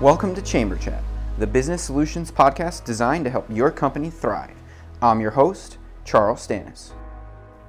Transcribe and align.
Welcome 0.00 0.34
to 0.34 0.42
Chamber 0.42 0.76
Chat, 0.76 1.04
the 1.38 1.46
business 1.46 1.80
solutions 1.80 2.32
podcast 2.32 2.84
designed 2.84 3.24
to 3.26 3.30
help 3.30 3.46
your 3.48 3.70
company 3.70 4.10
thrive. 4.10 4.56
I'm 5.00 5.20
your 5.20 5.30
host, 5.30 5.78
Charles 6.04 6.44
Stannis. 6.44 6.90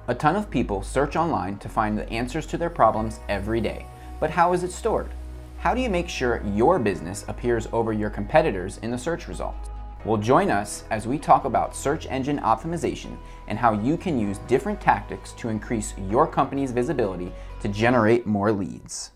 A 0.08 0.14
ton 0.14 0.34
of 0.34 0.50
people 0.50 0.82
search 0.82 1.14
online 1.14 1.56
to 1.58 1.68
find 1.68 1.96
the 1.96 2.10
answers 2.10 2.44
to 2.46 2.58
their 2.58 2.68
problems 2.68 3.20
every 3.28 3.60
day, 3.60 3.86
but 4.18 4.30
how 4.30 4.52
is 4.54 4.64
it 4.64 4.72
stored? 4.72 5.14
How 5.58 5.72
do 5.72 5.80
you 5.80 5.88
make 5.88 6.08
sure 6.08 6.42
your 6.52 6.80
business 6.80 7.24
appears 7.28 7.68
over 7.72 7.92
your 7.92 8.10
competitors 8.10 8.78
in 8.78 8.90
the 8.90 8.98
search 8.98 9.28
results? 9.28 9.70
Well, 10.04 10.16
join 10.16 10.50
us 10.50 10.82
as 10.90 11.06
we 11.06 11.18
talk 11.18 11.44
about 11.44 11.76
search 11.76 12.06
engine 12.08 12.40
optimization 12.40 13.16
and 13.46 13.56
how 13.56 13.72
you 13.72 13.96
can 13.96 14.18
use 14.18 14.38
different 14.48 14.80
tactics 14.80 15.30
to 15.34 15.48
increase 15.48 15.94
your 16.10 16.26
company's 16.26 16.72
visibility 16.72 17.32
to 17.60 17.68
generate 17.68 18.26
more 18.26 18.50
leads. 18.50 19.12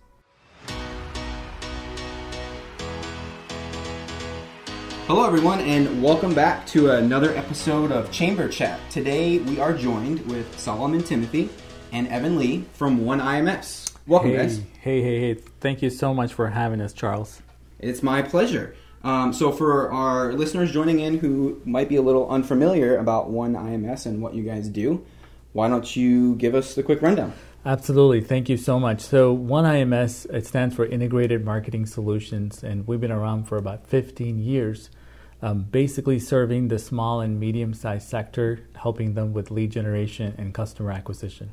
Hello, 5.10 5.26
everyone, 5.26 5.58
and 5.58 6.00
welcome 6.00 6.32
back 6.32 6.64
to 6.68 6.92
another 6.92 7.36
episode 7.36 7.90
of 7.90 8.12
Chamber 8.12 8.46
Chat. 8.48 8.78
Today, 8.90 9.38
we 9.38 9.58
are 9.58 9.74
joined 9.76 10.24
with 10.30 10.56
Solomon 10.56 11.02
Timothy 11.02 11.50
and 11.90 12.06
Evan 12.06 12.38
Lee 12.38 12.64
from 12.74 13.04
One 13.04 13.18
IMS. 13.18 13.92
Welcome, 14.06 14.30
hey, 14.30 14.36
guys. 14.36 14.58
Hey, 14.78 15.02
hey, 15.02 15.18
hey. 15.18 15.34
Thank 15.34 15.82
you 15.82 15.90
so 15.90 16.14
much 16.14 16.32
for 16.32 16.46
having 16.46 16.80
us, 16.80 16.92
Charles. 16.92 17.42
It's 17.80 18.04
my 18.04 18.22
pleasure. 18.22 18.76
Um, 19.02 19.32
so, 19.32 19.50
for 19.50 19.90
our 19.90 20.32
listeners 20.32 20.70
joining 20.70 21.00
in 21.00 21.18
who 21.18 21.60
might 21.64 21.88
be 21.88 21.96
a 21.96 22.02
little 22.02 22.30
unfamiliar 22.30 22.96
about 22.96 23.30
One 23.30 23.54
IMS 23.54 24.06
and 24.06 24.22
what 24.22 24.34
you 24.34 24.44
guys 24.44 24.68
do, 24.68 25.04
why 25.54 25.66
don't 25.66 25.96
you 25.96 26.36
give 26.36 26.54
us 26.54 26.76
the 26.76 26.84
quick 26.84 27.02
rundown? 27.02 27.32
Absolutely. 27.66 28.20
Thank 28.20 28.48
you 28.48 28.56
so 28.56 28.78
much. 28.78 29.00
So, 29.00 29.32
One 29.32 29.64
IMS, 29.64 30.32
it 30.32 30.46
stands 30.46 30.76
for 30.76 30.86
Integrated 30.86 31.44
Marketing 31.44 31.84
Solutions, 31.84 32.62
and 32.62 32.86
we've 32.86 33.00
been 33.00 33.10
around 33.10 33.48
for 33.48 33.56
about 33.56 33.88
15 33.88 34.38
years 34.38 34.88
um, 35.42 35.62
basically 35.62 36.18
serving 36.18 36.68
the 36.68 36.78
small 36.78 37.20
and 37.20 37.40
medium 37.40 37.74
sized 37.74 38.08
sector, 38.08 38.60
helping 38.76 39.14
them 39.14 39.32
with 39.32 39.50
lead 39.50 39.72
generation 39.72 40.34
and 40.38 40.54
customer 40.54 40.92
acquisition. 40.92 41.52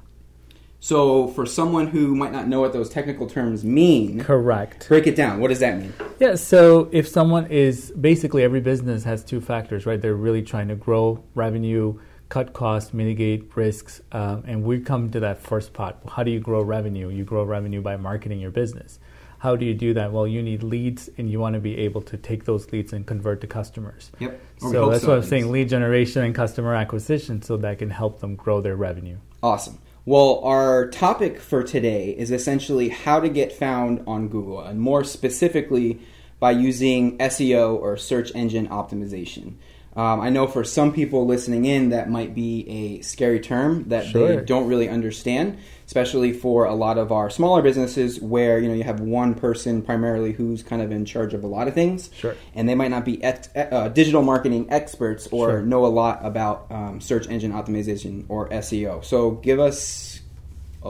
So, 0.79 1.29
for 1.29 1.47
someone 1.47 1.87
who 1.87 2.15
might 2.15 2.31
not 2.31 2.47
know 2.47 2.61
what 2.61 2.71
those 2.71 2.89
technical 2.89 3.27
terms 3.27 3.63
mean, 3.63 4.19
correct. 4.19 4.87
Break 4.87 5.07
it 5.07 5.15
down. 5.15 5.39
What 5.39 5.47
does 5.47 5.59
that 5.59 5.79
mean? 5.79 5.91
Yeah, 6.19 6.35
so 6.35 6.87
if 6.91 7.07
someone 7.07 7.47
is 7.47 7.91
basically 7.99 8.43
every 8.43 8.61
business 8.61 9.03
has 9.03 9.23
two 9.23 9.41
factors, 9.41 9.87
right? 9.87 9.99
They're 9.99 10.13
really 10.13 10.43
trying 10.43 10.67
to 10.67 10.75
grow 10.75 11.23
revenue, 11.33 11.99
cut 12.29 12.53
costs, 12.53 12.93
mitigate 12.93 13.55
risks, 13.55 14.01
um, 14.11 14.43
and 14.45 14.63
we 14.63 14.79
come 14.79 15.09
to 15.11 15.19
that 15.21 15.39
first 15.39 15.73
part. 15.73 15.97
How 16.09 16.21
do 16.21 16.29
you 16.29 16.39
grow 16.39 16.61
revenue? 16.61 17.09
You 17.09 17.23
grow 17.23 17.43
revenue 17.43 17.81
by 17.81 17.97
marketing 17.97 18.39
your 18.39 18.51
business. 18.51 18.99
How 19.39 19.55
do 19.55 19.65
you 19.65 19.73
do 19.73 19.93
that? 19.93 20.11
Well, 20.11 20.27
you 20.27 20.41
need 20.41 20.63
leads, 20.63 21.09
and 21.17 21.29
you 21.29 21.39
want 21.39 21.53
to 21.53 21.59
be 21.59 21.77
able 21.77 22.01
to 22.03 22.17
take 22.17 22.45
those 22.45 22.71
leads 22.71 22.93
and 22.93 23.05
convert 23.05 23.41
to 23.41 23.47
customers. 23.47 24.11
Yep. 24.19 24.41
so 24.57 24.89
that's 24.89 25.03
so 25.03 25.09
what 25.09 25.17
I'm 25.17 25.23
saying: 25.23 25.51
lead 25.51 25.69
generation 25.69 26.23
and 26.23 26.33
customer 26.33 26.73
acquisition, 26.73 27.41
so 27.41 27.57
that 27.57 27.79
can 27.79 27.89
help 27.89 28.19
them 28.19 28.35
grow 28.35 28.61
their 28.61 28.75
revenue. 28.75 29.17
Awesome. 29.43 29.79
Well, 30.05 30.39
our 30.43 30.87
topic 30.87 31.39
for 31.39 31.63
today 31.63 32.11
is 32.11 32.31
essentially 32.31 32.89
how 32.89 33.19
to 33.19 33.29
get 33.29 33.51
found 33.51 34.03
on 34.07 34.29
Google, 34.29 34.61
and 34.61 34.79
more 34.79 35.03
specifically 35.03 35.99
by 36.39 36.51
using 36.51 37.17
SEO 37.17 37.79
or 37.79 37.97
search 37.97 38.31
engine 38.33 38.67
optimization. 38.69 39.55
Um, 39.97 40.21
I 40.21 40.29
know 40.29 40.45
for 40.45 40.63
some 40.63 40.93
people 40.93 41.25
listening 41.25 41.65
in, 41.65 41.89
that 41.89 42.07
might 42.09 42.35
be 42.35 42.69
a 42.69 43.01
scary 43.01 43.39
term 43.39 43.89
that 43.89 44.05
sure. 44.05 44.37
they 44.37 44.45
don't 44.45 44.67
really 44.67 44.87
understand, 44.87 45.57
especially 45.87 46.33
for 46.33 46.65
a 46.65 46.75
lot 46.75 46.97
of 46.97 47.11
our 47.11 47.29
smaller 47.29 47.61
businesses 47.61 48.21
where 48.21 48.59
you 48.59 48.67
know 48.67 48.75
you 48.75 48.83
have 48.83 48.99
one 48.99 49.33
person 49.33 49.81
primarily 49.81 50.33
who's 50.33 50.61
kind 50.61 50.81
of 50.81 50.91
in 50.91 51.05
charge 51.05 51.33
of 51.33 51.43
a 51.43 51.47
lot 51.47 51.67
of 51.67 51.73
things, 51.73 52.09
sure. 52.15 52.35
and 52.53 52.67
they 52.67 52.75
might 52.75 52.91
not 52.91 53.05
be 53.05 53.23
uh, 53.23 53.87
digital 53.89 54.21
marketing 54.21 54.67
experts 54.69 55.27
or 55.27 55.49
sure. 55.49 55.61
know 55.61 55.85
a 55.85 55.87
lot 55.87 56.19
about 56.23 56.67
um, 56.69 56.99
search 56.99 57.27
engine 57.29 57.53
optimization 57.53 58.25
or 58.27 58.49
SEO. 58.49 59.03
So, 59.03 59.31
give 59.31 59.59
us 59.59 60.16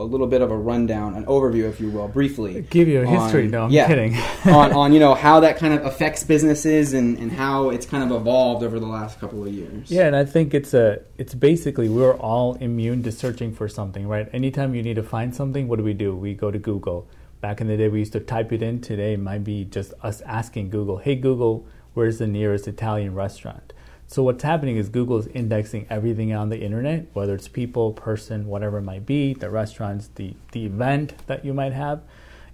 a 0.02 0.04
little 0.04 0.26
bit 0.26 0.40
of 0.40 0.50
a 0.50 0.56
rundown, 0.56 1.14
an 1.14 1.24
overview, 1.26 1.68
if 1.68 1.80
you 1.80 1.90
will, 1.90 2.08
briefly. 2.08 2.62
Give 2.70 2.88
you 2.88 3.02
a 3.02 3.06
on, 3.06 3.14
history. 3.14 3.48
No, 3.48 3.64
I'm 3.64 3.70
yeah, 3.70 3.86
kidding. 3.86 4.16
on, 4.46 4.72
on 4.72 4.92
you 4.92 5.00
know 5.00 5.14
how 5.14 5.40
that 5.40 5.58
kind 5.58 5.74
of 5.74 5.84
affects 5.84 6.24
businesses 6.24 6.92
and, 6.94 7.18
and 7.18 7.32
how 7.32 7.70
it's 7.70 7.86
kind 7.86 8.04
of 8.04 8.20
evolved 8.20 8.62
over 8.62 8.78
the 8.78 8.86
last 8.86 9.20
couple 9.20 9.44
of 9.46 9.52
years. 9.52 9.90
Yeah, 9.90 10.06
and 10.06 10.16
I 10.16 10.24
think 10.24 10.54
it's 10.54 10.74
a 10.74 11.00
it's 11.16 11.34
basically 11.34 11.88
we're 11.88 12.16
all 12.16 12.54
immune 12.54 13.02
to 13.04 13.12
searching 13.12 13.54
for 13.54 13.68
something, 13.68 14.06
right? 14.06 14.28
Anytime 14.32 14.74
you 14.74 14.82
need 14.82 14.96
to 14.96 15.02
find 15.02 15.34
something, 15.34 15.68
what 15.68 15.76
do 15.76 15.84
we 15.84 15.94
do? 15.94 16.14
We 16.16 16.34
go 16.34 16.50
to 16.50 16.58
Google. 16.58 17.08
Back 17.40 17.60
in 17.60 17.68
the 17.68 17.76
day, 17.76 17.88
we 17.88 18.00
used 18.00 18.14
to 18.14 18.20
type 18.20 18.52
it 18.52 18.62
in. 18.62 18.80
Today, 18.80 19.14
it 19.14 19.20
might 19.20 19.44
be 19.44 19.64
just 19.64 19.92
us 20.02 20.20
asking 20.22 20.70
Google, 20.70 20.98
"Hey 20.98 21.14
Google, 21.14 21.66
where's 21.94 22.18
the 22.18 22.26
nearest 22.26 22.66
Italian 22.66 23.14
restaurant?" 23.14 23.72
So 24.10 24.22
what's 24.22 24.42
happening 24.42 24.78
is 24.78 24.88
Google 24.88 25.18
is 25.18 25.26
indexing 25.26 25.86
everything 25.90 26.32
on 26.32 26.48
the 26.48 26.58
internet, 26.58 27.08
whether 27.12 27.34
it's 27.34 27.46
people, 27.46 27.92
person, 27.92 28.46
whatever 28.46 28.78
it 28.78 28.82
might 28.82 29.04
be, 29.04 29.34
the 29.34 29.50
restaurants, 29.50 30.08
the, 30.14 30.34
the 30.52 30.64
event 30.64 31.12
that 31.26 31.44
you 31.44 31.52
might 31.52 31.74
have, 31.74 32.00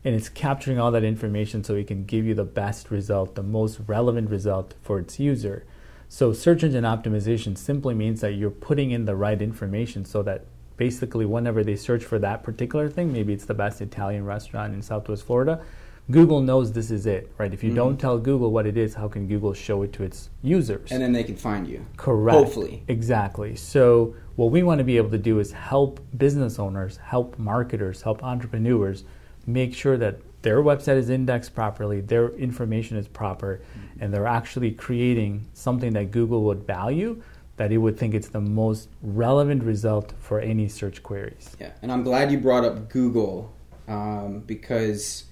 and 0.04 0.16
it's 0.16 0.28
capturing 0.28 0.80
all 0.80 0.90
that 0.90 1.04
information 1.04 1.62
so 1.62 1.76
it 1.76 1.86
can 1.86 2.06
give 2.06 2.26
you 2.26 2.34
the 2.34 2.42
best 2.42 2.90
result, 2.90 3.36
the 3.36 3.42
most 3.44 3.78
relevant 3.86 4.30
result 4.30 4.74
for 4.82 4.98
its 4.98 5.20
user. 5.20 5.64
So 6.08 6.32
search 6.32 6.64
engine 6.64 6.82
optimization 6.82 7.56
simply 7.56 7.94
means 7.94 8.20
that 8.20 8.32
you're 8.32 8.50
putting 8.50 8.90
in 8.90 9.04
the 9.04 9.14
right 9.14 9.40
information 9.40 10.04
so 10.04 10.24
that 10.24 10.46
basically 10.76 11.24
whenever 11.24 11.62
they 11.62 11.76
search 11.76 12.04
for 12.04 12.18
that 12.18 12.42
particular 12.42 12.90
thing, 12.90 13.12
maybe 13.12 13.32
it's 13.32 13.44
the 13.44 13.54
best 13.54 13.80
Italian 13.80 14.24
restaurant 14.24 14.74
in 14.74 14.82
Southwest 14.82 15.24
Florida, 15.24 15.64
Google 16.10 16.42
knows 16.42 16.72
this 16.72 16.90
is 16.90 17.06
it, 17.06 17.32
right? 17.38 17.52
If 17.52 17.62
you 17.62 17.70
mm-hmm. 17.70 17.76
don't 17.76 17.96
tell 17.96 18.18
Google 18.18 18.50
what 18.50 18.66
it 18.66 18.76
is, 18.76 18.94
how 18.94 19.08
can 19.08 19.26
Google 19.26 19.54
show 19.54 19.82
it 19.82 19.92
to 19.94 20.02
its 20.02 20.28
users? 20.42 20.92
And 20.92 21.02
then 21.02 21.12
they 21.12 21.24
can 21.24 21.36
find 21.36 21.66
you. 21.66 21.86
Correct. 21.96 22.36
Hopefully. 22.36 22.82
Exactly. 22.88 23.56
So, 23.56 24.14
what 24.36 24.50
we 24.50 24.62
want 24.62 24.78
to 24.78 24.84
be 24.84 24.96
able 24.96 25.10
to 25.10 25.18
do 25.18 25.38
is 25.38 25.52
help 25.52 26.00
business 26.18 26.58
owners, 26.58 26.98
help 26.98 27.38
marketers, 27.38 28.02
help 28.02 28.22
entrepreneurs 28.22 29.04
make 29.46 29.74
sure 29.74 29.96
that 29.96 30.20
their 30.42 30.62
website 30.62 30.96
is 30.96 31.08
indexed 31.08 31.54
properly, 31.54 32.02
their 32.02 32.30
information 32.30 32.98
is 32.98 33.08
proper, 33.08 33.60
mm-hmm. 33.60 34.02
and 34.02 34.12
they're 34.12 34.26
actually 34.26 34.72
creating 34.72 35.46
something 35.54 35.94
that 35.94 36.10
Google 36.10 36.42
would 36.44 36.66
value 36.66 37.22
that 37.56 37.70
it 37.70 37.78
would 37.78 37.96
think 37.96 38.14
it's 38.14 38.28
the 38.28 38.40
most 38.40 38.88
relevant 39.02 39.62
result 39.62 40.12
for 40.18 40.40
any 40.40 40.68
search 40.68 41.02
queries. 41.02 41.56
Yeah, 41.60 41.70
and 41.82 41.92
I'm 41.92 42.02
glad 42.02 42.32
you 42.32 42.38
brought 42.38 42.64
up 42.64 42.88
Google 42.88 43.54
um, 43.86 44.40
because 44.40 45.26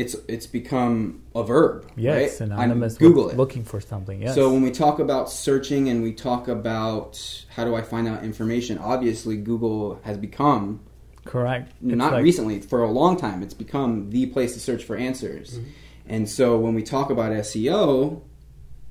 it's 0.00 0.16
it's 0.28 0.46
become 0.46 1.22
a 1.34 1.44
verb. 1.44 1.90
Yes, 1.94 2.14
right? 2.14 2.30
synonymous. 2.30 2.96
Google 2.96 3.28
it. 3.28 3.36
Looking 3.36 3.64
for 3.64 3.80
something. 3.80 4.22
Yes. 4.22 4.34
So 4.34 4.50
when 4.50 4.62
we 4.62 4.70
talk 4.70 4.98
about 4.98 5.30
searching 5.30 5.90
and 5.90 6.02
we 6.02 6.12
talk 6.12 6.48
about 6.48 7.44
how 7.54 7.64
do 7.64 7.74
I 7.74 7.82
find 7.82 8.08
out 8.08 8.24
information, 8.24 8.78
obviously 8.78 9.36
Google 9.36 10.00
has 10.04 10.16
become 10.16 10.80
correct. 11.26 11.72
It's 11.84 11.94
not 11.94 12.14
like, 12.14 12.22
recently, 12.22 12.60
for 12.60 12.82
a 12.82 12.90
long 12.90 13.18
time, 13.18 13.42
it's 13.42 13.54
become 13.54 14.08
the 14.08 14.26
place 14.26 14.54
to 14.54 14.60
search 14.60 14.84
for 14.84 14.96
answers. 14.96 15.58
Mm-hmm. 15.58 15.70
And 16.06 16.28
so 16.28 16.58
when 16.58 16.74
we 16.74 16.82
talk 16.82 17.10
about 17.10 17.32
SEO, 17.32 18.22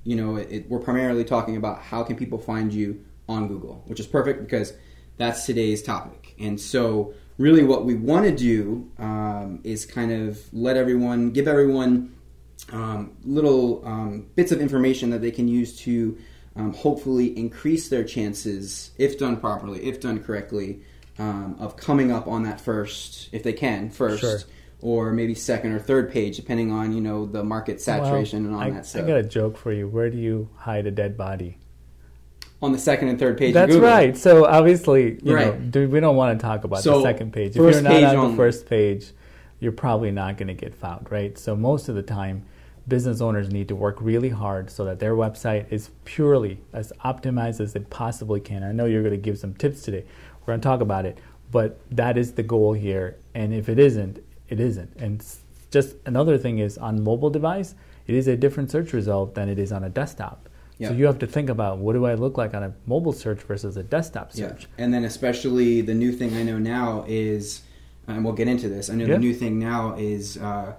you 0.03 0.15
know, 0.15 0.37
it, 0.37 0.47
it, 0.51 0.69
we're 0.69 0.79
primarily 0.79 1.25
talking 1.25 1.57
about 1.57 1.81
how 1.81 2.03
can 2.03 2.15
people 2.15 2.37
find 2.37 2.71
you 2.71 3.03
on 3.27 3.47
Google, 3.47 3.83
which 3.87 3.99
is 3.99 4.07
perfect 4.07 4.41
because 4.41 4.73
that's 5.17 5.45
today's 5.45 5.81
topic. 5.81 6.35
And 6.39 6.61
so 6.61 7.13
really 7.39 7.63
what 7.63 7.85
we 7.85 7.95
want 7.95 8.25
to 8.25 8.35
do 8.35 8.91
um, 8.99 9.61
is 9.63 9.85
kind 9.85 10.11
of 10.11 10.39
let 10.53 10.77
everyone, 10.77 11.31
give 11.31 11.47
everyone 11.47 12.13
um, 12.71 13.17
little 13.23 13.83
um, 13.87 14.27
bits 14.35 14.51
of 14.51 14.61
information 14.61 15.09
that 15.09 15.21
they 15.21 15.31
can 15.31 15.47
use 15.47 15.75
to 15.79 16.17
um, 16.55 16.73
hopefully 16.73 17.37
increase 17.37 17.89
their 17.89 18.03
chances, 18.03 18.91
if 18.97 19.17
done 19.17 19.37
properly, 19.37 19.85
if 19.85 20.01
done 20.01 20.21
correctly, 20.21 20.81
um, 21.17 21.55
of 21.59 21.77
coming 21.77 22.11
up 22.11 22.27
on 22.27 22.43
that 22.43 22.59
first, 22.59 23.29
if 23.31 23.41
they 23.41 23.53
can, 23.53 23.89
first. 23.89 24.21
Sure. 24.21 24.39
Or 24.81 25.11
maybe 25.11 25.35
second 25.35 25.73
or 25.73 25.79
third 25.79 26.09
page, 26.09 26.37
depending 26.37 26.71
on 26.71 26.93
you 26.93 27.01
know 27.01 27.25
the 27.25 27.43
market 27.43 27.81
saturation 27.81 28.43
well, 28.43 28.53
and 28.53 28.55
all 28.55 28.73
I, 28.73 28.77
that 28.77 28.85
stuff. 28.85 29.03
I 29.03 29.07
got 29.07 29.17
a 29.17 29.23
joke 29.23 29.57
for 29.57 29.73
you. 29.73 29.89
Where 29.89 30.09
do 30.09 30.17
you 30.17 30.49
hide 30.55 30.87
a 30.87 30.91
dead 30.91 31.17
body? 31.17 31.57
On 32.61 32.71
the 32.71 32.77
second 32.77 33.07
and 33.07 33.17
third 33.17 33.37
page. 33.37 33.53
That's 33.53 33.75
right. 33.75 34.17
So 34.17 34.45
obviously, 34.45 35.19
you 35.23 35.33
right. 35.33 35.59
know, 35.59 35.87
we 35.87 35.99
don't 35.99 36.15
want 36.15 36.37
to 36.37 36.45
talk 36.45 36.63
about 36.63 36.83
so 36.83 36.97
the 36.97 37.03
second 37.03 37.31
page. 37.31 37.51
If 37.51 37.57
you're 37.57 37.81
not 37.81 38.03
on 38.03 38.15
only. 38.15 38.31
the 38.31 38.37
first 38.37 38.65
page, 38.67 39.11
you're 39.59 39.71
probably 39.71 40.11
not 40.11 40.37
going 40.37 40.47
to 40.47 40.53
get 40.53 40.75
found, 40.75 41.11
right? 41.11 41.37
So 41.37 41.55
most 41.55 41.89
of 41.89 41.95
the 41.95 42.03
time, 42.03 42.45
business 42.87 43.21
owners 43.21 43.51
need 43.51 43.67
to 43.67 43.75
work 43.75 43.97
really 43.99 44.29
hard 44.29 44.69
so 44.69 44.83
that 44.85 44.99
their 44.99 45.13
website 45.13 45.71
is 45.71 45.91
purely 46.05 46.59
as 46.73 46.91
optimized 47.05 47.61
as 47.61 47.75
it 47.75 47.89
possibly 47.89 48.39
can. 48.39 48.63
I 48.63 48.71
know 48.71 48.85
you're 48.85 49.03
going 49.03 49.11
to 49.13 49.17
give 49.17 49.37
some 49.37 49.53
tips 49.53 49.83
today. 49.83 50.05
We're 50.41 50.53
going 50.53 50.61
to 50.61 50.67
talk 50.67 50.81
about 50.81 51.05
it, 51.05 51.19
but 51.51 51.79
that 51.91 52.17
is 52.17 52.33
the 52.33 52.43
goal 52.43 52.73
here. 52.73 53.17
And 53.35 53.53
if 53.53 53.69
it 53.69 53.79
isn't, 53.79 54.23
it 54.49 54.59
isn't. 54.59 54.95
And 54.97 55.23
just 55.71 55.95
another 56.05 56.37
thing 56.37 56.59
is 56.59 56.77
on 56.77 57.03
mobile 57.03 57.29
device, 57.29 57.75
it 58.07 58.15
is 58.15 58.27
a 58.27 58.35
different 58.35 58.71
search 58.71 58.91
result 58.91 59.35
than 59.35 59.49
it 59.49 59.59
is 59.59 59.71
on 59.71 59.83
a 59.83 59.89
desktop. 59.89 60.48
So 60.87 60.93
you 60.93 61.05
have 61.07 61.19
to 61.19 61.27
think 61.27 61.49
about 61.49 61.79
what 61.79 61.93
do 61.93 62.05
I 62.05 62.13
look 62.13 62.37
like 62.37 62.53
on 62.53 62.63
a 62.63 62.73
mobile 62.85 63.11
search 63.11 63.41
versus 63.41 63.75
a 63.75 63.83
desktop 63.83 64.31
search. 64.31 64.61
Yeah. 64.63 64.83
And 64.85 64.93
then 64.93 65.03
especially 65.03 65.81
the 65.81 65.93
new 65.93 66.11
thing 66.13 66.33
I 66.35 66.43
know 66.43 66.57
now 66.57 67.03
is, 67.07 67.61
and 68.07 68.23
we'll 68.23 68.33
get 68.33 68.47
into 68.47 68.69
this. 68.69 68.89
I 68.89 68.95
know 68.95 69.05
the 69.05 69.17
new 69.17 69.33
thing 69.33 69.59
now 69.59 69.95
is 69.97 70.37
uh, 70.37 70.73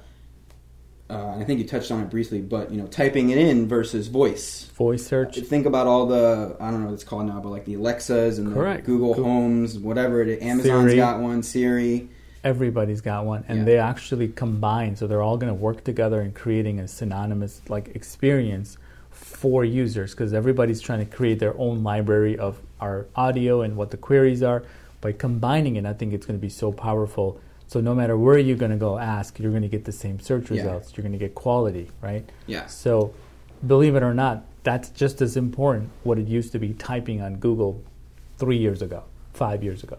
uh, 1.11 1.37
I 1.39 1.45
think 1.45 1.59
you 1.59 1.67
touched 1.67 1.91
on 1.91 2.01
it 2.01 2.09
briefly, 2.09 2.41
but 2.41 2.71
you 2.71 2.81
know, 2.81 2.87
typing 2.87 3.31
it 3.31 3.39
in 3.39 3.67
versus 3.69 4.07
voice. 4.07 4.67
Voice 4.77 5.05
search. 5.05 5.37
Think 5.41 5.67
about 5.67 5.87
all 5.87 6.07
the 6.07 6.57
I 6.61 6.71
don't 6.71 6.81
know 6.81 6.87
what 6.87 6.95
it's 6.95 7.05
called 7.05 7.27
now, 7.27 7.41
but 7.41 7.49
like 7.49 7.65
the 7.65 7.75
Alexas 7.75 8.39
and 8.39 8.55
Correct. 8.55 8.85
the 8.85 8.93
Google 8.93 9.15
Cool. 9.15 9.25
Homes, 9.25 9.79
whatever 9.79 10.23
it 10.23 10.29
is. 10.29 10.43
Amazon's 10.43 10.85
Siri. 10.91 10.97
got 10.97 11.21
one, 11.21 11.43
Siri. 11.43 12.09
Everybody's 12.43 13.01
got 13.03 13.27
one, 13.27 13.45
and 13.49 13.59
Yeah. 13.61 13.65
they 13.65 13.79
actually 13.79 14.29
combine, 14.29 14.97
so 14.97 15.07
they're 15.07 15.21
all 15.21 15.37
going 15.37 15.53
to 15.53 15.59
work 15.61 15.85
together 15.85 16.23
in 16.23 16.33
creating 16.33 16.79
a 16.81 16.89
synonymous 16.89 17.61
like 17.69 17.89
experience 17.95 18.79
for 19.41 19.65
users 19.65 20.11
because 20.11 20.35
everybody's 20.35 20.83
trying 20.83 20.99
to 20.99 21.17
create 21.17 21.39
their 21.39 21.57
own 21.59 21.83
library 21.83 22.37
of 22.39 22.61
our 22.79 23.07
audio 23.17 23.63
and 23.63 23.75
what 23.75 23.91
the 23.91 23.97
queries 23.97 24.43
are. 24.43 24.63
By 25.01 25.13
combining 25.13 25.77
it, 25.77 25.87
I 25.87 25.95
think 25.95 26.13
it's 26.13 26.27
going 26.27 26.39
to 26.39 26.43
be 26.43 26.51
so 26.51 26.73
powerful. 26.73 27.41
So 27.67 27.81
no 27.81 27.95
matter 27.95 28.19
where 28.19 28.37
you're 28.37 28.59
going 28.59 28.71
to 28.71 28.77
go 28.77 28.99
ask, 28.99 29.39
you're 29.39 29.51
going 29.51 29.63
to 29.63 29.69
get 29.69 29.87
the 29.87 29.93
same 29.93 30.21
search 30.21 30.51
Yeah. 30.51 30.59
results. 30.65 30.95
You're 30.95 31.03
going 31.03 31.19
to 31.19 31.25
get 31.27 31.35
quality, 31.35 31.89
right? 32.03 32.29
Yeah. 32.47 32.67
So, 32.67 33.15
believe 33.67 33.95
it 33.97 34.03
or 34.03 34.13
not, 34.13 34.45
that's 34.63 34.91
just 34.91 35.23
as 35.23 35.39
important 35.39 35.89
what 36.03 36.19
it 36.19 36.27
used 36.29 36.53
to 36.53 36.59
be 36.59 36.75
typing 36.75 37.23
on 37.23 37.37
Google 37.37 37.83
three 38.37 38.59
years 38.59 38.83
ago, 38.83 39.05
five 39.33 39.65
years 39.65 39.83
ago. 39.83 39.97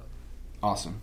Awesome. 0.62 1.02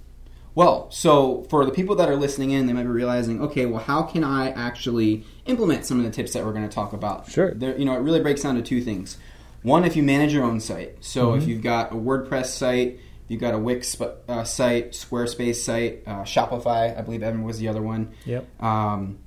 Well, 0.58 0.90
so 0.90 1.46
for 1.50 1.64
the 1.64 1.70
people 1.70 1.94
that 1.94 2.08
are 2.08 2.16
listening 2.16 2.50
in, 2.50 2.66
they 2.66 2.72
might 2.72 2.82
be 2.82 2.88
realizing, 2.88 3.40
okay, 3.42 3.64
well, 3.64 3.80
how 3.80 4.02
can 4.02 4.24
I 4.24 4.50
actually 4.50 5.22
implement 5.46 5.84
some 5.84 6.00
of 6.00 6.04
the 6.04 6.10
tips 6.10 6.32
that 6.32 6.44
we're 6.44 6.52
going 6.52 6.68
to 6.68 6.74
talk 6.74 6.92
about? 6.92 7.30
Sure. 7.30 7.54
There, 7.54 7.78
you 7.78 7.84
know, 7.84 7.94
it 7.94 8.00
really 8.00 8.18
breaks 8.18 8.42
down 8.42 8.56
to 8.56 8.62
two 8.62 8.82
things. 8.82 9.18
One, 9.62 9.84
if 9.84 9.94
you 9.94 10.02
manage 10.02 10.32
your 10.32 10.42
own 10.42 10.58
site. 10.58 10.96
So 11.04 11.34
if 11.34 11.46
you've 11.46 11.62
got 11.62 11.92
a 11.92 11.94
WordPress 11.94 12.46
site, 12.46 12.98
you've 13.28 13.40
got 13.40 13.54
a 13.54 13.58
Wix 13.60 14.00
uh, 14.00 14.42
site, 14.42 14.94
Squarespace 14.94 15.54
site, 15.62 16.02
uh, 16.08 16.24
Shopify, 16.24 16.98
I 16.98 17.02
believe 17.02 17.22
Evan 17.22 17.44
was 17.44 17.60
the 17.60 17.68
other 17.68 17.80
one. 17.80 18.12
Yep. 18.24 18.60
Um, 18.60 19.20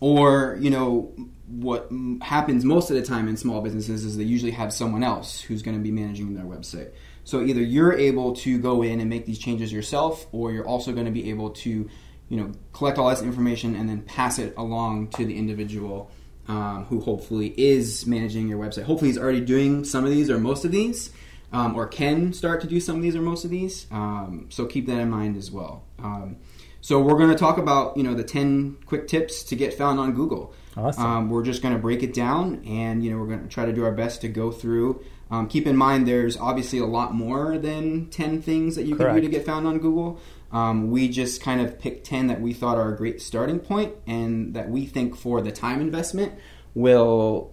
or 0.00 0.58
you 0.60 0.70
know 0.70 1.14
what 1.46 1.86
m- 1.92 2.20
happens 2.20 2.64
most 2.64 2.90
of 2.90 2.96
the 2.96 3.02
time 3.02 3.28
in 3.28 3.36
small 3.36 3.60
businesses 3.60 4.04
is 4.04 4.16
they 4.16 4.24
usually 4.24 4.50
have 4.50 4.72
someone 4.72 5.04
else 5.04 5.40
who's 5.40 5.62
going 5.62 5.76
to 5.76 5.82
be 5.82 5.92
managing 5.92 6.34
their 6.34 6.44
website 6.44 6.90
so 7.26 7.42
either 7.42 7.60
you're 7.60 7.92
able 7.92 8.34
to 8.36 8.56
go 8.56 8.82
in 8.82 9.00
and 9.00 9.10
make 9.10 9.26
these 9.26 9.38
changes 9.38 9.72
yourself 9.72 10.26
or 10.30 10.52
you're 10.52 10.66
also 10.66 10.92
going 10.92 11.06
to 11.06 11.12
be 11.12 11.28
able 11.28 11.50
to 11.50 11.90
you 12.28 12.36
know 12.36 12.52
collect 12.72 12.98
all 12.98 13.10
this 13.10 13.20
information 13.20 13.74
and 13.74 13.88
then 13.88 14.00
pass 14.02 14.38
it 14.38 14.54
along 14.56 15.08
to 15.08 15.26
the 15.26 15.36
individual 15.36 16.10
um, 16.48 16.84
who 16.84 17.00
hopefully 17.00 17.48
is 17.56 18.06
managing 18.06 18.48
your 18.48 18.58
website. 18.58 18.84
Hopefully 18.84 19.10
he's 19.10 19.18
already 19.18 19.40
doing 19.40 19.84
some 19.84 20.04
of 20.04 20.10
these 20.10 20.30
or 20.30 20.38
most 20.38 20.64
of 20.64 20.70
these 20.70 21.10
um, 21.52 21.74
or 21.74 21.88
can 21.88 22.32
start 22.32 22.60
to 22.60 22.68
do 22.68 22.78
some 22.78 22.96
of 22.96 23.02
these 23.02 23.16
or 23.16 23.22
most 23.22 23.44
of 23.44 23.50
these 23.50 23.86
um, 23.90 24.46
so 24.48 24.64
keep 24.64 24.86
that 24.86 24.98
in 24.98 25.10
mind 25.10 25.36
as 25.36 25.50
well. 25.50 25.84
Um, 25.98 26.36
so 26.80 27.00
we're 27.02 27.18
going 27.18 27.30
to 27.30 27.36
talk 27.36 27.58
about 27.58 27.96
you 27.96 28.04
know 28.04 28.14
the 28.14 28.24
10 28.24 28.78
quick 28.86 29.08
tips 29.08 29.42
to 29.44 29.56
get 29.56 29.74
found 29.74 29.98
on 29.98 30.12
google. 30.14 30.54
Awesome. 30.76 31.04
um, 31.04 31.30
we're 31.30 31.42
just 31.42 31.62
going 31.62 31.74
to 31.74 31.80
break 31.80 32.04
it 32.04 32.14
down 32.14 32.62
and 32.66 33.02
you 33.04 33.10
know 33.10 33.18
we're 33.18 33.26
going 33.26 33.42
to 33.42 33.48
try 33.48 33.64
to 33.64 33.72
do 33.72 33.84
our 33.84 33.92
best 33.92 34.20
to 34.20 34.28
go 34.28 34.52
through 34.52 35.02
um, 35.30 35.48
keep 35.48 35.66
in 35.66 35.76
mind 35.76 36.06
there's 36.06 36.36
obviously 36.36 36.78
a 36.78 36.86
lot 36.86 37.14
more 37.14 37.58
than 37.58 38.06
10 38.06 38.42
things 38.42 38.76
that 38.76 38.84
you 38.84 38.96
can 38.96 39.14
do 39.14 39.20
to 39.20 39.28
get 39.28 39.44
found 39.44 39.66
on 39.66 39.78
google 39.78 40.20
um, 40.52 40.90
we 40.90 41.08
just 41.08 41.42
kind 41.42 41.60
of 41.60 41.78
picked 41.78 42.06
10 42.06 42.28
that 42.28 42.40
we 42.40 42.52
thought 42.52 42.78
are 42.78 42.92
a 42.92 42.96
great 42.96 43.20
starting 43.20 43.58
point 43.58 43.94
and 44.06 44.54
that 44.54 44.70
we 44.70 44.86
think 44.86 45.16
for 45.16 45.40
the 45.40 45.50
time 45.50 45.80
investment 45.80 46.32
will 46.74 47.52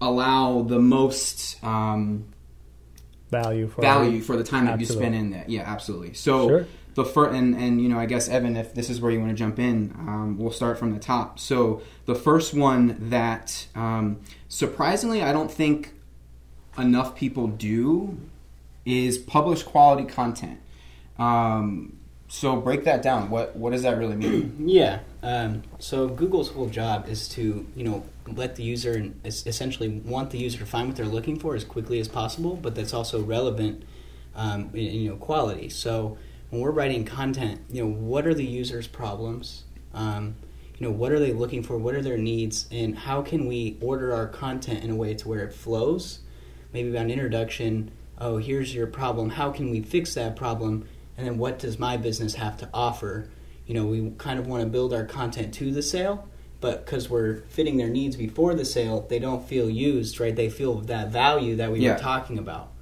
allow 0.00 0.62
the 0.62 0.78
most 0.78 1.62
um, 1.64 2.26
value 3.30 3.68
for 3.68 3.80
value 3.80 4.20
for 4.20 4.36
the 4.36 4.44
time 4.44 4.66
that 4.66 4.78
you 4.78 4.86
spend 4.86 5.14
in 5.14 5.30
there. 5.30 5.44
Yeah, 5.48 5.62
absolutely. 5.62 6.14
So 6.14 6.48
Sure. 6.48 6.66
the 6.94 7.04
first 7.04 7.34
and 7.34 7.54
and 7.56 7.80
you 7.80 7.88
know 7.88 7.98
I 7.98 8.06
guess 8.06 8.28
Evan, 8.28 8.56
if 8.56 8.74
this 8.74 8.90
is 8.90 9.00
where 9.00 9.10
you 9.10 9.18
want 9.18 9.30
to 9.30 9.36
jump 9.36 9.58
in, 9.58 9.94
um, 9.98 10.36
we'll 10.38 10.52
start 10.52 10.78
from 10.78 10.92
the 10.92 11.00
top. 11.00 11.38
So 11.38 11.82
the 12.06 12.14
first 12.14 12.54
one 12.54 12.96
that 13.10 13.66
um, 13.74 14.20
surprisingly 14.48 15.22
I 15.22 15.32
don't 15.32 15.50
think 15.50 15.92
enough 16.78 17.14
people 17.14 17.48
do 17.48 18.18
is 18.84 19.18
publish 19.18 19.62
quality 19.62 20.04
content. 20.04 20.60
Um, 21.18 21.96
so 22.28 22.56
break 22.56 22.84
that 22.84 23.02
down. 23.02 23.30
What 23.30 23.54
what 23.56 23.70
does 23.70 23.82
that 23.82 23.98
really 23.98 24.16
mean? 24.16 24.56
Yeah. 24.66 25.00
Um, 25.22 25.62
so 25.78 26.08
Google's 26.08 26.50
whole 26.50 26.68
job 26.68 27.08
is 27.08 27.28
to, 27.30 27.66
you 27.74 27.84
know, 27.84 28.04
let 28.26 28.56
the 28.56 28.62
user 28.62 29.10
es- 29.24 29.46
essentially 29.46 29.88
want 29.88 30.30
the 30.30 30.38
user 30.38 30.58
to 30.58 30.66
find 30.66 30.88
what 30.88 30.96
they're 30.96 31.06
looking 31.06 31.38
for 31.38 31.54
as 31.54 31.64
quickly 31.64 31.98
as 31.98 32.08
possible, 32.08 32.56
but 32.56 32.74
that's 32.74 32.92
also 32.92 33.22
relevant, 33.22 33.84
um, 34.34 34.70
in, 34.74 35.00
you 35.00 35.10
know, 35.10 35.16
quality. 35.16 35.70
So 35.70 36.18
when 36.50 36.60
we're 36.60 36.72
writing 36.72 37.04
content, 37.04 37.62
you 37.70 37.82
know, 37.82 37.90
what 37.90 38.26
are 38.26 38.34
the 38.34 38.44
user's 38.44 38.86
problems? 38.86 39.64
Um, 39.94 40.34
you 40.78 40.86
know, 40.86 40.92
what 40.92 41.12
are 41.12 41.18
they 41.18 41.32
looking 41.32 41.62
for? 41.62 41.78
What 41.78 41.94
are 41.94 42.02
their 42.02 42.18
needs? 42.18 42.66
And 42.70 42.98
how 42.98 43.22
can 43.22 43.46
we 43.46 43.78
order 43.80 44.12
our 44.12 44.26
content 44.26 44.82
in 44.84 44.90
a 44.90 44.96
way 44.96 45.14
to 45.14 45.28
where 45.28 45.44
it 45.44 45.54
flows? 45.54 46.18
Maybe 46.74 46.90
about 46.90 47.04
an 47.04 47.12
introduction. 47.12 47.92
Oh, 48.18 48.36
here's 48.38 48.74
your 48.74 48.88
problem. 48.88 49.30
How 49.30 49.52
can 49.52 49.70
we 49.70 49.80
fix 49.80 50.14
that 50.14 50.34
problem? 50.34 50.88
And 51.16 51.24
then 51.24 51.38
what 51.38 51.60
does 51.60 51.78
my 51.78 51.96
business 51.96 52.34
have 52.34 52.58
to 52.58 52.68
offer? 52.74 53.28
You 53.64 53.74
know, 53.74 53.86
we 53.86 54.10
kind 54.18 54.40
of 54.40 54.48
want 54.48 54.64
to 54.64 54.68
build 54.68 54.92
our 54.92 55.04
content 55.04 55.54
to 55.54 55.70
the 55.70 55.82
sale, 55.82 56.28
but 56.60 56.84
because 56.84 57.08
we're 57.08 57.42
fitting 57.42 57.76
their 57.76 57.88
needs 57.88 58.16
before 58.16 58.54
the 58.54 58.64
sale, 58.64 59.06
they 59.08 59.20
don't 59.20 59.46
feel 59.46 59.70
used, 59.70 60.18
right? 60.18 60.34
They 60.34 60.50
feel 60.50 60.80
that 60.80 61.10
value 61.10 61.54
that 61.56 61.70
we 61.70 61.78
Yeah. 61.78 61.92
were 61.92 61.98
talking 62.00 62.38
about. 62.38 62.72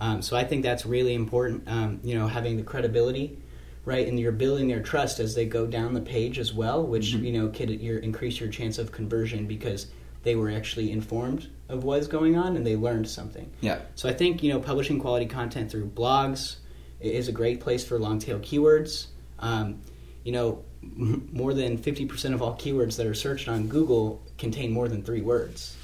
Um, 0.00 0.22
so 0.22 0.36
I 0.36 0.42
think 0.42 0.64
that's 0.64 0.84
really 0.84 1.14
important. 1.14 1.62
Um, 1.68 2.00
you 2.02 2.16
know, 2.16 2.26
having 2.26 2.56
the 2.56 2.64
credibility, 2.64 3.38
right, 3.84 4.08
and 4.08 4.18
you're 4.18 4.32
building 4.32 4.66
their 4.66 4.82
trust 4.82 5.20
as 5.20 5.36
they 5.36 5.46
go 5.46 5.68
down 5.68 5.94
the 5.94 6.00
page 6.00 6.40
as 6.40 6.52
well, 6.52 6.84
which 6.84 7.14
Mhm. 7.14 7.22
you 7.22 7.32
know 7.32 7.48
could 7.48 7.70
increase 7.70 8.40
your 8.40 8.48
chance 8.48 8.76
of 8.76 8.90
conversion 8.90 9.46
because 9.46 9.86
they 10.26 10.34
were 10.34 10.50
actually 10.50 10.90
informed 10.90 11.48
of 11.68 11.84
what's 11.84 12.08
going 12.08 12.36
on 12.36 12.56
and 12.56 12.66
they 12.66 12.74
learned 12.74 13.08
something. 13.08 13.48
Yeah. 13.60 13.78
So 13.94 14.08
I 14.08 14.12
think 14.12 14.42
you 14.42 14.52
know 14.52 14.58
publishing 14.58 14.98
quality 14.98 15.26
content 15.26 15.70
through 15.70 15.86
blogs 15.86 16.56
is 17.00 17.28
a 17.28 17.32
great 17.32 17.60
place 17.60 17.84
for 17.84 17.96
long 17.98 18.18
tail 18.18 18.40
keywords. 18.40 19.06
Um, 19.38 19.80
you 20.24 20.32
know, 20.32 20.64
m- 20.82 21.28
more 21.32 21.54
than 21.54 21.78
fifty 21.78 22.04
percent 22.06 22.34
of 22.34 22.42
all 22.42 22.56
keywords 22.58 22.96
that 22.96 23.06
are 23.06 23.14
searched 23.14 23.48
on 23.48 23.68
Google 23.68 24.20
contain 24.36 24.72
more 24.72 24.88
than 24.88 25.02
three 25.04 25.22
words. 25.22 25.76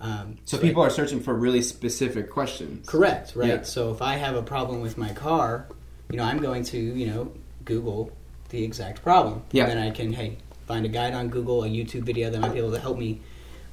Um, 0.00 0.38
So 0.46 0.56
I- 0.56 0.60
people 0.62 0.82
are 0.82 0.90
searching 0.90 1.20
for 1.20 1.34
really 1.34 1.60
specific 1.62 2.30
questions. 2.30 2.88
Correct, 2.88 3.36
right? 3.36 3.48
Yeah. 3.48 3.62
So 3.62 3.90
if 3.92 4.00
I 4.00 4.14
have 4.16 4.36
a 4.36 4.42
problem 4.42 4.80
with 4.80 4.96
my 4.96 5.12
car, 5.12 5.66
you 6.10 6.16
know, 6.16 6.24
I'm 6.24 6.38
going 6.38 6.64
to, 6.64 6.78
you 6.78 7.06
know, 7.08 7.30
Google 7.66 8.10
the 8.48 8.64
exact 8.64 9.02
problem. 9.02 9.42
Yeah. 9.52 9.64
And 9.64 9.72
then 9.72 9.78
I 9.86 9.90
can, 9.90 10.12
hey, 10.14 10.38
find 10.66 10.84
a 10.86 10.88
guide 10.88 11.12
on 11.14 11.28
Google, 11.28 11.64
a 11.64 11.68
YouTube 11.68 12.02
video 12.04 12.30
that 12.30 12.40
might 12.40 12.52
be 12.54 12.58
able 12.58 12.72
to 12.72 12.80
help 12.80 12.96
me. 12.98 13.20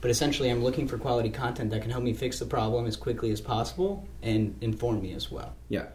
But 0.03 0.11
essentially, 0.11 0.49
I'm 0.49 0.61
looking 0.61 0.85
for 0.85 0.97
quality 0.97 1.29
content 1.29 1.71
that 1.71 1.81
can 1.81 1.89
help 1.89 2.03
me 2.03 2.11
fix 2.11 2.37
the 2.37 2.45
problem 2.45 2.85
as 2.87 2.97
quickly 2.97 3.31
as 3.31 3.39
possible 3.39 4.05
and 4.21 4.53
inform 4.59 5.01
me 5.01 5.13
as 5.13 5.31
well. 5.31 5.55
Yeah. 5.69 5.85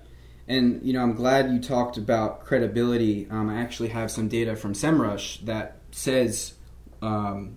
And 0.48 0.82
you 0.82 0.94
know, 0.94 1.02
I'm 1.02 1.12
glad 1.12 1.52
you 1.52 1.60
talked 1.60 1.98
about 1.98 2.46
credibility. 2.46 3.28
Um, 3.30 3.50
I 3.50 3.60
actually 3.60 3.90
have 3.90 4.10
some 4.10 4.26
data 4.26 4.56
from 4.56 4.72
SEMrush 4.72 5.44
that 5.44 5.76
says 5.90 6.54
um, 7.02 7.56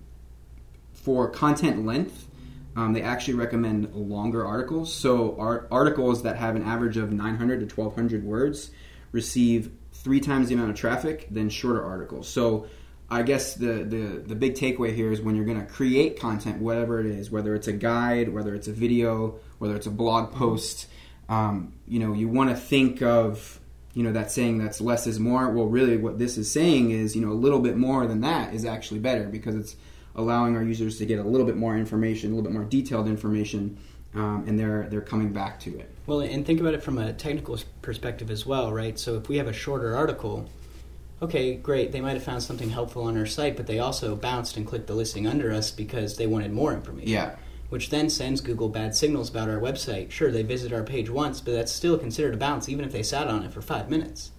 for 0.92 1.30
content 1.30 1.86
length, 1.86 2.28
um, 2.76 2.92
they 2.92 3.00
actually 3.00 3.34
recommend 3.34 3.94
longer 3.94 4.44
articles. 4.44 4.94
So 4.94 5.34
art- 5.38 5.68
articles 5.70 6.22
that 6.24 6.36
have 6.36 6.54
an 6.54 6.64
average 6.64 6.98
of 6.98 7.12
900 7.12 7.60
to 7.60 7.74
1200 7.74 8.24
words 8.24 8.72
receive 9.10 9.72
three 9.94 10.20
times 10.20 10.48
the 10.48 10.54
amount 10.54 10.68
of 10.68 10.76
traffic 10.76 11.28
than 11.30 11.48
shorter 11.48 11.82
articles. 11.82 12.28
So 12.28 12.66
I 13.12 13.22
guess 13.22 13.54
the, 13.54 13.84
the, 13.84 14.22
the 14.26 14.34
big 14.34 14.54
takeaway 14.54 14.94
here 14.94 15.12
is 15.12 15.20
when 15.20 15.36
you're 15.36 15.44
going 15.44 15.60
to 15.60 15.70
create 15.70 16.18
content, 16.18 16.62
whatever 16.62 16.98
it 16.98 17.06
is, 17.06 17.30
whether 17.30 17.54
it's 17.54 17.68
a 17.68 17.72
guide, 17.72 18.30
whether 18.30 18.54
it's 18.54 18.68
a 18.68 18.72
video, 18.72 19.38
whether 19.58 19.76
it's 19.76 19.86
a 19.86 19.90
blog 19.90 20.32
post, 20.32 20.88
um, 21.28 21.74
you 21.86 21.98
know, 21.98 22.14
you 22.14 22.28
want 22.28 22.48
to 22.48 22.56
think 22.56 23.02
of, 23.02 23.60
you 23.92 24.02
know, 24.02 24.12
that 24.12 24.32
saying 24.32 24.56
that's 24.56 24.80
less 24.80 25.06
is 25.06 25.20
more. 25.20 25.50
Well, 25.50 25.66
really, 25.66 25.98
what 25.98 26.18
this 26.18 26.38
is 26.38 26.50
saying 26.50 26.90
is, 26.90 27.14
you 27.14 27.20
know, 27.20 27.32
a 27.32 27.34
little 27.34 27.58
bit 27.60 27.76
more 27.76 28.06
than 28.06 28.22
that 28.22 28.54
is 28.54 28.64
actually 28.64 29.00
better 29.00 29.24
because 29.24 29.56
it's 29.56 29.76
allowing 30.14 30.56
our 30.56 30.62
users 30.62 30.96
to 30.98 31.06
get 31.06 31.18
a 31.18 31.22
little 31.22 31.46
bit 31.46 31.56
more 31.56 31.76
information, 31.76 32.32
a 32.32 32.34
little 32.34 32.50
bit 32.50 32.58
more 32.58 32.64
detailed 32.64 33.08
information, 33.08 33.78
um, 34.14 34.44
and 34.46 34.58
they're 34.58 34.88
they're 34.88 35.02
coming 35.02 35.32
back 35.32 35.60
to 35.60 35.78
it. 35.78 35.90
Well, 36.06 36.20
and 36.20 36.46
think 36.46 36.60
about 36.60 36.72
it 36.72 36.82
from 36.82 36.96
a 36.96 37.12
technical 37.12 37.58
perspective 37.82 38.30
as 38.30 38.46
well, 38.46 38.72
right? 38.72 38.98
So 38.98 39.16
if 39.16 39.28
we 39.28 39.36
have 39.36 39.48
a 39.48 39.52
shorter 39.52 39.94
article, 39.94 40.48
okay, 41.22 41.54
great, 41.54 41.92
they 41.92 42.00
might 42.00 42.14
have 42.14 42.24
found 42.24 42.42
something 42.42 42.70
helpful 42.70 43.04
on 43.04 43.16
our 43.16 43.26
site, 43.26 43.56
but 43.56 43.66
they 43.66 43.78
also 43.78 44.16
bounced 44.16 44.56
and 44.56 44.66
clicked 44.66 44.88
the 44.88 44.94
listing 44.94 45.26
under 45.26 45.52
us 45.52 45.70
because 45.70 46.16
they 46.16 46.26
wanted 46.26 46.52
more 46.52 46.74
information. 46.74 47.08
Yeah, 47.08 47.36
Which 47.68 47.88
then 47.88 48.10
sends 48.10 48.42
Google 48.42 48.68
bad 48.68 48.94
signals 48.94 49.30
about 49.30 49.48
our 49.48 49.58
website. 49.60 50.10
Sure, 50.10 50.30
they 50.30 50.42
visited 50.42 50.74
our 50.74 50.82
page 50.82 51.08
once, 51.08 51.40
but 51.40 51.52
that's 51.52 51.72
still 51.72 51.96
considered 51.96 52.34
a 52.34 52.36
bounce 52.36 52.68
even 52.68 52.84
if 52.84 52.92
they 52.92 53.02
sat 53.02 53.28
on 53.28 53.44
it 53.44 53.52
for 53.52 53.62
five 53.62 53.88
minutes. 53.88 54.32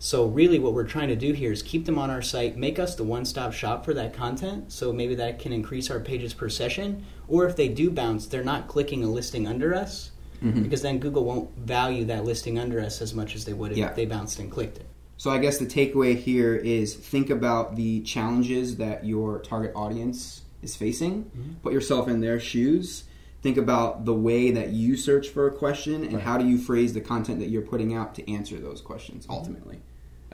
So 0.00 0.26
really 0.26 0.58
what 0.58 0.72
we're 0.74 0.82
trying 0.88 1.06
to 1.08 1.14
do 1.14 1.32
here 1.34 1.52
is 1.52 1.62
keep 1.62 1.84
them 1.86 1.98
on 2.00 2.10
our 2.10 2.22
site, 2.22 2.56
make 2.56 2.80
us 2.80 2.96
the 2.96 3.04
one-stop 3.04 3.52
shop 3.52 3.84
for 3.84 3.94
that 3.94 4.12
content, 4.14 4.72
so 4.72 4.92
maybe 4.92 5.14
that 5.14 5.38
can 5.38 5.52
increase 5.52 5.88
our 5.88 6.00
pages 6.00 6.34
per 6.34 6.48
session, 6.48 7.04
or 7.28 7.46
if 7.46 7.54
they 7.54 7.68
do 7.68 7.88
bounce, 7.90 8.26
they're 8.26 8.42
not 8.42 8.66
clicking 8.66 9.04
a 9.04 9.08
listing 9.08 9.46
under 9.46 9.72
us, 9.72 10.10
Mhm. 10.42 10.64
because 10.64 10.82
then 10.82 10.98
Google 10.98 11.24
won't 11.24 11.56
value 11.56 12.04
that 12.06 12.24
listing 12.24 12.58
under 12.58 12.80
us 12.80 13.00
as 13.00 13.14
much 13.14 13.36
as 13.36 13.44
they 13.44 13.52
would 13.52 13.70
if 13.70 13.78
Yeah. 13.78 13.92
they 13.92 14.06
bounced 14.06 14.40
and 14.40 14.50
clicked 14.50 14.78
it. 14.78 14.86
So 15.22 15.30
I 15.30 15.38
guess 15.38 15.58
the 15.58 15.66
takeaway 15.66 16.18
here 16.18 16.56
is 16.56 16.96
think 16.96 17.30
about 17.30 17.76
the 17.76 18.00
challenges 18.00 18.78
that 18.78 19.06
your 19.06 19.38
target 19.38 19.70
audience 19.76 20.42
is 20.62 20.74
facing. 20.74 21.26
Mm-hmm. 21.26 21.52
Put 21.62 21.72
yourself 21.72 22.08
in 22.08 22.20
their 22.20 22.40
shoes. 22.40 23.04
Think 23.40 23.56
about 23.56 24.04
the 24.04 24.14
way 24.14 24.50
that 24.50 24.70
you 24.70 24.96
search 24.96 25.28
for 25.28 25.46
a 25.46 25.52
question 25.52 26.02
and 26.02 26.14
Right. 26.14 26.24
how 26.24 26.38
do 26.38 26.48
you 26.48 26.58
phrase 26.58 26.92
the 26.92 27.00
content 27.00 27.38
that 27.38 27.50
you're 27.50 27.62
putting 27.62 27.94
out 27.94 28.16
to 28.16 28.28
answer 28.28 28.58
those 28.58 28.80
questions 28.80 29.24
ultimately. 29.30 29.82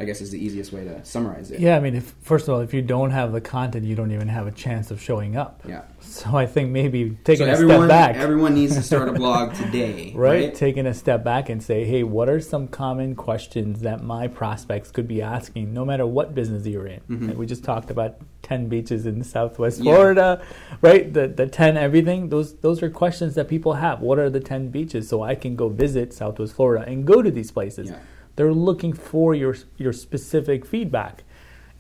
I 0.01 0.05
guess 0.05 0.21
is 0.21 0.31
the 0.31 0.39
easiest 0.45 0.73
way 0.73 0.85
to 0.85 1.05
summarize 1.05 1.51
it. 1.51 1.59
Yeah, 1.59 1.77
I 1.77 1.81
mean, 1.81 1.97
if, 1.97 2.15
first 2.23 2.47
of 2.47 2.55
all, 2.55 2.61
if 2.61 2.73
you 2.73 2.83
don't 2.83 3.11
have 3.11 3.33
the 3.33 3.41
content, 3.41 3.85
you 3.85 3.97
don't 3.97 4.13
even 4.13 4.29
have 4.29 4.47
a 4.47 4.53
chance 4.53 4.93
of 4.93 5.03
showing 5.03 5.37
up. 5.37 5.61
Yeah. 5.67 5.83
So 6.01 6.37
I 6.37 6.47
think 6.47 6.71
maybe 6.71 7.19
taking 7.25 7.47
so 7.47 7.51
a 7.51 7.55
everyone, 7.55 7.79
step 7.81 7.89
back, 7.89 8.17
everyone 8.17 8.55
needs 8.55 8.77
to 8.77 8.83
start 8.83 9.09
a 9.09 9.13
blog 9.25 9.55
today, 9.55 10.13
right? 10.15 10.45
right? 10.45 10.55
Taking 10.55 10.87
a 10.87 10.95
step 10.95 11.25
back 11.25 11.49
and 11.49 11.61
say, 11.61 11.85
hey, 11.85 12.05
what 12.05 12.29
are 12.29 12.41
some 12.41 12.69
common 12.69 13.17
questions 13.17 13.81
that 13.81 14.03
my 14.03 14.29
prospects 14.29 14.93
could 14.93 15.09
be 15.09 15.21
asking, 15.21 15.75
no 15.75 15.85
matter 15.85 16.07
what 16.07 16.33
business 16.35 16.65
you're 16.65 16.87
in? 16.87 17.01
Mhm. 17.11 17.29
Like 17.29 17.37
we 17.39 17.47
just 17.47 17.65
talked 17.65 17.91
about 17.91 18.17
ten 18.43 18.69
beaches 18.69 19.05
in 19.05 19.25
Southwest 19.25 19.81
Yeah. 19.81 19.93
Florida, 19.95 20.43
right? 20.81 21.13
The 21.13 21.27
the 21.27 21.47
ten 21.49 21.77
everything. 21.77 22.29
Those 22.29 22.55
those 22.61 22.83
are 22.85 22.91
questions 22.91 23.35
that 23.35 23.49
people 23.49 23.73
have. 23.75 24.01
What 24.01 24.21
are 24.21 24.31
the 24.31 24.41
ten 24.41 24.69
beaches 24.69 25.09
so 25.09 25.23
I 25.23 25.35
can 25.35 25.57
go 25.57 25.69
visit 25.69 26.13
Southwest 26.13 26.55
Florida 26.55 26.85
and 26.89 27.05
go 27.05 27.21
to 27.21 27.31
these 27.33 27.51
places? 27.51 27.91
Yeah. 27.91 27.99
They're 28.39 28.55
looking 28.55 28.93
for 28.93 29.35
your 29.35 29.57
your 29.79 29.93
specific 29.93 30.65
feedback, 30.65 31.25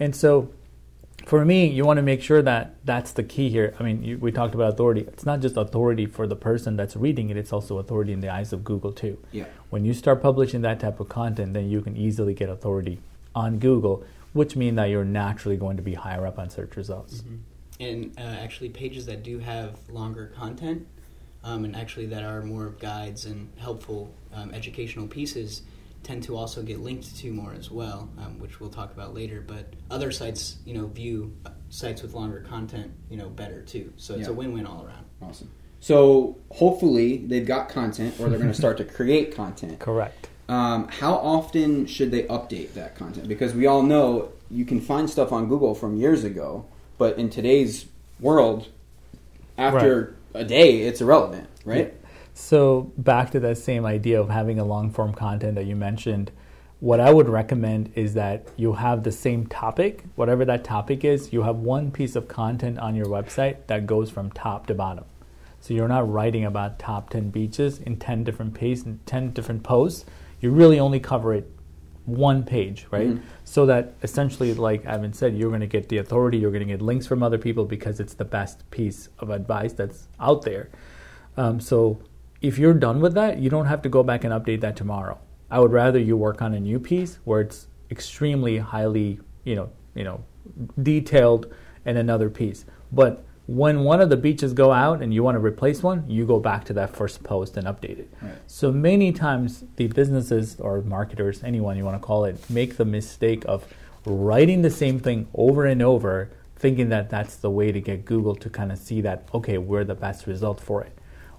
and 0.00 0.14
so 0.14 0.50
for 1.24 1.44
me, 1.44 1.68
you 1.68 1.84
want 1.84 1.98
to 1.98 2.02
make 2.02 2.20
sure 2.20 2.42
that 2.42 2.74
that's 2.84 3.12
the 3.12 3.22
key 3.22 3.48
here. 3.48 3.76
I 3.78 3.84
mean, 3.84 4.02
you, 4.02 4.18
we 4.18 4.32
talked 4.32 4.56
about 4.56 4.72
authority. 4.72 5.02
It's 5.02 5.24
not 5.24 5.38
just 5.38 5.56
authority 5.56 6.06
for 6.06 6.26
the 6.26 6.34
person 6.34 6.74
that's 6.74 6.96
reading 6.96 7.30
it; 7.30 7.36
it's 7.36 7.52
also 7.52 7.78
authority 7.78 8.12
in 8.12 8.18
the 8.18 8.28
eyes 8.28 8.52
of 8.52 8.64
Google 8.64 8.90
too. 8.90 9.18
Yeah. 9.30 9.44
When 9.70 9.84
you 9.84 9.94
start 9.94 10.20
publishing 10.20 10.62
that 10.62 10.80
type 10.80 10.98
of 10.98 11.08
content, 11.08 11.54
then 11.54 11.70
you 11.70 11.80
can 11.80 11.96
easily 11.96 12.34
get 12.34 12.48
authority 12.48 12.98
on 13.36 13.60
Google, 13.60 14.02
which 14.32 14.56
means 14.56 14.74
that 14.78 14.86
you're 14.86 15.04
naturally 15.04 15.56
going 15.56 15.76
to 15.76 15.82
be 15.84 15.94
higher 15.94 16.26
up 16.26 16.40
on 16.40 16.50
search 16.50 16.74
results. 16.74 17.22
and 17.78 18.12
uh, 18.18 18.22
actually 18.22 18.70
pages 18.70 19.06
that 19.06 19.22
do 19.22 19.38
have 19.38 19.78
longer 19.88 20.32
content 20.36 20.84
um, 21.44 21.64
and 21.64 21.76
actually 21.76 22.06
that 22.06 22.24
are 22.24 22.42
more 22.42 22.70
guides 22.80 23.26
and 23.26 23.48
helpful 23.58 24.12
um, 24.34 24.52
educational 24.52 25.06
pieces 25.06 25.62
tend 26.02 26.22
to 26.22 26.36
also 26.36 26.62
get 26.62 26.80
linked 26.80 27.16
to 27.16 27.32
more 27.32 27.52
as 27.52 27.70
well 27.70 28.08
um, 28.18 28.38
which 28.38 28.60
we'll 28.60 28.70
talk 28.70 28.92
about 28.92 29.14
later 29.14 29.42
but 29.46 29.72
other 29.90 30.10
sites 30.10 30.56
you 30.64 30.74
know 30.74 30.86
view 30.86 31.34
uh, 31.44 31.50
sites 31.68 32.02
with 32.02 32.14
longer 32.14 32.40
content 32.48 32.90
you 33.10 33.16
know 33.16 33.28
better 33.28 33.62
too 33.62 33.92
so 33.96 34.14
it's 34.14 34.22
Yeah. 34.22 34.30
a 34.30 34.32
win-win 34.32 34.66
all 34.66 34.84
around 34.84 35.04
Awesome. 35.20 35.50
So 35.80 36.36
hopefully 36.50 37.18
they've 37.18 37.46
got 37.46 37.68
content 37.68 38.14
or 38.18 38.28
they're 38.28 38.38
going 38.38 38.50
to 38.50 38.56
start 38.56 38.78
to 38.78 38.84
create 38.84 39.34
content. 39.34 39.78
Correct. 39.78 40.28
Um, 40.48 40.88
how 40.88 41.14
often 41.14 41.86
should 41.86 42.10
they 42.10 42.22
update 42.24 42.72
that 42.74 42.96
content? 42.96 43.28
Because 43.28 43.54
we 43.54 43.66
all 43.66 43.82
know 43.82 44.30
you 44.50 44.64
can 44.64 44.80
find 44.80 45.08
stuff 45.08 45.30
on 45.32 45.48
Google 45.48 45.74
from 45.74 45.96
years 45.96 46.24
ago, 46.24 46.66
but 46.98 47.16
in 47.18 47.30
today's 47.30 47.86
world, 48.18 48.66
after 49.56 50.16
a 50.34 50.44
day, 50.44 50.82
it's 50.82 51.00
irrelevant, 51.00 51.48
right? 51.64 51.94
So 52.40 52.92
back 52.96 53.32
to 53.32 53.40
that 53.40 53.58
same 53.58 53.84
idea 53.84 54.18
of 54.20 54.30
having 54.30 54.60
a 54.60 54.64
long 54.64 54.90
form 54.90 55.12
content 55.12 55.56
that 55.56 55.66
you 55.66 55.74
mentioned, 55.74 56.30
what 56.78 57.00
I 57.00 57.12
would 57.12 57.28
recommend 57.28 57.90
is 57.96 58.14
that 58.14 58.46
you 58.56 58.74
have 58.74 59.02
the 59.02 59.10
same 59.10 59.48
topic, 59.48 60.04
whatever 60.14 60.44
that 60.44 60.62
topic 60.62 61.04
is, 61.04 61.32
you 61.32 61.42
have 61.42 61.56
one 61.56 61.90
piece 61.90 62.14
of 62.14 62.28
content 62.28 62.78
on 62.78 62.94
your 62.94 63.06
website 63.06 63.66
that 63.66 63.88
goes 63.88 64.08
from 64.08 64.30
top 64.30 64.68
to 64.68 64.74
bottom. 64.74 65.04
So 65.60 65.74
you're 65.74 65.88
not 65.88 66.10
writing 66.10 66.44
about 66.44 66.78
top 66.78 67.10
10 67.10 67.30
beaches 67.30 67.80
in 67.80 67.96
10 67.96 68.22
different 68.22 68.54
pages 68.54 68.84
and 68.84 69.04
10 69.04 69.32
different 69.32 69.64
posts. 69.64 70.06
You 70.40 70.52
really 70.52 70.78
only 70.78 71.00
cover 71.00 71.34
it 71.34 71.50
one 72.06 72.44
page, 72.44 72.86
right? 72.92 73.08
Mhm. 73.08 73.20
So 73.42 73.66
that 73.66 73.94
essentially, 74.04 74.54
like 74.54 74.86
Evan 74.86 75.12
said, 75.12 75.36
you're 75.36 75.50
going 75.50 75.60
to 75.60 75.66
get 75.66 75.88
the 75.88 75.98
authority, 75.98 76.38
you're 76.38 76.52
going 76.52 76.66
to 76.66 76.72
get 76.72 76.80
links 76.80 77.06
from 77.08 77.20
other 77.24 77.36
people 77.36 77.64
because 77.64 77.98
it's 77.98 78.14
the 78.14 78.24
best 78.24 78.70
piece 78.70 79.08
of 79.18 79.28
advice 79.28 79.72
that's 79.72 80.06
out 80.20 80.42
there. 80.42 80.68
Um, 81.36 81.60
so 81.60 81.98
if 82.40 82.58
you're 82.58 82.74
done 82.74 83.00
with 83.00 83.14
that, 83.14 83.38
you 83.38 83.50
don't 83.50 83.66
have 83.66 83.82
to 83.82 83.88
go 83.88 84.02
back 84.02 84.24
and 84.24 84.32
update 84.32 84.60
that 84.60 84.76
tomorrow. 84.76 85.18
I 85.50 85.60
would 85.60 85.72
rather 85.72 85.98
you 85.98 86.16
work 86.16 86.42
on 86.42 86.54
a 86.54 86.60
new 86.60 86.78
piece 86.78 87.18
where 87.24 87.40
it's 87.40 87.66
extremely 87.90 88.58
highly, 88.58 89.20
you 89.44 89.56
know, 89.56 89.70
you 89.94 90.04
know, 90.04 90.24
detailed 90.82 91.52
and 91.84 91.98
another 91.98 92.28
piece. 92.30 92.64
But 92.92 93.24
when 93.46 93.82
one 93.82 94.02
of 94.02 94.10
the 94.10 94.16
beaches 94.16 94.52
go 94.52 94.72
out 94.72 95.02
and 95.02 95.12
you 95.12 95.22
want 95.22 95.34
to 95.34 95.40
replace 95.40 95.82
one, 95.82 96.04
you 96.08 96.26
go 96.26 96.38
back 96.38 96.64
to 96.66 96.74
that 96.74 96.94
first 96.94 97.22
post 97.22 97.56
and 97.56 97.66
update 97.66 97.98
it. 97.98 98.12
Right. 98.20 98.34
So 98.46 98.70
many 98.70 99.10
times 99.10 99.64
the 99.76 99.86
businesses 99.86 100.60
or 100.60 100.82
marketers, 100.82 101.42
anyone 101.42 101.78
you 101.78 101.84
want 101.84 102.00
to 102.00 102.06
call 102.06 102.26
it, 102.26 102.38
make 102.50 102.76
the 102.76 102.84
mistake 102.84 103.44
of 103.48 103.64
writing 104.04 104.60
the 104.60 104.70
same 104.70 105.00
thing 105.00 105.28
over 105.34 105.64
and 105.64 105.80
over, 105.80 106.30
thinking 106.56 106.90
that 106.90 107.08
that's 107.08 107.36
the 107.36 107.50
way 107.50 107.72
to 107.72 107.80
get 107.80 108.04
Google 108.04 108.34
to 108.36 108.50
kind 108.50 108.70
of 108.70 108.78
see 108.78 109.00
that, 109.00 109.26
okay, 109.32 109.56
we're 109.56 109.84
the 109.84 109.94
best 109.94 110.26
result 110.26 110.60
for 110.60 110.84
it. 110.84 110.97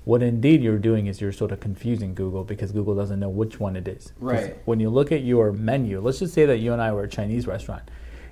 What 0.09 0.23
indeed 0.23 0.63
you're 0.63 0.79
doing 0.79 1.05
is 1.05 1.21
you're 1.21 1.31
sort 1.31 1.51
of 1.51 1.59
confusing 1.59 2.15
Google 2.15 2.43
because 2.43 2.71
Google 2.71 2.95
doesn't 2.95 3.19
know 3.19 3.29
which 3.29 3.59
one 3.59 3.75
it 3.75 3.87
is. 3.87 4.11
Right. 4.19 4.57
When 4.65 4.79
you 4.79 4.89
look 4.89 5.11
at 5.11 5.21
your 5.21 5.51
menu, 5.51 5.99
let's 5.99 6.17
just 6.17 6.33
say 6.33 6.47
that 6.47 6.57
you 6.57 6.73
and 6.73 6.81
I 6.81 6.91
were 6.93 7.03
a 7.03 7.07
Chinese 7.07 7.45
restaurant. 7.45 7.83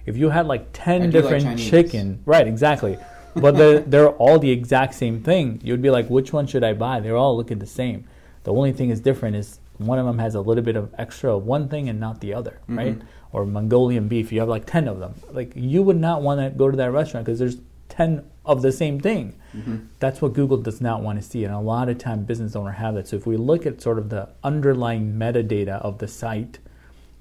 If 0.08 0.18
you 0.18 0.32
had 0.32 0.48
like 0.48 0.70
10 0.74 1.02
do 1.02 1.06
like 1.06 1.12
different 1.12 1.44
Chinese. 1.44 1.70
chicken, 1.70 2.24
right, 2.26 2.48
exactly. 2.48 2.98
But 3.36 3.58
they're, 3.58 3.80
they're 3.92 4.10
all 4.10 4.40
the 4.40 4.50
exact 4.50 4.96
same 4.96 5.22
thing. 5.22 5.62
You'd 5.64 5.84
be 5.84 5.92
like, 5.92 6.10
which 6.10 6.34
one 6.34 6.48
should 6.48 6.64
I 6.64 6.74
buy? 6.74 7.00
They're 7.00 7.16
all 7.16 7.38
looking 7.38 7.60
the 7.60 7.68
same. 7.68 8.06
The 8.42 8.52
only 8.52 8.74
thing 8.74 8.90
is 8.90 9.00
different 9.00 9.36
is 9.36 9.60
one 9.78 10.00
of 10.00 10.08
them 10.08 10.18
has 10.18 10.34
a 10.34 10.42
little 10.42 10.64
bit 10.64 10.78
of 10.78 10.92
extra 10.98 11.38
one 11.38 11.70
thing 11.70 11.90
and 11.90 12.00
not 12.00 12.22
the 12.22 12.34
other, 12.34 12.60
mm-hmm. 12.64 12.78
right? 12.80 13.02
Or 13.32 13.46
Mongolian 13.46 14.08
beef, 14.08 14.32
you 14.32 14.40
have 14.40 14.50
like 14.50 14.66
10 14.66 14.88
of 14.88 14.98
them. 14.98 15.14
Like 15.30 15.52
you 15.54 15.84
would 15.84 15.98
not 15.98 16.24
want 16.24 16.42
to 16.42 16.50
go 16.50 16.72
to 16.72 16.78
that 16.78 16.92
restaurant 16.92 17.28
because 17.28 17.38
there's 17.38 17.58
10 17.90 18.26
of 18.48 18.62
the 18.62 18.72
same 18.72 19.00
thing. 19.00 19.36
Mm-hmm. 19.56 19.78
That's 20.00 20.22
what 20.22 20.34
Google 20.34 20.58
does 20.58 20.82
not 20.82 21.02
want 21.02 21.22
to 21.22 21.28
see. 21.28 21.44
And 21.44 21.54
a 21.54 21.60
lot 21.60 21.90
of 21.90 21.98
time 21.98 22.24
business 22.24 22.56
owner 22.56 22.72
have 22.72 22.96
that. 22.96 23.08
So 23.08 23.16
if 23.16 23.28
we 23.28 23.38
look 23.38 23.66
at 23.66 23.82
sort 23.82 24.00
of 24.00 24.10
the 24.10 24.30
underlying 24.44 25.14
metadata 25.14 25.82
of 25.82 26.00
the 26.00 26.08
site, 26.08 26.60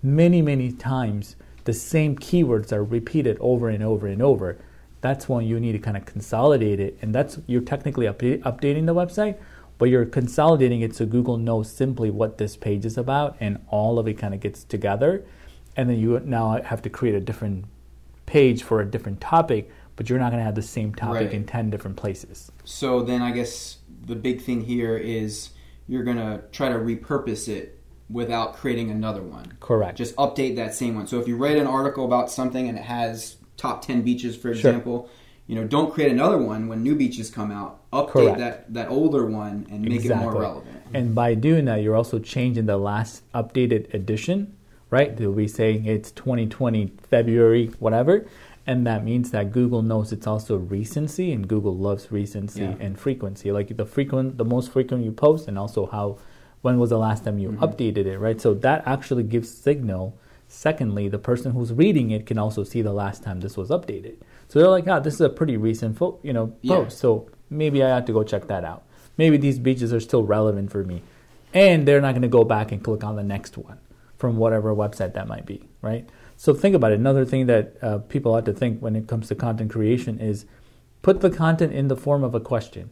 many, 0.03 0.41
many 0.41 0.73
times 0.73 1.37
the 1.65 1.73
same 1.73 2.17
keywords 2.17 2.73
are 2.73 2.85
repeated 2.85 3.37
over 3.41 3.69
and 3.69 3.83
over 3.83 4.07
and 4.07 4.23
over. 4.23 4.57
That's 5.01 5.29
when 5.29 5.45
you 5.45 5.61
need 5.61 5.73
to 5.73 5.79
kind 5.79 5.97
of 5.97 6.07
consolidate 6.07 6.81
it. 6.81 6.97
And 7.03 7.15
that's 7.15 7.39
you're 7.47 7.61
technically 7.61 8.07
update, 8.07 8.41
updating 8.43 8.87
the 8.87 8.95
website, 8.95 9.37
but 9.79 9.87
you're 9.87 10.07
consolidating 10.07 10.81
it 10.81 10.95
so 10.95 11.05
Google 11.05 11.37
knows 11.37 11.71
simply 11.71 12.09
what 12.11 12.39
this 12.39 12.57
page 12.57 12.87
is 12.87 12.97
about 12.97 13.37
and 13.41 13.59
all 13.69 13.99
of 13.99 14.09
it 14.09 14.15
kind 14.15 14.33
of 14.33 14.41
gets 14.41 14.65
together. 14.65 15.25
And 15.77 15.91
then 15.91 15.99
you 15.99 16.19
now 16.21 16.63
have 16.63 16.81
to 16.83 16.91
create 16.91 17.15
a 17.15 17.21
different 17.21 17.67
page 18.25 18.63
for 18.63 18.81
a 18.81 18.87
different 18.87 19.21
topic, 19.21 19.71
but 19.97 20.09
you're 20.09 20.19
not 20.19 20.31
going 20.31 20.41
to 20.41 20.45
have 20.45 20.55
the 20.55 20.63
same 20.63 20.95
topic 20.95 21.15
Right. 21.29 21.33
in 21.33 21.45
10 21.45 21.71
different 21.71 21.97
places. 21.97 22.53
So 22.65 23.03
then 23.03 23.23
I 23.23 23.31
guess 23.33 23.79
the 24.05 24.15
big 24.17 24.41
thing 24.43 24.63
here 24.63 24.97
is 24.97 25.51
you're 25.89 26.05
going 26.05 26.19
to 26.19 26.43
try 26.53 26.69
to 26.69 26.77
repurpose 26.77 27.49
it 27.49 27.81
without 28.09 28.55
creating 28.55 28.91
another 28.91 29.23
one. 29.23 29.53
Correct. 29.61 29.99
Just 29.99 30.15
update 30.17 30.57
that 30.57 30.75
same 30.75 30.95
one. 30.95 31.07
So 31.07 31.19
if 31.19 31.27
you 31.27 31.37
write 31.37 31.57
an 31.57 31.67
article 31.67 32.05
about 32.05 32.31
something 32.31 32.69
and 32.69 32.79
it 32.79 32.85
has 32.85 33.37
top 33.57 33.83
10 33.85 34.03
beaches, 34.03 34.37
for 34.37 34.43
Sure. 34.55 34.71
example, 34.71 35.09
you 35.49 35.55
know, 35.55 35.65
don't 35.65 35.93
create 35.93 36.11
another 36.13 36.39
one 36.39 36.69
when 36.69 36.83
new 36.83 36.95
beaches 36.95 37.31
come 37.31 37.51
out. 37.51 37.89
Update 37.93 38.09
Correct. 38.11 38.39
that, 38.39 38.75
that 38.75 38.89
older 38.91 39.25
one 39.27 39.67
and 39.71 39.83
make 39.83 40.05
it 40.05 40.09
more 40.09 40.19
Exactly. 40.19 40.41
relevant. 40.41 40.83
And 40.93 41.15
by 41.15 41.35
doing 41.35 41.65
that, 41.67 41.83
you're 41.83 41.97
also 41.97 42.19
changing 42.19 42.67
the 42.67 42.77
last 42.77 43.23
updated 43.33 43.93
edition, 43.95 44.57
right? 44.91 45.17
They'll 45.17 45.33
be 45.33 45.49
saying 45.49 45.87
it's 45.87 46.11
2020 46.13 46.93
February, 47.11 47.69
whatever. 47.79 48.27
And 48.67 48.87
that 48.87 49.05
means 49.05 49.31
that 49.31 49.53
Google 49.53 49.83
knows 49.83 50.13
it's 50.13 50.27
also 50.27 50.57
recency, 50.57 51.31
and 51.33 51.47
Google 51.47 51.77
loves 51.77 52.11
recency 52.11 52.63
Yeah. 52.63 52.75
and 52.81 52.99
frequency. 52.99 53.53
Like 53.53 53.77
the 53.77 53.87
frequent, 53.87 54.39
the 54.39 54.45
most 54.45 54.73
frequent 54.73 55.05
you 55.05 55.13
post, 55.13 55.47
and 55.47 55.57
also 55.59 55.87
how, 55.87 56.19
when 56.63 56.79
was 56.79 56.91
the 56.91 56.99
last 56.99 57.25
time 57.25 57.39
you 57.39 57.51
updated 57.53 58.07
it, 58.07 58.19
right? 58.19 58.41
So 58.41 58.55
that 58.55 58.83
actually 58.87 59.23
gives 59.23 59.49
signal. 59.51 60.17
Secondly, 60.49 61.09
the 61.09 61.19
person 61.19 61.53
who's 61.53 61.73
reading 61.73 62.11
it 62.11 62.27
can 62.27 62.39
also 62.39 62.65
see 62.65 62.83
the 62.83 62.93
last 62.93 63.23
time 63.23 63.41
this 63.41 63.57
was 63.57 63.71
updated. 63.71 64.17
So 64.49 64.59
they're 64.59 64.69
like, 64.69 64.87
ah, 64.89 64.99
this 65.01 65.15
is 65.15 65.21
a 65.21 65.29
pretty 65.29 65.57
recent, 65.57 65.97
fo- 65.97 66.19
you 66.23 66.33
know, 66.33 66.53
Yeah. 66.63 66.77
post. 66.77 66.99
So 66.99 67.27
maybe 67.51 67.83
I 67.85 67.89
have 67.89 68.05
to 68.07 68.13
go 68.13 68.23
check 68.25 68.47
that 68.49 68.65
out. 68.65 68.83
Maybe 69.17 69.37
these 69.37 69.59
beaches 69.61 69.93
are 69.93 70.01
still 70.01 70.25
relevant 70.25 70.71
for 70.71 70.83
me. 70.85 71.03
And 71.55 71.87
they're 71.87 72.01
not 72.01 72.13
going 72.13 72.23
to 72.23 72.29
go 72.29 72.45
back 72.45 72.71
and 72.73 72.83
click 72.83 73.03
on 73.05 73.17
the 73.17 73.23
next 73.25 73.57
one 73.57 73.79
from 74.19 74.37
whatever 74.37 74.75
website 74.75 75.15
that 75.15 75.27
might 75.29 75.47
be, 75.47 75.69
right? 75.83 76.09
So 76.37 76.53
think 76.55 76.75
about 76.75 76.93
it. 76.93 76.99
Another 76.99 77.25
thing 77.25 77.47
that 77.47 77.77
uh, 77.83 77.99
people 77.99 78.35
ought 78.35 78.45
to 78.45 78.53
think 78.53 78.81
when 78.81 78.95
it 78.95 79.07
comes 79.07 79.29
to 79.29 79.35
content 79.35 79.71
creation 79.71 80.21
is 80.21 80.45
put 81.03 81.21
the 81.21 81.31
content 81.31 81.73
in 81.73 81.89
the 81.89 81.97
form 81.97 82.23
of 82.23 82.35
a 82.35 82.41
question 82.41 82.91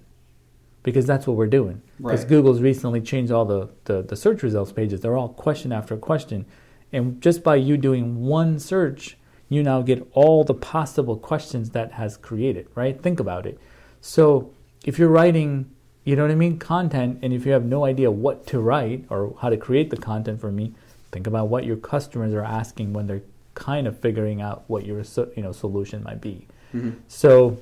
because 0.82 1.06
that's 1.06 1.26
what 1.26 1.36
we're 1.36 1.46
doing. 1.46 1.82
Because 1.98 2.20
Right. 2.20 2.28
Google's 2.28 2.60
recently 2.60 3.00
changed 3.00 3.32
all 3.32 3.44
the, 3.44 3.70
the, 3.84 4.02
the 4.02 4.16
search 4.16 4.42
results 4.42 4.72
pages. 4.72 5.00
They're 5.00 5.16
all 5.16 5.28
question 5.28 5.72
after 5.72 5.96
question. 5.96 6.46
And 6.92 7.20
just 7.20 7.42
by 7.42 7.56
you 7.56 7.76
doing 7.76 8.24
one 8.24 8.58
search, 8.58 9.16
you 9.48 9.62
now 9.62 9.82
get 9.82 10.06
all 10.12 10.44
the 10.44 10.54
possible 10.54 11.16
questions 11.16 11.70
that 11.70 11.92
has 11.92 12.16
created, 12.16 12.68
right? 12.74 13.00
Think 13.00 13.20
about 13.20 13.46
it. 13.46 13.58
So 14.00 14.52
if 14.84 14.98
you're 14.98 15.08
writing, 15.08 15.70
you 16.04 16.16
know 16.16 16.22
what 16.22 16.30
I 16.30 16.36
mean, 16.36 16.58
content, 16.58 17.18
and 17.22 17.32
if 17.32 17.44
you 17.44 17.52
have 17.52 17.64
no 17.64 17.84
idea 17.84 18.10
what 18.10 18.46
to 18.48 18.60
write 18.60 19.06
or 19.10 19.36
how 19.40 19.48
to 19.50 19.56
create 19.56 19.90
the 19.90 19.96
content 19.96 20.40
for 20.40 20.52
me, 20.52 20.74
Think 21.14 21.28
about 21.28 21.46
what 21.46 21.64
your 21.64 21.76
customers 21.76 22.34
are 22.34 22.42
asking 22.42 22.92
when 22.92 23.06
they're 23.06 23.22
kind 23.54 23.86
of 23.86 23.98
figuring 23.98 24.40
out 24.40 24.64
what 24.66 24.84
your 24.84 25.02
you 25.36 25.42
know 25.42 25.52
solution 25.52 26.02
might 26.02 26.20
be. 26.20 26.46
Mhm. 26.74 26.96
So 27.08 27.58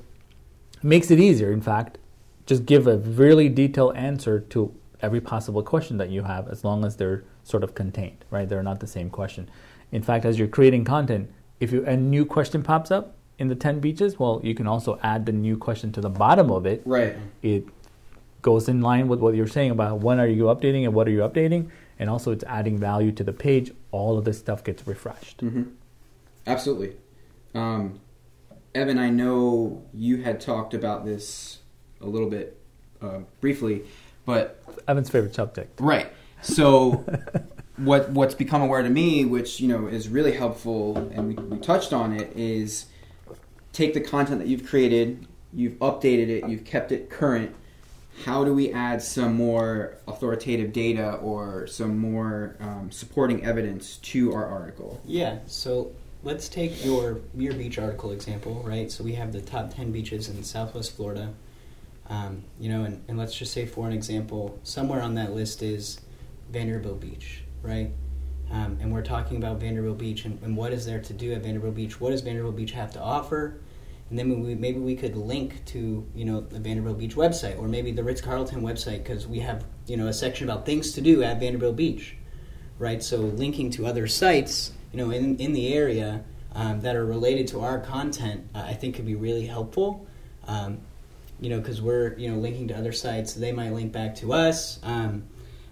it 0.75 0.83
makes 0.83 1.11
it 1.11 1.19
easier. 1.19 1.51
In 1.51 1.61
fact, 1.61 1.97
just 2.45 2.65
give 2.65 2.87
a 2.87 2.97
really 2.97 3.49
detailed 3.49 3.95
answer 3.95 4.39
to 4.39 4.73
every 5.01 5.21
possible 5.21 5.61
question 5.63 5.97
that 5.97 6.09
you 6.09 6.23
have, 6.23 6.47
as 6.49 6.63
long 6.63 6.83
as 6.85 6.95
they're 6.95 7.23
sort 7.43 7.63
of 7.63 7.75
contained, 7.75 8.25
right? 8.31 8.47
They're 8.47 8.63
not 8.63 8.79
the 8.79 8.87
same 8.87 9.09
question. 9.09 9.49
In 9.91 10.01
fact, 10.01 10.25
as 10.25 10.39
you're 10.39 10.47
creating 10.47 10.85
content, 10.85 11.29
if 11.59 11.71
you 11.71 11.85
a 11.85 11.95
new 11.95 12.25
question 12.25 12.63
pops 12.63 12.89
up 12.91 13.15
in 13.37 13.47
the 13.47 13.55
ten 13.55 13.79
beaches, 13.79 14.17
well, 14.19 14.39
you 14.43 14.55
can 14.55 14.67
also 14.67 14.99
add 15.03 15.25
the 15.25 15.31
new 15.31 15.57
question 15.57 15.91
to 15.93 16.01
the 16.01 16.09
bottom 16.09 16.49
of 16.51 16.65
it. 16.65 16.81
Right. 16.85 17.15
It 17.41 17.65
goes 18.41 18.67
in 18.67 18.81
line 18.81 19.07
with 19.07 19.19
what 19.19 19.35
you're 19.35 19.47
saying 19.47 19.71
about 19.71 19.99
when 19.99 20.19
are 20.19 20.27
you 20.27 20.43
updating 20.45 20.83
and 20.83 20.93
what 20.93 21.07
are 21.07 21.11
you 21.11 21.19
updating, 21.19 21.69
and 21.99 22.09
also 22.09 22.31
it's 22.31 22.43
adding 22.45 22.77
value 22.77 23.11
to 23.13 23.23
the 23.23 23.31
page. 23.33 23.71
All 23.91 24.17
of 24.17 24.25
this 24.25 24.37
stuff 24.39 24.63
gets 24.63 24.85
refreshed. 24.87 25.41
hmm 25.41 25.63
Absolutely. 26.45 26.95
Um, 27.53 27.99
Evan, 28.75 28.97
I 28.97 29.09
know 29.09 29.83
you 29.93 30.23
had 30.23 30.41
talked 30.41 30.73
about 30.73 31.05
this 31.05 31.59
a 32.01 32.07
little 32.07 32.29
bit 32.29 32.59
uh, 33.01 33.19
briefly, 33.39 33.83
but 34.25 34.61
Evan's 34.87 35.09
favorite 35.09 35.35
subject. 35.35 35.79
right. 35.79 36.11
So, 36.41 37.05
what 37.77 38.09
what's 38.09 38.35
become 38.35 38.61
aware 38.61 38.81
to 38.81 38.89
me, 38.89 39.25
which 39.25 39.61
you 39.61 39.67
know 39.67 39.87
is 39.87 40.09
really 40.09 40.33
helpful, 40.33 40.97
and 41.13 41.27
we, 41.27 41.35
we 41.35 41.57
touched 41.57 41.93
on 41.93 42.13
it, 42.13 42.35
is 42.35 42.87
take 43.71 43.93
the 43.93 44.01
content 44.01 44.39
that 44.39 44.47
you've 44.47 44.67
created, 44.67 45.27
you've 45.53 45.73
updated 45.79 46.29
it, 46.29 46.49
you've 46.49 46.65
kept 46.65 46.91
it 46.91 47.09
current. 47.09 47.55
How 48.25 48.43
do 48.43 48.53
we 48.53 48.71
add 48.71 49.01
some 49.01 49.33
more 49.33 49.97
authoritative 50.07 50.71
data 50.71 51.13
or 51.13 51.65
some 51.65 51.97
more 51.97 52.55
um, 52.59 52.91
supporting 52.91 53.43
evidence 53.43 53.97
to 53.97 54.33
our 54.33 54.45
article? 54.45 55.01
Yeah, 55.03 55.39
so 55.47 55.91
let's 56.23 56.47
take 56.47 56.85
your 56.85 57.19
Muir 57.33 57.53
Beach 57.53 57.77
article 57.77 58.11
example, 58.11 58.63
right? 58.65 58.89
So 58.89 59.03
we 59.03 59.13
have 59.13 59.33
the 59.33 59.41
top 59.41 59.73
10 59.73 59.91
beaches 59.91 60.29
in 60.29 60.41
Southwest 60.43 60.95
Florida. 60.95 61.33
Um, 62.09 62.43
you 62.59 62.69
know, 62.69 62.83
and, 62.83 63.03
and 63.07 63.17
let's 63.17 63.35
just 63.35 63.53
say, 63.53 63.65
for 63.65 63.87
an 63.87 63.93
example, 63.93 64.59
somewhere 64.63 65.01
on 65.01 65.15
that 65.15 65.33
list 65.33 65.61
is 65.61 65.99
Vanderbilt 66.49 67.01
Beach, 67.01 67.43
right? 67.61 67.91
Um, 68.51 68.77
and 68.81 68.91
we're 68.91 69.03
talking 69.03 69.37
about 69.37 69.59
Vanderbilt 69.59 69.97
Beach 69.97 70.25
and, 70.25 70.41
and 70.43 70.55
what 70.55 70.71
is 70.73 70.85
there 70.85 71.01
to 71.01 71.13
do 71.13 71.33
at 71.33 71.43
Vanderbilt 71.43 71.75
Beach? 71.75 71.99
What 71.99 72.11
does 72.11 72.21
Vanderbilt 72.21 72.55
Beach 72.55 72.71
have 72.71 72.91
to 72.93 73.01
offer? 73.01 73.59
And 74.09 74.19
then 74.19 74.41
we, 74.41 74.53
maybe 74.53 74.79
we 74.79 74.95
could 74.95 75.15
link 75.15 75.65
to 75.67 76.05
you 76.13 76.25
know 76.25 76.41
the 76.41 76.59
Vanderbilt 76.59 76.99
Beach 76.99 77.15
website 77.15 77.57
or 77.57 77.67
maybe 77.67 77.91
the 77.91 78.03
Ritz 78.03 78.21
Carlton 78.21 78.61
website 78.61 79.01
because 79.01 79.25
we 79.25 79.39
have 79.39 79.65
you 79.87 79.97
know 79.97 80.07
a 80.07 80.13
section 80.13 80.47
about 80.47 80.65
things 80.65 80.91
to 80.91 81.01
do 81.01 81.23
at 81.23 81.39
Vanderbilt 81.39 81.75
Beach, 81.75 82.15
right? 82.77 83.01
So 83.01 83.17
linking 83.17 83.71
to 83.71 83.87
other 83.87 84.07
sites 84.07 84.73
you 84.93 84.97
know 84.97 85.11
in 85.11 85.35
in 85.37 85.51
the 85.51 85.73
area 85.73 86.23
um, 86.55 86.79
that 86.81 86.95
are 86.95 87.05
related 87.05 87.47
to 87.49 87.61
our 87.61 87.79
content, 87.79 88.47
uh, 88.55 88.59
I 88.59 88.73
think 88.73 88.95
could 88.95 89.05
be 89.05 89.15
really 89.15 89.45
helpful. 89.45 90.07
Um, 90.47 90.79
you 91.41 91.49
know, 91.49 91.59
because 91.59 91.81
we're 91.81 92.17
you 92.17 92.31
know 92.31 92.37
linking 92.37 92.69
to 92.69 92.77
other 92.77 92.93
sites, 92.93 93.33
they 93.33 93.51
might 93.51 93.73
link 93.73 93.91
back 93.91 94.15
to 94.17 94.31
us, 94.31 94.79
um, 94.83 95.25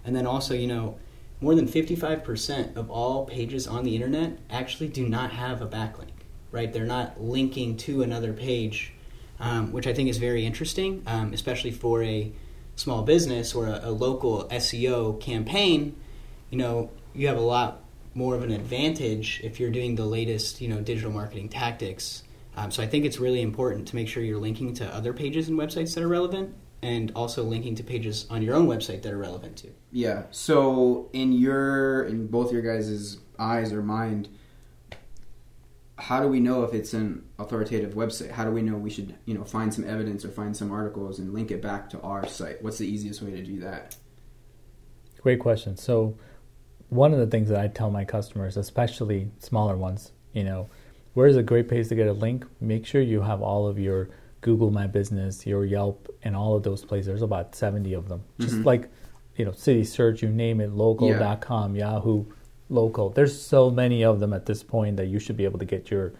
and 0.04 0.14
then 0.14 0.26
also 0.26 0.52
you 0.52 0.66
know 0.66 0.98
more 1.40 1.56
than 1.56 1.66
55% 1.66 2.76
of 2.76 2.88
all 2.88 3.24
pages 3.24 3.66
on 3.66 3.82
the 3.82 3.96
internet 3.96 4.38
actually 4.48 4.86
do 4.88 5.08
not 5.08 5.32
have 5.32 5.60
a 5.60 5.66
backlink 5.66 6.10
right? 6.52 6.72
They're 6.72 6.84
not 6.84 7.20
linking 7.20 7.76
to 7.78 8.02
another 8.02 8.32
page 8.32 8.92
um, 9.40 9.72
which 9.72 9.88
i 9.88 9.92
think 9.92 10.08
is 10.08 10.18
very 10.18 10.46
interesting 10.46 11.02
um, 11.06 11.32
especially 11.32 11.72
for 11.72 12.02
a 12.04 12.30
small 12.76 13.02
business 13.02 13.54
or 13.54 13.66
a, 13.66 13.80
a 13.84 13.90
local 13.90 14.44
seo 14.44 15.20
campaign. 15.20 15.96
You 16.50 16.58
know 16.58 16.90
you 17.14 17.26
have 17.28 17.36
a 17.36 17.42
lot 17.42 17.81
more 18.14 18.34
of 18.34 18.42
an 18.42 18.50
advantage 18.50 19.40
if 19.42 19.58
you're 19.58 19.70
doing 19.70 19.94
the 19.94 20.04
latest 20.04 20.60
you 20.60 20.68
know 20.68 20.80
digital 20.80 21.10
marketing 21.10 21.48
tactics 21.48 22.22
um, 22.56 22.70
so 22.70 22.82
i 22.82 22.86
think 22.86 23.04
it's 23.04 23.18
really 23.18 23.42
important 23.42 23.86
to 23.88 23.96
make 23.96 24.08
sure 24.08 24.22
you're 24.22 24.40
linking 24.40 24.74
to 24.74 24.86
other 24.94 25.12
pages 25.12 25.48
and 25.48 25.58
websites 25.58 25.94
that 25.94 26.02
are 26.02 26.08
relevant 26.08 26.54
and 26.82 27.12
also 27.14 27.44
linking 27.44 27.76
to 27.76 27.84
pages 27.84 28.26
on 28.28 28.42
your 28.42 28.54
own 28.54 28.66
website 28.66 29.02
that 29.02 29.12
are 29.12 29.18
relevant 29.18 29.56
too 29.56 29.72
Yeah. 29.92 30.24
So 30.30 31.10
in 31.12 31.32
your 31.32 32.04
in 32.04 32.26
both 32.26 32.50
your 32.50 32.62
guys' 32.62 33.18
eyes 33.38 33.72
or 33.72 33.82
mind, 33.82 34.28
how 35.96 36.20
do 36.20 36.28
we 36.28 36.40
know 36.40 36.64
if 36.64 36.74
it's 36.74 36.94
an 36.94 37.24
authoritative 37.38 37.94
website? 37.94 38.30
How 38.30 38.44
do 38.44 38.50
we 38.50 38.62
know 38.62 38.76
we 38.76 38.90
should, 38.90 39.14
you 39.26 39.34
know, 39.34 39.44
find 39.44 39.72
some 39.72 39.84
evidence 39.84 40.24
or 40.24 40.30
find 40.30 40.56
some 40.56 40.72
articles 40.72 41.18
and 41.18 41.32
link 41.32 41.50
it 41.50 41.62
back 41.62 41.90
to 41.90 42.00
our 42.00 42.26
site? 42.26 42.62
What's 42.62 42.78
the 42.78 42.88
easiest 42.88 43.22
way 43.22 43.30
to 43.32 43.42
do 43.42 43.60
that? 43.60 43.94
Great 45.20 45.38
question. 45.38 45.76
So, 45.76 46.16
one 46.92 47.14
of 47.14 47.18
the 47.18 47.26
things 47.26 47.48
that 47.48 47.58
I 47.58 47.68
tell 47.68 47.90
my 47.90 48.04
customers, 48.04 48.58
especially 48.58 49.30
smaller 49.38 49.76
ones, 49.76 50.12
you 50.34 50.44
know, 50.44 50.68
where's 51.14 51.36
a 51.36 51.42
great 51.42 51.66
place 51.68 51.88
to 51.88 51.94
get 51.94 52.06
a 52.06 52.12
link? 52.12 52.44
Make 52.60 52.84
sure 52.84 53.00
you 53.00 53.22
have 53.22 53.40
all 53.40 53.66
of 53.66 53.78
your 53.78 54.10
Google 54.42 54.70
My 54.70 54.86
Business, 54.86 55.46
your 55.46 55.64
Yelp, 55.64 56.08
and 56.22 56.36
all 56.36 56.54
of 56.54 56.64
those 56.64 56.84
places. 56.84 57.06
There's 57.06 57.22
about 57.22 57.54
70 57.54 57.94
of 57.94 58.08
them. 58.08 58.22
Just 58.40 58.56
Mhm. 58.56 58.64
like, 58.66 58.90
you 59.36 59.44
know, 59.46 59.52
city 59.52 59.84
search, 59.84 60.22
you 60.22 60.28
name 60.28 60.60
it, 60.60 60.72
local.com, 60.72 61.76
Yahoo, 61.76 62.24
local. 62.68 63.08
There's 63.08 63.40
so 63.40 63.70
many 63.70 64.04
of 64.04 64.20
them 64.20 64.32
at 64.34 64.44
this 64.44 64.62
point 64.62 64.96
that 64.98 65.06
you 65.06 65.18
should 65.18 65.36
be 65.36 65.44
able 65.44 65.58
to 65.60 65.64
get 65.64 65.90
your 65.90 66.12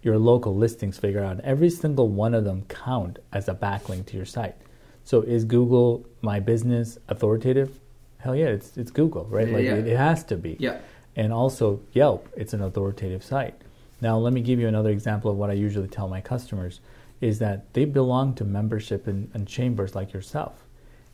your 0.00 0.16
local 0.16 0.54
listings 0.54 0.96
figured 0.96 1.24
out. 1.24 1.40
Every 1.40 1.68
single 1.70 2.08
one 2.08 2.32
of 2.32 2.44
them 2.44 2.62
count 2.68 3.18
as 3.32 3.48
a 3.48 3.54
backlink 3.54 4.06
to 4.06 4.16
your 4.16 4.26
site. 4.26 4.54
So 5.02 5.22
is 5.22 5.44
Google 5.44 6.04
My 6.22 6.38
Business 6.38 6.98
authoritative? 7.08 7.80
Hell 8.18 8.34
yeah, 8.34 8.46
it's 8.46 8.76
it's 8.76 8.90
Google, 8.90 9.24
right? 9.26 9.48
Yeah, 9.48 9.54
like 9.54 9.64
yeah. 9.64 9.74
It, 9.74 9.88
it 9.88 9.96
has 9.96 10.24
to 10.24 10.36
be. 10.36 10.56
Yeah. 10.58 10.78
And 11.16 11.32
also 11.32 11.80
Yelp, 11.92 12.28
it's 12.36 12.52
an 12.52 12.62
authoritative 12.62 13.24
site. 13.24 13.54
Now 14.00 14.18
let 14.18 14.32
me 14.32 14.40
give 14.40 14.60
you 14.60 14.68
another 14.68 14.90
example 14.90 15.30
of 15.30 15.36
what 15.36 15.50
I 15.50 15.54
usually 15.54 15.88
tell 15.88 16.08
my 16.08 16.20
customers 16.20 16.80
is 17.20 17.38
that 17.40 17.72
they 17.74 17.84
belong 17.84 18.34
to 18.34 18.44
membership 18.44 19.06
and, 19.06 19.30
and 19.34 19.46
chambers 19.46 19.94
like 19.94 20.12
yourself. 20.12 20.64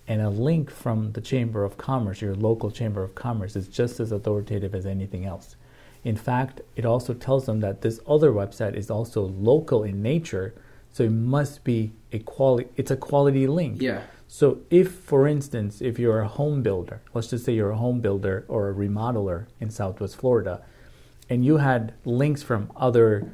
And 0.07 0.21
a 0.21 0.29
link 0.29 0.71
from 0.71 1.13
the 1.13 1.23
Chamber 1.23 1.65
of 1.65 1.79
Commerce, 1.79 2.21
your 2.21 2.35
local 2.35 2.71
Chamber 2.71 3.03
of 3.03 3.15
Commerce, 3.15 3.57
is 3.57 3.69
just 3.69 4.01
as 4.01 4.13
authoritative 4.13 4.75
as 4.75 4.85
anything 4.85 5.25
else. 5.25 5.57
In 6.05 6.17
fact, 6.17 6.61
it 6.77 6.85
also 6.85 7.15
tells 7.15 7.47
them 7.47 7.61
that 7.61 7.81
this 7.81 8.01
other 8.07 8.31
website 8.31 8.75
is 8.75 8.91
also 8.91 9.23
local 9.23 9.85
in 9.85 10.03
nature, 10.03 10.55
so 10.93 11.05
it 11.05 11.13
must 11.13 11.65
be 11.65 11.93
a 12.13 12.19
quality. 12.19 12.69
It's 12.77 12.91
a 12.91 12.97
quality 12.97 13.47
link. 13.47 13.81
Yeah. 13.81 14.03
So, 14.37 14.59
if, 14.69 14.91
for 14.91 15.29
instance, 15.29 15.81
if 15.81 15.97
you're 15.97 16.19
a 16.19 16.27
home 16.27 16.61
builder, 16.61 17.01
let's 17.15 17.29
just 17.29 17.45
say 17.45 17.53
you're 17.53 17.71
a 17.71 17.77
home 17.77 18.01
builder 18.01 18.45
or 18.49 18.69
a 18.69 18.75
remodeler 18.75 19.47
in 19.61 19.71
Southwest 19.71 20.17
Florida, 20.17 20.61
and 21.31 21.45
you 21.45 21.59
had 21.59 21.95
links 22.05 22.43
from 22.43 22.73
other, 22.75 23.31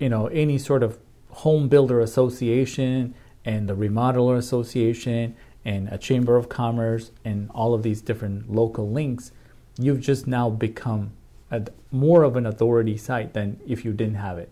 you 0.00 0.08
know, 0.08 0.26
any 0.26 0.58
sort 0.58 0.82
of 0.82 0.98
home 1.30 1.68
builder 1.68 2.00
association 2.00 3.14
and 3.44 3.68
the 3.68 3.76
remodeler 3.76 4.36
association 4.36 5.36
and 5.64 5.88
a 5.90 5.98
chamber 5.98 6.34
of 6.34 6.48
commerce 6.48 7.12
and 7.24 7.48
all 7.54 7.72
of 7.72 7.84
these 7.84 8.02
different 8.02 8.52
local 8.52 8.90
links, 8.90 9.30
you've 9.78 10.00
just 10.00 10.26
now 10.26 10.50
become 10.50 11.12
a, 11.52 11.62
more 11.92 12.24
of 12.24 12.34
an 12.34 12.44
authority 12.44 12.96
site 12.96 13.34
than 13.34 13.60
if 13.68 13.84
you 13.84 13.92
didn't 13.92 14.16
have 14.16 14.36
it. 14.36 14.50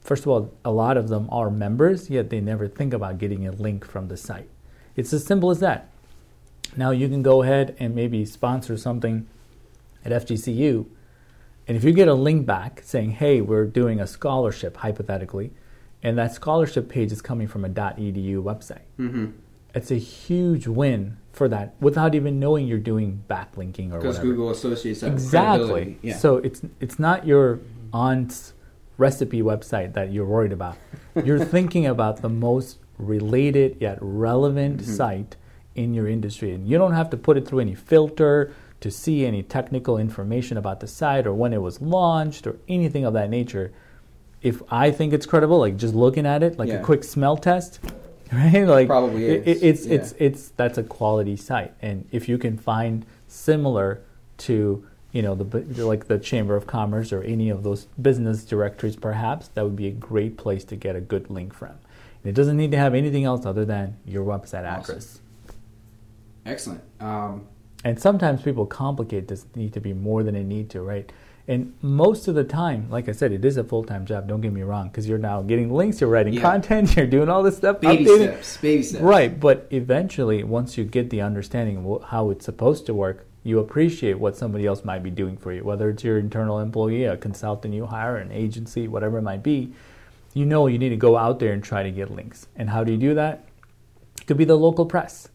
First 0.00 0.24
of 0.24 0.28
all, 0.30 0.52
a 0.64 0.72
lot 0.72 0.96
of 0.96 1.06
them 1.06 1.28
are 1.30 1.50
members, 1.50 2.10
yet 2.10 2.30
they 2.30 2.40
never 2.40 2.66
think 2.66 2.92
about 2.92 3.18
getting 3.18 3.46
a 3.46 3.52
link 3.52 3.84
from 3.84 4.08
the 4.08 4.16
site. 4.16 4.48
It's 4.98 5.12
as 5.12 5.24
simple 5.24 5.50
as 5.50 5.60
that. 5.60 5.88
Now 6.76 6.90
you 6.90 7.08
can 7.08 7.22
go 7.22 7.42
ahead 7.42 7.76
and 7.78 7.94
maybe 7.94 8.24
sponsor 8.24 8.76
something 8.76 9.26
at 10.04 10.12
FGCU, 10.12 10.86
and 11.66 11.76
if 11.76 11.84
you 11.84 11.92
get 11.92 12.08
a 12.08 12.14
link 12.14 12.46
back 12.46 12.82
saying, 12.84 13.12
"Hey, 13.12 13.40
we're 13.40 13.66
doing 13.66 14.00
a 14.00 14.06
scholarship," 14.06 14.76
hypothetically, 14.78 15.50
and 16.02 16.16
that 16.18 16.32
scholarship 16.34 16.88
page 16.88 17.10
is 17.12 17.20
coming 17.22 17.46
from 17.48 17.64
a 17.64 17.68
.edu 17.68 18.42
website, 18.42 18.86
Mm-hmm. 18.98 19.26
it's 19.74 19.90
a 19.90 19.96
huge 19.98 20.66
win 20.66 21.16
for 21.32 21.48
that 21.48 21.74
without 21.80 22.14
even 22.14 22.40
knowing 22.40 22.66
you're 22.66 22.78
doing 22.92 23.22
backlinking 23.30 23.92
or 23.92 23.98
Because. 23.98 24.18
Google 24.18 24.50
associates 24.50 25.00
that 25.00 25.12
Exactly. 25.12 25.98
Yeah. 26.02 26.16
So 26.16 26.36
it's 26.38 26.62
it's 26.80 26.98
not 26.98 27.26
your 27.26 27.60
aunt's 27.92 28.52
recipe 28.98 29.42
website 29.42 29.92
that 29.94 30.12
you're 30.12 30.26
worried 30.26 30.52
about. 30.52 30.76
You're 31.24 31.44
thinking 31.56 31.86
about 31.86 32.20
the 32.22 32.28
most 32.28 32.78
related 32.98 33.76
yet 33.80 33.98
relevant 34.00 34.80
Mm-hmm. 34.82 34.92
site 34.92 35.36
in 35.74 35.94
your 35.94 36.08
industry, 36.08 36.52
and 36.52 36.66
you 36.68 36.76
don't 36.78 36.92
have 36.94 37.10
to 37.10 37.16
put 37.16 37.36
it 37.36 37.46
through 37.46 37.60
any 37.60 37.74
filter 37.74 38.52
to 38.80 38.90
see 38.90 39.24
any 39.26 39.42
technical 39.42 39.96
information 39.98 40.56
about 40.56 40.80
the 40.80 40.86
site 40.86 41.26
or 41.26 41.32
when 41.34 41.52
it 41.52 41.62
was 41.62 41.80
launched 41.80 42.46
or 42.46 42.56
anything 42.68 43.04
of 43.04 43.12
that 43.14 43.30
nature. 43.30 43.72
If 44.42 44.62
I 44.70 44.90
think 44.90 45.12
it's 45.12 45.26
credible, 45.26 45.58
like 45.58 45.76
just 45.76 45.94
looking 45.94 46.26
at 46.26 46.42
it, 46.42 46.58
like 46.58 46.68
Yeah. 46.68 46.76
a 46.80 46.82
quick 46.84 47.02
smell 47.04 47.36
test, 47.36 47.80
right? 48.32 48.64
Like 48.66 48.86
Probably 48.88 49.24
it- 49.26 49.62
it's 49.62 49.86
yeah. 49.86 49.94
it's 49.94 50.14
it's 50.18 50.48
that's 50.50 50.78
a 50.78 50.82
quality 50.82 51.36
site, 51.36 51.74
and 51.82 52.06
if 52.12 52.28
you 52.28 52.38
can 52.38 52.56
find 52.56 53.04
similar 53.26 54.00
to 54.38 54.84
you 55.12 55.22
know 55.22 55.34
the 55.34 55.84
like 55.84 56.06
the 56.06 56.18
Chamber 56.18 56.54
of 56.56 56.66
Commerce 56.66 57.12
or 57.12 57.22
any 57.22 57.50
of 57.50 57.62
those 57.62 57.86
business 58.00 58.44
directories, 58.44 58.94
perhaps 58.96 59.48
that 59.54 59.64
would 59.64 59.76
be 59.76 59.86
a 59.88 59.92
great 59.92 60.36
place 60.36 60.64
to 60.64 60.76
get 60.76 60.94
a 60.96 61.00
good 61.00 61.30
link 61.30 61.52
from. 61.54 61.72
It 62.28 62.34
doesn't 62.34 62.56
need 62.56 62.70
to 62.72 62.76
have 62.78 62.94
anything 62.94 63.24
else 63.24 63.46
other 63.46 63.64
than 63.64 63.96
your 64.06 64.24
website 64.24 64.68
Awesome. 64.70 64.82
address. 64.96 65.20
Excellent. 66.46 66.80
Um, 67.00 67.46
And 67.84 67.98
sometimes 68.00 68.42
people 68.42 68.66
complicate 68.66 69.28
this 69.28 69.46
need 69.54 69.72
to 69.74 69.80
be 69.80 69.92
more 69.92 70.22
than 70.24 70.34
they 70.34 70.42
need 70.42 70.68
to, 70.70 70.82
right? 70.82 71.10
And 71.46 71.72
most 71.80 72.28
of 72.28 72.34
the 72.34 72.44
time, 72.44 72.88
like 72.90 73.08
I 73.08 73.12
said, 73.12 73.32
it 73.32 73.44
is 73.44 73.56
a 73.56 73.64
full 73.64 73.82
time 73.84 74.04
job. 74.04 74.28
Don't 74.28 74.40
get 74.42 74.52
me 74.52 74.62
wrong, 74.62 74.88
because 74.88 75.08
you're 75.08 75.16
now 75.16 75.40
getting 75.42 75.72
links, 75.72 76.00
you're 76.00 76.10
writing 76.10 76.34
Yeah. 76.34 76.42
content, 76.42 76.94
you're 76.96 77.06
doing 77.06 77.28
all 77.28 77.42
this 77.42 77.56
stuff, 77.56 77.80
Baby 77.80 78.04
updating. 78.04 78.16
steps. 78.24 78.56
Baby 78.58 78.82
steps. 78.82 79.02
Right, 79.02 79.38
but 79.40 79.66
eventually, 79.70 80.42
once 80.44 80.76
you 80.76 80.84
get 80.84 81.08
the 81.10 81.22
understanding 81.22 81.78
of 81.86 82.02
how 82.04 82.30
it's 82.30 82.44
supposed 82.44 82.84
to 82.86 82.94
work, 82.94 83.24
you 83.44 83.60
appreciate 83.60 84.18
what 84.18 84.36
somebody 84.36 84.66
else 84.66 84.84
might 84.84 85.02
be 85.02 85.10
doing 85.10 85.36
for 85.38 85.52
you, 85.52 85.62
whether 85.64 85.88
it's 85.88 86.04
your 86.04 86.18
internal 86.18 86.58
employee, 86.58 87.04
a 87.04 87.16
consultant 87.16 87.72
you 87.72 87.86
hire, 87.86 88.16
an 88.16 88.30
agency, 88.32 88.86
whatever 88.88 89.16
it 89.18 89.22
might 89.22 89.42
be. 89.42 89.72
You 90.38 90.46
know 90.46 90.68
you 90.68 90.78
need 90.78 90.90
to 90.90 90.96
go 90.96 91.16
out 91.16 91.40
there 91.40 91.52
and 91.52 91.64
try 91.64 91.82
to 91.82 91.90
get 91.90 92.12
links. 92.12 92.46
And 92.54 92.70
how 92.70 92.84
do 92.84 92.92
you 92.92 92.98
do 92.98 93.12
that? 93.14 93.44
It 94.20 94.28
could 94.28 94.36
be 94.36 94.44
the 94.44 94.54
local 94.54 94.86
press. 94.86 95.30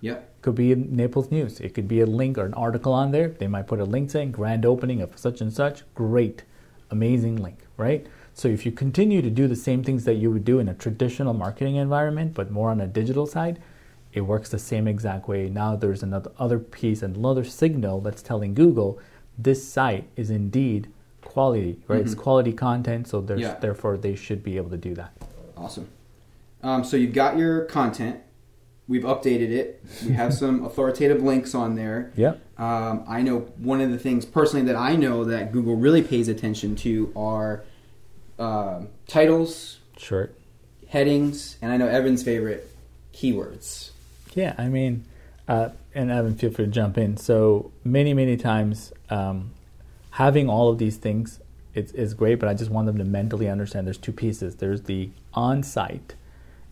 Yep. 0.00 0.40
Could 0.40 0.54
be 0.54 0.74
Naples 0.74 1.30
News. 1.30 1.60
It 1.60 1.74
could 1.74 1.86
be 1.86 2.00
a 2.00 2.06
link 2.06 2.38
or 2.38 2.46
an 2.46 2.54
article 2.54 2.94
on 2.94 3.10
there. 3.10 3.28
They 3.28 3.48
might 3.48 3.66
put 3.66 3.80
a 3.80 3.84
link 3.84 4.10
saying 4.10 4.32
grand 4.32 4.64
opening 4.64 5.02
of 5.02 5.18
such 5.18 5.42
and 5.42 5.52
such. 5.52 5.82
Great, 5.94 6.44
amazing 6.90 7.36
link, 7.36 7.66
right? 7.76 8.06
So 8.32 8.48
if 8.48 8.64
you 8.64 8.72
continue 8.72 9.20
to 9.20 9.28
do 9.28 9.46
the 9.46 9.56
same 9.56 9.84
things 9.84 10.06
that 10.06 10.14
you 10.14 10.30
would 10.30 10.46
do 10.46 10.58
in 10.58 10.70
a 10.70 10.74
traditional 10.74 11.34
marketing 11.34 11.76
environment, 11.76 12.32
but 12.32 12.50
more 12.50 12.70
on 12.70 12.80
a 12.80 12.86
digital 12.86 13.26
side, 13.26 13.60
it 14.14 14.22
works 14.22 14.48
the 14.48 14.58
same 14.58 14.88
exact 14.88 15.28
way. 15.28 15.50
Now 15.50 15.76
there's 15.76 16.02
another 16.02 16.32
other 16.38 16.58
piece, 16.58 17.02
another 17.02 17.44
signal 17.44 18.00
that's 18.00 18.22
telling 18.22 18.54
Google 18.54 18.98
this 19.36 19.70
site 19.70 20.08
is 20.16 20.30
indeed 20.30 20.88
quality, 21.40 21.76
right? 21.86 22.00
It's 22.00 22.14
quality 22.14 22.54
content, 22.54 23.06
so 23.08 23.20
there's, 23.20 23.42
Yeah. 23.42 23.58
therefore 23.60 23.98
they 23.98 24.14
should 24.14 24.42
be 24.42 24.56
able 24.56 24.70
to 24.70 24.78
do 24.78 24.94
that. 24.94 25.12
Awesome. 25.54 25.86
Um, 26.62 26.82
so 26.82 26.96
you've 26.96 27.12
got 27.12 27.36
your 27.36 27.66
content. 27.66 28.20
We've 28.88 29.02
updated 29.02 29.50
it. 29.50 29.84
We 30.06 30.12
have 30.14 30.32
some 30.42 30.64
authoritative 30.64 31.22
links 31.22 31.54
on 31.54 31.74
there. 31.74 32.10
Yeah. 32.16 32.36
Um, 32.56 33.04
I 33.06 33.20
know 33.20 33.40
one 33.58 33.82
of 33.82 33.90
the 33.90 33.98
things 33.98 34.24
personally 34.24 34.64
that 34.64 34.76
I 34.76 34.96
know 34.96 35.24
that 35.24 35.52
Google 35.52 35.76
really 35.76 36.00
pays 36.02 36.26
attention 36.28 36.74
to 36.76 37.12
are 37.14 37.64
um 38.38 38.88
titles, 39.06 39.78
Sure. 39.98 40.30
headings, 40.88 41.58
and 41.60 41.70
I 41.70 41.76
know 41.76 41.86
Evan's 41.86 42.22
favorite 42.22 42.66
keywords. 43.12 43.90
Yeah, 44.34 44.54
I 44.56 44.68
mean, 44.68 45.04
uh, 45.48 45.68
and 45.94 46.10
Evan, 46.10 46.34
feel 46.34 46.50
free 46.50 46.64
to 46.64 46.70
jump 46.70 46.96
in. 46.96 47.16
So 47.18 47.72
many, 47.84 48.14
many 48.14 48.36
times, 48.38 48.92
um, 49.10 49.50
having 50.16 50.48
all 50.48 50.70
of 50.70 50.78
these 50.78 50.96
things 50.96 51.40
is, 51.74 51.92
is 51.92 52.14
great, 52.14 52.36
but 52.36 52.48
I 52.48 52.54
just 52.54 52.70
want 52.70 52.86
them 52.86 52.96
to 52.96 53.04
mentally 53.04 53.50
understand 53.50 53.86
there's 53.86 53.98
two 53.98 54.14
pieces. 54.14 54.56
There's 54.56 54.80
the 54.80 55.10
on-site, 55.34 56.14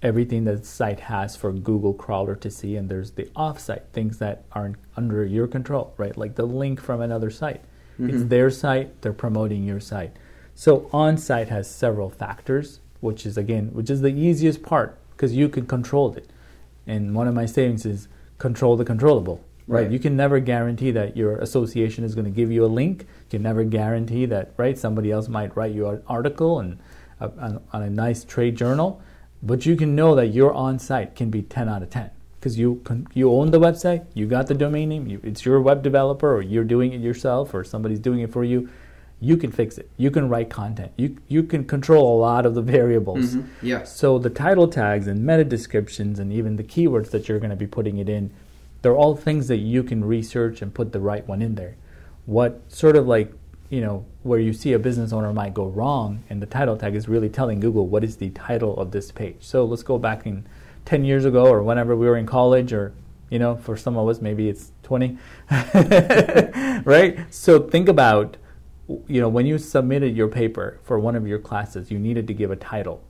everything 0.02 0.44
that 0.44 0.60
the 0.60 0.66
site 0.66 1.00
has 1.00 1.36
for 1.36 1.52
Google 1.52 1.92
crawler 1.92 2.36
to 2.36 2.50
see, 2.50 2.74
and 2.74 2.88
there's 2.88 3.10
the 3.10 3.28
off-site, 3.36 3.82
things 3.92 4.16
that 4.16 4.44
aren't 4.52 4.76
under 4.96 5.26
your 5.26 5.46
control, 5.46 5.92
right? 5.98 6.16
Like 6.16 6.36
the 6.36 6.46
link 6.46 6.80
from 6.80 7.02
another 7.02 7.28
site. 7.28 7.60
It's 7.98 8.14
mm-hmm. 8.14 8.28
their 8.28 8.48
site, 8.48 9.02
they're 9.02 9.12
promoting 9.12 9.62
your 9.64 9.78
site. 9.78 10.16
So 10.54 10.88
on-site 10.90 11.48
has 11.48 11.70
several 11.70 12.08
factors, 12.08 12.80
which 13.00 13.26
is 13.26 13.36
again, 13.36 13.74
which 13.74 13.90
is 13.90 14.00
the 14.00 14.08
easiest 14.08 14.62
part 14.62 14.98
because 15.10 15.34
you 15.34 15.50
can 15.50 15.66
control 15.66 16.14
it. 16.14 16.30
And 16.86 17.14
one 17.14 17.28
of 17.28 17.34
my 17.34 17.44
sayings 17.44 17.84
is 17.84 18.08
control 18.38 18.78
the 18.78 18.86
controllable. 18.86 19.44
Right. 19.66 19.90
You 19.90 19.98
can 19.98 20.14
never 20.16 20.40
guarantee 20.40 20.90
that 20.90 21.16
your 21.16 21.38
association 21.38 22.04
is 22.04 22.14
going 22.14 22.26
to 22.26 22.30
give 22.30 22.52
you 22.52 22.64
a 22.64 22.66
link. 22.66 23.02
You 23.02 23.38
can 23.38 23.42
never 23.42 23.64
guarantee 23.64 24.26
that, 24.26 24.52
right? 24.58 24.76
Somebody 24.78 25.10
else 25.10 25.28
might 25.28 25.56
write 25.56 25.72
you 25.72 25.88
an 25.88 26.02
article 26.06 26.60
and 26.60 26.78
uh, 27.20 27.30
on, 27.38 27.62
on 27.72 27.82
a 27.82 27.88
nice 27.90 28.24
trade 28.24 28.56
journal, 28.56 29.00
but 29.42 29.64
you 29.64 29.74
can 29.76 29.94
know 29.94 30.14
that 30.16 30.26
your 30.28 30.52
on 30.52 30.78
site 30.78 31.14
can 31.16 31.30
be 31.30 31.42
10 31.42 31.68
out 31.68 31.82
of 31.82 31.88
10 31.90 32.10
because 32.38 32.58
you 32.58 32.82
con- 32.84 33.06
you 33.14 33.30
own 33.32 33.50
the 33.52 33.60
website, 33.60 34.04
you 34.12 34.26
got 34.26 34.48
the 34.48 34.54
domain 34.54 34.90
name, 34.90 35.06
you, 35.06 35.18
it's 35.22 35.46
your 35.46 35.60
web 35.62 35.82
developer 35.82 36.36
or 36.36 36.42
you're 36.42 36.64
doing 36.64 36.92
it 36.92 37.00
yourself 37.00 37.54
or 37.54 37.64
somebody's 37.64 38.00
doing 38.00 38.20
it 38.20 38.30
for 38.32 38.44
you. 38.44 38.68
You 39.20 39.38
can 39.38 39.50
fix 39.50 39.78
it. 39.78 39.88
You 39.96 40.10
can 40.10 40.28
write 40.28 40.50
content. 40.50 40.92
You 40.98 41.16
you 41.28 41.42
can 41.44 41.64
control 41.64 42.18
a 42.18 42.20
lot 42.20 42.44
of 42.44 42.54
the 42.54 42.60
variables. 42.60 43.36
Mhm. 43.36 43.46
Yes. 43.62 43.96
So 43.96 44.18
the 44.18 44.28
title 44.28 44.68
tags 44.68 45.06
and 45.06 45.24
meta 45.24 45.44
descriptions 45.44 46.18
and 46.18 46.30
even 46.30 46.56
the 46.56 46.64
keywords 46.64 47.10
that 47.12 47.28
you're 47.28 47.38
going 47.38 47.50
to 47.50 47.56
be 47.56 47.66
putting 47.66 47.96
it 47.96 48.08
in, 48.10 48.30
they're 48.84 48.94
all 48.94 49.16
things 49.16 49.48
that 49.48 49.56
you 49.56 49.82
can 49.82 50.04
research 50.04 50.60
and 50.60 50.74
put 50.74 50.92
the 50.92 51.00
right 51.00 51.26
one 51.26 51.40
in 51.40 51.54
there. 51.54 51.74
What 52.26 52.70
sort 52.70 52.96
of 52.96 53.06
like, 53.06 53.32
you 53.70 53.80
know, 53.80 54.04
where 54.22 54.38
you 54.38 54.52
see 54.52 54.74
a 54.74 54.78
business 54.78 55.10
owner 55.10 55.32
might 55.32 55.54
go 55.54 55.64
wrong 55.68 56.22
and 56.28 56.42
the 56.42 56.44
title 56.44 56.76
tag 56.76 56.94
is 56.94 57.08
really 57.08 57.30
telling 57.30 57.60
Google 57.60 57.86
what 57.86 58.04
is 58.04 58.18
the 58.18 58.28
title 58.28 58.76
of 58.76 58.90
this 58.90 59.10
page. 59.10 59.38
So 59.40 59.64
let's 59.64 59.82
go 59.82 59.96
back 59.96 60.26
in 60.26 60.46
10 60.84 61.02
years 61.06 61.24
ago 61.24 61.46
or 61.46 61.62
whenever 61.62 61.96
we 61.96 62.04
were 62.04 62.18
in 62.18 62.26
college 62.26 62.74
or 62.74 62.92
you 63.30 63.38
know, 63.38 63.56
for 63.56 63.74
some 63.74 63.96
of 63.96 64.06
us 64.06 64.20
maybe 64.20 64.50
it's 64.50 64.70
20. 64.82 65.16
right? 66.84 67.18
So 67.30 67.66
think 67.66 67.88
about 67.88 68.36
you 69.08 69.18
know, 69.18 69.30
when 69.30 69.46
you 69.46 69.56
submitted 69.56 70.14
your 70.14 70.28
paper 70.28 70.78
for 70.82 70.98
one 70.98 71.16
of 71.16 71.26
your 71.26 71.38
classes, 71.38 71.90
you 71.90 71.98
needed 71.98 72.26
to 72.26 72.34
give 72.34 72.50
a 72.50 72.56
title. 72.56 73.02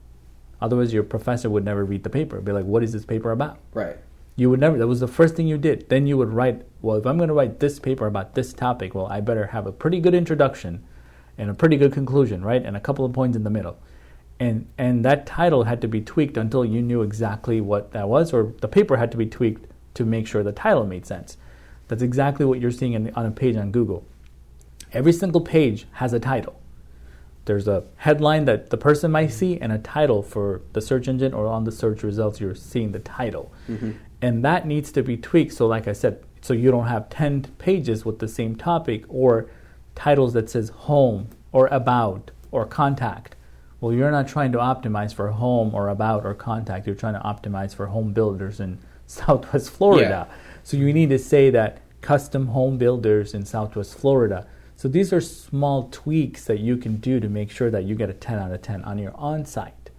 Otherwise, 0.61 0.93
your 0.93 1.03
professor 1.03 1.49
would 1.49 1.65
never 1.65 1.83
read 1.83 2.03
the 2.03 2.09
paper. 2.09 2.39
Be 2.39 2.53
like, 2.53 2.63
what 2.63 2.81
is 2.81 2.93
this 2.93 3.03
paper 3.03 3.31
about? 3.31 3.59
Right. 3.73 3.97
You 4.35 4.49
would 4.49 4.59
never, 4.59 4.77
that 4.77 4.87
was 4.87 4.99
the 4.99 5.07
first 5.07 5.35
thing 5.35 5.47
you 5.47 5.57
did. 5.57 5.87
Then 5.89 6.07
you 6.07 6.17
would 6.17 6.33
write, 6.33 6.65
well, 6.81 6.97
if 6.97 7.05
I'm 7.05 7.17
going 7.17 7.29
to 7.29 7.33
write 7.33 7.59
this 7.59 7.79
paper 7.79 8.05
about 8.05 8.35
this 8.35 8.51
topic, 8.53 8.93
well, 8.93 9.07
I 9.07 9.21
better 9.21 9.47
have 9.47 9.65
a 9.65 9.71
pretty 9.71 9.99
good 9.99 10.13
introduction 10.13 10.83
and 11.37 11.49
a 11.49 11.53
pretty 11.53 11.77
good 11.77 11.93
conclusion, 11.93 12.43
right? 12.43 12.63
And 12.63 12.75
a 12.75 12.81
couple 12.81 13.05
of 13.05 13.13
points 13.13 13.37
in 13.37 13.43
the 13.43 13.49
middle. 13.49 13.77
And, 14.39 14.67
and 14.77 15.05
that 15.05 15.25
title 15.25 15.63
had 15.63 15.81
to 15.81 15.87
be 15.87 16.01
tweaked 16.01 16.35
until 16.35 16.65
you 16.65 16.81
knew 16.81 17.01
exactly 17.01 17.61
what 17.61 17.91
that 17.93 18.09
was, 18.09 18.33
or 18.33 18.53
the 18.59 18.67
paper 18.67 18.97
had 18.97 19.11
to 19.11 19.17
be 19.17 19.25
tweaked 19.25 19.71
to 19.93 20.03
make 20.03 20.27
sure 20.27 20.43
the 20.43 20.51
title 20.51 20.85
made 20.85 21.05
sense. 21.05 21.37
That's 21.87 22.03
exactly 22.03 22.45
what 22.45 22.59
you're 22.59 22.71
seeing 22.71 22.93
in, 22.93 23.13
on 23.13 23.25
a 23.25 23.31
page 23.31 23.55
on 23.55 23.71
Google. 23.71 24.05
Every 24.91 25.13
single 25.13 25.41
page 25.41 25.87
has 25.93 26.11
a 26.11 26.19
title. 26.19 26.59
There's 27.45 27.67
a 27.67 27.83
headline 27.97 28.45
that 28.45 28.71
the 28.71 28.77
person 28.77 29.11
might 29.11 29.31
see 29.31 29.59
and 29.59 29.71
a 29.71 29.77
title 29.77 30.23
for 30.23 30.61
the 30.73 30.81
search 30.81 31.07
engine 31.07 31.33
or 31.33 31.47
on 31.47 31.63
the 31.63 31.71
search 31.71 32.01
results 32.01 32.41
you're 32.41 32.55
seeing 32.55 32.91
the 32.91 32.99
title. 32.99 33.53
Mm-hmm. 33.69 33.91
And 34.25 34.43
that 34.43 34.65
needs 34.65 34.91
to 34.93 35.03
be 35.03 35.17
tweaked 35.17 35.53
so 35.53 35.67
like 35.67 35.87
I 35.87 35.93
said, 35.93 36.23
so 36.41 36.55
you 36.55 36.71
don't 36.71 36.87
have 36.87 37.09
10 37.09 37.43
pages 37.59 38.05
with 38.05 38.17
the 38.17 38.27
same 38.27 38.55
topic 38.55 39.03
or 39.07 39.51
titles 39.93 40.33
that 40.33 40.49
says 40.49 40.69
home 40.69 41.29
or 41.51 41.67
about 41.67 42.31
or 42.49 42.65
contact. 42.65 43.35
Well, 43.79 43.93
you're 43.93 44.09
not 44.09 44.27
trying 44.27 44.51
to 44.53 44.57
optimize 44.57 45.13
for 45.13 45.29
home 45.29 45.75
or 45.75 45.89
about 45.89 46.25
or 46.25 46.33
contact. 46.33 46.87
You're 46.87 46.95
trying 46.95 47.13
to 47.13 47.19
optimize 47.19 47.75
for 47.75 47.85
home 47.85 48.13
builders 48.13 48.59
in 48.59 48.79
Southwest 49.05 49.69
Florida. 49.69 50.27
So 50.63 50.75
you 50.75 50.91
need 50.91 51.09
to 51.09 51.19
say 51.19 51.51
that 51.51 51.83
custom 52.01 52.47
home 52.47 52.79
builders 52.79 53.35
in 53.35 53.45
Southwest 53.45 53.95
Florida. 53.95 54.47
So 54.75 54.87
these 54.87 55.13
are 55.13 55.21
small 55.21 55.87
tweaks 55.91 56.45
that 56.45 56.59
you 56.59 56.77
can 56.77 56.97
do 56.97 57.19
to 57.19 57.29
make 57.29 57.51
sure 57.51 57.69
that 57.69 57.83
you 57.83 57.93
get 57.93 58.09
a 58.09 58.13
10 58.13 58.39
out 58.39 58.51
of 58.51 58.63
10 58.63 58.85
on 58.85 58.97
your 58.97 59.15
on-site. 59.17 59.91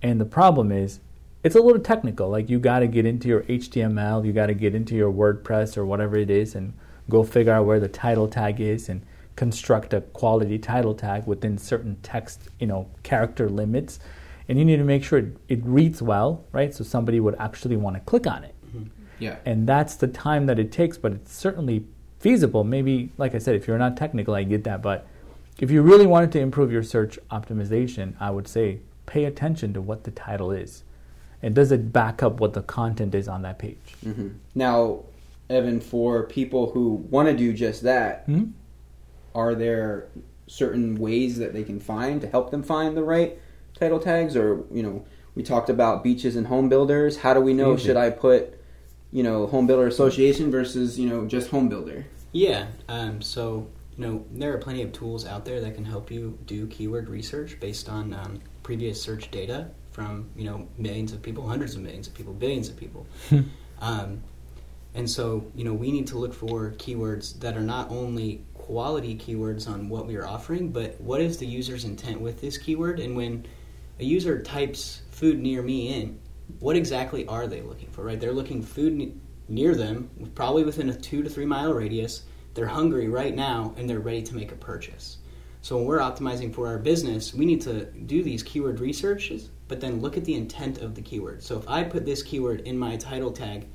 And 0.00 0.20
the 0.20 0.26
problem 0.26 0.70
is 0.70 1.00
it's 1.44 1.54
a 1.54 1.60
little 1.60 1.80
technical. 1.80 2.28
Like 2.28 2.50
you 2.50 2.58
got 2.58 2.80
to 2.80 2.88
get 2.88 3.06
into 3.06 3.28
your 3.28 3.42
HTML, 3.42 4.24
you 4.26 4.32
got 4.32 4.46
to 4.46 4.54
get 4.54 4.74
into 4.74 4.96
your 4.96 5.12
WordPress 5.12 5.76
or 5.76 5.86
whatever 5.86 6.16
it 6.16 6.30
is 6.30 6.54
and 6.54 6.72
go 7.08 7.22
figure 7.22 7.52
out 7.52 7.66
where 7.66 7.78
the 7.78 7.88
title 7.88 8.26
tag 8.26 8.60
is 8.60 8.88
and 8.88 9.04
construct 9.36 9.92
a 9.92 10.00
quality 10.00 10.58
title 10.58 10.94
tag 10.94 11.26
within 11.26 11.58
certain 11.58 11.96
text, 12.02 12.48
you 12.58 12.66
know, 12.66 12.88
character 13.02 13.48
limits. 13.48 14.00
And 14.48 14.58
you 14.58 14.64
need 14.64 14.76
to 14.76 14.84
make 14.84 15.04
sure 15.04 15.18
it, 15.18 15.36
it 15.48 15.60
reads 15.64 16.02
well, 16.02 16.44
right? 16.52 16.74
So 16.74 16.82
somebody 16.82 17.20
would 17.20 17.36
actually 17.38 17.76
want 17.76 17.96
to 17.96 18.00
click 18.00 18.26
on 18.26 18.44
it 18.44 18.54
mm-hmm. 18.74 18.88
Yeah. 19.18 19.36
and 19.44 19.66
that's 19.66 19.96
the 19.96 20.08
time 20.08 20.46
that 20.46 20.58
it 20.58 20.72
takes 20.72 20.98
but 20.98 21.12
it's 21.12 21.32
certainly 21.32 21.84
feasible 22.18 22.64
maybe 22.64 23.10
like 23.18 23.34
i 23.34 23.38
said 23.38 23.54
if 23.54 23.66
you're 23.66 23.78
not 23.78 23.96
technical 23.96 24.34
i 24.34 24.42
get 24.42 24.64
that 24.64 24.82
but 24.82 25.06
if 25.58 25.70
you 25.70 25.82
really 25.82 26.06
wanted 26.06 26.32
to 26.32 26.40
improve 26.40 26.72
your 26.72 26.82
search 26.82 27.18
optimization 27.30 28.14
i 28.18 28.30
would 28.30 28.48
say 28.48 28.80
pay 29.06 29.24
attention 29.24 29.72
to 29.74 29.80
what 29.80 30.04
the 30.04 30.10
title 30.10 30.50
is 30.50 30.84
and 31.44 31.54
does 31.54 31.70
it 31.70 31.92
back 31.92 32.22
up 32.22 32.40
what 32.40 32.54
the 32.54 32.62
content 32.62 33.14
is 33.14 33.28
on 33.28 33.42
that 33.42 33.58
page 33.58 33.94
hmm 34.02 34.28
Now, 34.54 35.04
Evan, 35.50 35.80
for 35.80 36.22
people 36.24 36.70
who 36.72 36.94
want 37.10 37.28
to 37.28 37.36
do 37.36 37.52
just 37.52 37.82
that, 37.82 38.24
Hmm? 38.26 38.44
are 39.34 39.54
there 39.54 40.08
certain 40.46 40.96
ways 40.96 41.38
that 41.38 41.52
they 41.52 41.62
can 41.64 41.80
find 41.80 42.20
to 42.22 42.28
help 42.28 42.50
them 42.50 42.62
find 42.62 42.96
the 42.96 43.02
right 43.02 43.38
title 43.78 43.98
tags? 43.98 44.36
Or, 44.36 44.64
you 44.72 44.82
know, 44.82 45.04
we 45.34 45.42
talked 45.42 45.68
about 45.68 46.02
beaches 46.02 46.36
and 46.36 46.46
home 46.46 46.68
builders. 46.68 47.18
How 47.18 47.34
do 47.34 47.40
we 47.40 47.52
know 47.52 47.74
Easy. 47.74 47.86
should 47.86 47.96
I 47.96 48.10
put, 48.10 48.58
you 49.12 49.22
know, 49.22 49.46
home 49.46 49.66
builder 49.66 49.86
association 49.86 50.50
versus, 50.50 50.98
you 50.98 51.08
know, 51.08 51.26
just 51.26 51.50
home 51.50 51.68
builder? 51.68 52.06
Yeah. 52.32 52.66
Um, 52.88 53.20
so 53.20 53.68
you 53.96 54.04
know 54.06 54.24
there 54.32 54.52
are 54.52 54.58
plenty 54.58 54.82
of 54.82 54.92
tools 54.92 55.24
out 55.26 55.44
there 55.44 55.60
that 55.60 55.74
can 55.74 55.84
help 55.84 56.10
you 56.10 56.38
do 56.46 56.66
keyword 56.66 57.08
research 57.08 57.58
based 57.60 57.88
on 57.88 58.12
um, 58.12 58.40
previous 58.62 59.00
search 59.00 59.30
data 59.30 59.68
from 59.94 60.28
you 60.34 60.44
know 60.44 60.68
millions 60.76 61.12
of 61.12 61.22
people, 61.22 61.46
hundreds 61.46 61.76
of 61.76 61.80
millions 61.80 62.08
of 62.08 62.14
people, 62.14 62.34
billions 62.34 62.68
of 62.68 62.76
people. 62.76 63.06
um, 63.80 64.20
and 64.94 65.08
so 65.08 65.50
you 65.54 65.64
know 65.64 65.72
we 65.72 65.92
need 65.92 66.08
to 66.08 66.18
look 66.18 66.34
for 66.34 66.72
keywords 66.72 67.38
that 67.38 67.56
are 67.56 67.62
not 67.62 67.88
only 67.90 68.44
quality 68.54 69.16
keywords 69.16 69.68
on 69.68 69.88
what 69.88 70.06
we 70.06 70.16
are 70.16 70.26
offering, 70.26 70.70
but 70.70 71.00
what 71.00 71.20
is 71.20 71.38
the 71.38 71.46
user's 71.46 71.84
intent 71.84 72.20
with 72.20 72.40
this 72.40 72.58
keyword? 72.58 72.98
And 72.98 73.16
when 73.16 73.46
a 74.00 74.04
user 74.04 74.42
types 74.42 75.02
"food 75.12 75.38
near 75.38 75.62
me" 75.62 75.94
in, 75.94 76.18
what 76.58 76.74
exactly 76.74 77.24
are 77.28 77.46
they 77.46 77.62
looking 77.62 77.88
for? 77.90 78.02
Right? 78.02 78.18
They're 78.18 78.32
looking 78.32 78.64
food 78.64 78.94
ne- 78.94 79.14
near 79.48 79.76
them, 79.76 80.10
probably 80.34 80.64
within 80.64 80.90
a 80.90 80.94
two 80.94 81.22
to 81.22 81.30
three 81.30 81.46
mile 81.46 81.72
radius. 81.72 82.24
They're 82.54 82.66
hungry 82.66 83.08
right 83.08 83.34
now 83.34 83.74
and 83.76 83.88
they're 83.88 84.00
ready 84.00 84.22
to 84.22 84.34
make 84.34 84.52
a 84.52 84.56
purchase. 84.56 85.18
So 85.64 85.78
when 85.78 85.86
we're 85.86 86.00
optimizing 86.00 86.54
for 86.54 86.66
our 86.66 86.76
business, 86.76 87.32
we 87.32 87.46
need 87.46 87.62
to 87.62 87.86
do 87.86 88.22
these 88.22 88.42
keyword 88.42 88.80
researches, 88.80 89.48
but 89.66 89.80
then 89.80 90.02
look 90.02 90.18
at 90.18 90.24
the 90.26 90.34
intent 90.34 90.82
of 90.82 90.94
the 90.94 91.00
keyword. 91.00 91.42
So 91.42 91.58
if 91.58 91.66
I 91.66 91.82
put 91.82 92.04
this 92.04 92.22
keyword 92.22 92.60
in 92.68 92.76
my 92.76 92.98
title 92.98 93.32
tag, 93.32 93.66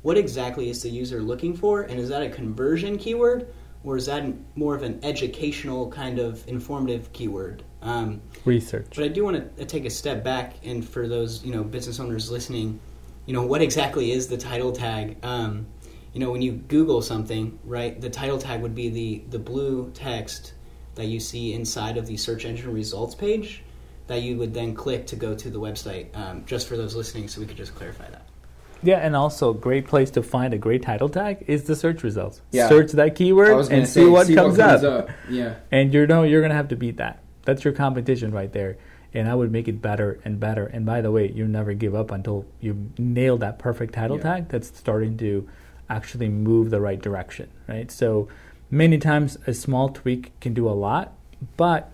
what 0.00 0.16
exactly 0.16 0.70
is 0.70 0.82
the 0.82 0.88
user 0.88 1.20
looking 1.20 1.54
for? 1.54 1.82
And 1.82 2.00
is 2.00 2.08
that 2.08 2.22
a 2.22 2.30
conversion 2.30 2.96
keyword 2.96 3.52
or 3.84 3.98
is 3.98 4.06
that 4.06 4.24
more 4.56 4.74
of 4.74 4.82
an 4.82 4.98
educational 5.02 5.90
kind 5.90 6.18
of 6.18 6.42
informative 6.48 7.12
keyword? 7.12 7.64
Um, 7.82 8.22
Research. 8.46 8.86
but 8.94 9.04
I 9.04 9.08
do 9.08 9.22
want 9.22 9.58
to 9.58 9.64
take 9.66 9.84
a 9.84 9.90
step 9.90 10.24
back, 10.24 10.54
and 10.64 10.88
for 10.88 11.06
those 11.06 11.44
you 11.44 11.52
know 11.52 11.62
business 11.62 12.00
owners 12.00 12.30
listening, 12.30 12.80
you 13.26 13.34
know 13.34 13.44
what 13.44 13.60
exactly 13.60 14.10
is 14.10 14.26
the 14.26 14.38
title 14.38 14.72
tag? 14.72 15.18
Um, 15.22 15.66
you 16.14 16.20
know 16.20 16.30
when 16.30 16.40
you 16.40 16.52
Google 16.52 17.02
something, 17.02 17.58
right? 17.62 18.00
The 18.00 18.08
title 18.08 18.38
tag 18.38 18.62
would 18.62 18.74
be 18.74 18.88
the 18.88 19.22
the 19.28 19.38
blue 19.38 19.90
text 19.92 20.54
that 20.96 21.06
you 21.06 21.20
see 21.20 21.52
inside 21.54 21.96
of 21.96 22.06
the 22.06 22.16
search 22.16 22.44
engine 22.44 22.72
results 22.72 23.14
page 23.14 23.62
that 24.08 24.22
you 24.22 24.36
would 24.36 24.52
then 24.54 24.74
click 24.74 25.06
to 25.08 25.16
go 25.16 25.34
to 25.34 25.50
the 25.50 25.60
website. 25.60 26.16
Um, 26.16 26.44
just 26.46 26.68
for 26.68 26.76
those 26.76 26.94
listening, 26.94 27.28
so 27.28 27.40
we 27.40 27.46
could 27.46 27.56
just 27.56 27.74
clarify 27.74 28.10
that. 28.10 28.26
Yeah, 28.82 28.98
and 28.98 29.16
also 29.16 29.50
a 29.50 29.54
great 29.54 29.86
place 29.86 30.10
to 30.12 30.22
find 30.22 30.52
a 30.54 30.58
great 30.58 30.82
title 30.82 31.08
tag 31.08 31.44
is 31.48 31.64
the 31.64 31.74
search 31.74 32.02
results. 32.02 32.40
Yeah. 32.52 32.68
Search 32.68 32.92
that 32.92 33.14
keyword 33.14 33.56
was 33.56 33.68
gonna 33.68 33.80
and 33.80 33.88
say, 33.88 34.02
see 34.02 34.06
what 34.08 34.32
comes 34.32 34.58
up. 34.58 34.82
up. 34.82 35.10
Yeah. 35.28 35.56
And 35.72 35.92
you 35.92 36.06
know 36.06 36.22
you're 36.24 36.42
gonna 36.42 36.54
have 36.54 36.68
to 36.68 36.76
beat 36.76 36.98
that. 36.98 37.22
That's 37.44 37.64
your 37.64 37.72
competition 37.72 38.32
right 38.32 38.52
there. 38.52 38.76
And 39.14 39.28
I 39.28 39.34
would 39.34 39.50
make 39.50 39.66
it 39.66 39.80
better 39.80 40.20
and 40.24 40.38
better. 40.38 40.66
And 40.66 40.84
by 40.84 41.00
the 41.00 41.10
way, 41.10 41.30
you 41.30 41.48
never 41.48 41.72
give 41.72 41.94
up 41.94 42.10
until 42.10 42.44
you 42.60 42.90
nail 42.98 43.38
that 43.38 43.58
perfect 43.58 43.94
title 43.94 44.18
Yeah. 44.18 44.22
tag 44.22 44.48
that's 44.48 44.68
starting 44.76 45.16
to 45.18 45.48
actually 45.88 46.28
move 46.28 46.70
the 46.70 46.80
right 46.80 47.00
direction, 47.00 47.48
right? 47.66 47.90
So 47.90 48.28
many 48.70 48.98
times 48.98 49.38
a 49.46 49.54
small 49.54 49.88
tweak 49.88 50.38
can 50.40 50.54
do 50.54 50.68
a 50.68 50.72
lot, 50.72 51.12
but 51.56 51.92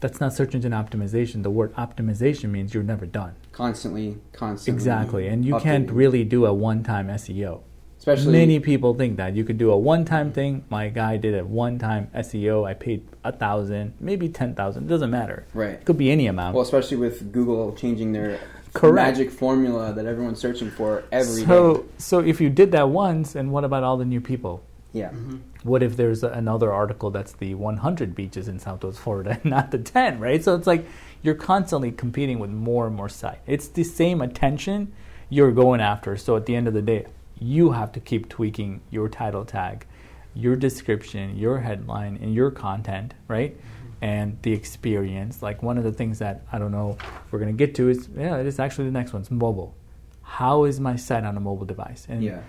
that's 0.00 0.20
not 0.20 0.32
search 0.32 0.54
engine 0.54 0.72
optimization. 0.72 1.42
The 1.42 1.50
word 1.50 1.74
optimization 1.74 2.50
means 2.50 2.74
you're 2.74 2.82
never 2.82 3.06
done. 3.06 3.34
Constantly, 3.52 4.18
constantly. 4.32 4.76
Exactly. 4.76 5.28
And 5.28 5.44
you 5.44 5.58
can't 5.60 5.90
really 5.90 6.24
do 6.24 6.46
a 6.46 6.52
one 6.52 6.82
time 6.82 7.08
SEO. 7.08 7.62
Especially 8.00 8.32
Many 8.32 8.60
people 8.60 8.94
think 8.94 9.18
that 9.18 9.36
you 9.36 9.44
could 9.44 9.58
do 9.58 9.70
a 9.70 9.76
one-time 9.76 10.32
thing. 10.32 10.64
My 10.70 10.88
guy 10.88 11.18
did 11.18 11.38
a 11.38 11.44
one-time 11.44 12.10
SEO. 12.14 12.66
I 12.66 12.72
paid 12.72 13.06
a 13.24 13.30
thousand, 13.30 13.92
maybe 14.00 14.30
ten 14.30 14.54
thousand. 14.54 14.86
Doesn't 14.86 15.10
matter. 15.10 15.44
Right. 15.52 15.72
It 15.72 15.84
could 15.84 15.98
be 15.98 16.10
any 16.10 16.26
amount. 16.26 16.54
Well, 16.54 16.62
especially 16.62 16.96
with 16.96 17.30
Google 17.30 17.74
changing 17.74 18.12
their 18.12 18.40
Correct. 18.72 18.94
magic 18.94 19.30
formula 19.30 19.92
that 19.92 20.06
everyone's 20.06 20.40
searching 20.40 20.70
for 20.70 21.04
every 21.12 21.42
day. 21.42 21.46
so, 21.46 21.84
so 21.98 22.20
if 22.20 22.40
you 22.40 22.48
did 22.48 22.72
that 22.72 22.88
once, 22.88 23.34
and 23.34 23.52
what 23.52 23.64
about 23.64 23.82
all 23.82 23.98
the 23.98 24.06
new 24.06 24.22
people? 24.22 24.62
Yeah. 24.92 25.10
Mm-hmm. 25.10 25.38
What 25.62 25.82
if 25.82 25.96
there's 25.96 26.22
another 26.22 26.72
article 26.72 27.10
that's 27.10 27.32
the 27.32 27.54
100 27.54 28.14
beaches 28.14 28.48
in 28.48 28.58
Southwest 28.58 28.98
Florida, 28.98 29.38
and 29.42 29.44
not 29.50 29.70
the 29.70 29.78
10, 29.78 30.18
right? 30.20 30.42
So 30.42 30.54
it's 30.54 30.66
like 30.66 30.86
you're 31.22 31.34
constantly 31.34 31.92
competing 31.92 32.38
with 32.38 32.50
more 32.50 32.86
and 32.86 32.96
more 32.96 33.08
sites. 33.08 33.40
It's 33.46 33.68
the 33.68 33.84
same 33.84 34.20
attention 34.20 34.92
you're 35.28 35.52
going 35.52 35.80
after. 35.80 36.16
So 36.16 36.36
at 36.36 36.46
the 36.46 36.56
end 36.56 36.66
of 36.66 36.74
the 36.74 36.82
day, 36.82 37.06
you 37.38 37.72
have 37.72 37.92
to 37.92 38.00
keep 38.00 38.28
tweaking 38.28 38.80
your 38.90 39.08
title 39.08 39.44
tag, 39.44 39.86
your 40.34 40.56
description, 40.56 41.36
your 41.36 41.60
headline, 41.60 42.18
and 42.20 42.34
your 42.34 42.50
content, 42.50 43.14
right? 43.28 43.56
Mm-hmm. 43.56 44.04
And 44.04 44.38
the 44.42 44.52
experience. 44.52 45.42
Like 45.42 45.62
one 45.62 45.78
of 45.78 45.84
the 45.84 45.92
things 45.92 46.18
that 46.18 46.42
I 46.50 46.58
don't 46.58 46.72
know 46.72 46.96
we're 47.30 47.38
gonna 47.38 47.52
get 47.52 47.74
to 47.76 47.88
is 47.88 48.08
yeah, 48.16 48.38
it 48.38 48.46
is 48.46 48.58
actually 48.58 48.86
the 48.86 48.92
next 48.92 49.12
one. 49.12 49.22
It's 49.22 49.30
mobile. 49.30 49.74
How 50.22 50.64
is 50.64 50.80
my 50.80 50.96
site 50.96 51.24
on 51.24 51.36
a 51.36 51.40
mobile 51.40 51.66
device? 51.66 52.06
And 52.08 52.22
Yeah. 52.22 52.40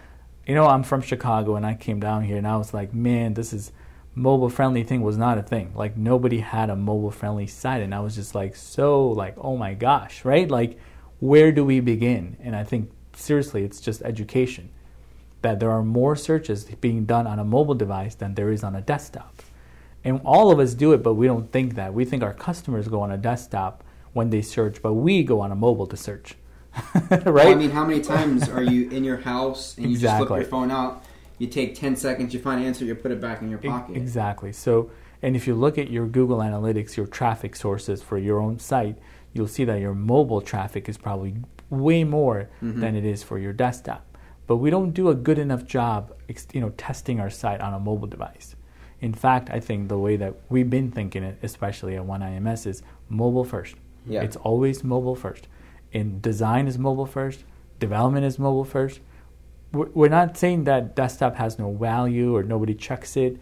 You 0.47 0.55
know, 0.55 0.65
I'm 0.65 0.83
from 0.83 1.01
Chicago 1.01 1.55
and 1.55 1.65
I 1.65 1.75
came 1.75 1.99
down 1.99 2.23
here 2.23 2.37
and 2.37 2.47
I 2.47 2.57
was 2.57 2.73
like, 2.73 2.93
man, 2.93 3.33
this 3.33 3.53
is 3.53 3.71
mobile 4.13 4.49
friendly 4.49 4.83
thing 4.83 5.01
was 5.01 5.17
not 5.17 5.37
a 5.37 5.43
thing. 5.43 5.71
Like 5.75 5.95
nobody 5.95 6.39
had 6.39 6.69
a 6.69 6.75
mobile 6.75 7.11
friendly 7.11 7.47
site 7.47 7.81
and 7.81 7.93
I 7.93 7.99
was 7.99 8.15
just 8.15 8.35
like 8.35 8.55
so 8.55 9.07
like, 9.07 9.35
oh 9.37 9.55
my 9.55 9.73
gosh, 9.73 10.25
right? 10.25 10.49
Like 10.49 10.77
where 11.19 11.51
do 11.51 11.63
we 11.63 11.79
begin? 11.79 12.37
And 12.41 12.55
I 12.55 12.63
think 12.63 12.91
seriously 13.13 13.63
it's 13.63 13.79
just 13.79 14.01
education. 14.01 14.69
That 15.43 15.59
there 15.59 15.71
are 15.71 15.83
more 15.83 16.15
searches 16.15 16.65
being 16.65 17.05
done 17.05 17.25
on 17.25 17.39
a 17.39 17.43
mobile 17.43 17.73
device 17.73 18.15
than 18.15 18.35
there 18.35 18.51
is 18.51 18.63
on 18.63 18.75
a 18.75 18.81
desktop. 18.81 19.41
And 20.03 20.21
all 20.25 20.51
of 20.51 20.59
us 20.59 20.73
do 20.73 20.93
it, 20.93 21.03
but 21.03 21.13
we 21.13 21.27
don't 21.27 21.51
think 21.51 21.75
that. 21.75 21.93
We 21.93 22.05
think 22.05 22.23
our 22.23 22.33
customers 22.33 22.87
go 22.87 23.01
on 23.01 23.11
a 23.11 23.17
desktop 23.17 23.83
when 24.13 24.29
they 24.29 24.41
search, 24.41 24.81
but 24.81 24.93
we 24.93 25.23
go 25.23 25.41
on 25.41 25.51
a 25.51 25.55
mobile 25.55 25.87
to 25.87 25.97
search. 25.97 26.35
right? 27.11 27.25
Well, 27.25 27.47
I 27.47 27.55
mean, 27.55 27.71
how 27.71 27.85
many 27.85 28.01
times 28.01 28.47
are 28.49 28.63
you 28.63 28.89
in 28.89 29.03
your 29.03 29.17
house 29.17 29.77
and 29.77 29.91
you 29.91 29.97
just 29.97 30.17
flip 30.17 30.29
your 30.29 30.47
phone 30.47 30.71
out? 30.71 31.03
You 31.37 31.47
take 31.47 31.75
10 31.75 31.95
seconds, 31.95 32.33
you 32.33 32.39
find 32.39 32.61
an 32.61 32.67
answer, 32.67 32.85
you 32.85 32.93
put 32.95 33.11
it 33.11 33.19
back 33.19 33.41
in 33.41 33.49
your 33.49 33.59
pocket. 33.59 33.97
Exactly. 33.97 34.51
So, 34.51 34.91
and 35.21 35.35
if 35.35 35.47
you 35.47 35.55
look 35.55 35.77
at 35.77 35.89
your 35.89 36.05
Google 36.05 36.37
Analytics, 36.37 36.95
your 36.95 37.07
traffic 37.07 37.55
sources 37.55 38.01
for 38.01 38.17
your 38.17 38.39
own 38.39 38.59
site, 38.59 38.97
you'll 39.33 39.47
see 39.47 39.65
that 39.65 39.79
your 39.79 39.95
mobile 39.95 40.41
traffic 40.41 40.87
is 40.87 40.97
probably 40.97 41.35
way 41.69 42.03
more 42.03 42.49
mm-hmm. 42.61 42.79
than 42.79 42.95
it 42.95 43.05
is 43.05 43.23
for 43.23 43.39
your 43.39 43.53
desktop. 43.53 44.05
But 44.47 44.57
we 44.57 44.69
don't 44.69 44.91
do 44.91 45.09
a 45.09 45.15
good 45.15 45.39
enough 45.39 45.65
job, 45.65 46.13
you 46.53 46.61
know, 46.61 46.69
testing 46.71 47.19
our 47.19 47.29
site 47.29 47.61
on 47.61 47.73
a 47.73 47.79
mobile 47.79 48.07
device. 48.07 48.55
In 48.99 49.13
fact, 49.13 49.49
I 49.49 49.59
think 49.59 49.89
the 49.89 49.97
way 49.97 50.17
that 50.17 50.35
we've 50.49 50.69
been 50.69 50.91
thinking 50.91 51.23
it, 51.23 51.39
especially 51.41 51.95
at 51.95 52.05
One 52.05 52.21
IMS, 52.21 52.67
is 52.67 52.83
mobile 53.09 53.43
first. 53.43 53.75
Yeah. 54.05 54.21
It's 54.21 54.35
always 54.35 54.83
mobile 54.83 55.15
first. 55.15 55.47
And 55.93 56.21
design 56.21 56.67
is 56.67 56.77
mobile 56.77 57.05
first. 57.05 57.43
Development 57.79 58.25
is 58.25 58.39
mobile 58.39 58.65
first 58.65 59.01
we're 59.71 59.89
we're 59.93 60.09
not 60.09 60.37
saying 60.37 60.65
that 60.65 60.95
desktop 60.95 61.35
has 61.35 61.57
no 61.57 61.71
value 61.71 62.35
or 62.35 62.43
nobody 62.43 62.73
checks 62.73 63.15
it. 63.17 63.37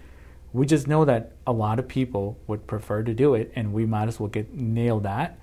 We 0.53 0.65
just 0.65 0.87
know 0.87 1.05
that 1.05 1.33
a 1.45 1.51
lot 1.51 1.79
of 1.79 1.87
people 1.87 2.37
would 2.47 2.65
prefer 2.65 3.03
to 3.03 3.13
do 3.13 3.35
it, 3.35 3.51
and 3.55 3.71
we 3.71 3.85
might 3.85 4.07
as 4.07 4.19
well 4.19 4.29
get 4.29 4.53
nail 4.53 4.99
that, 5.01 5.39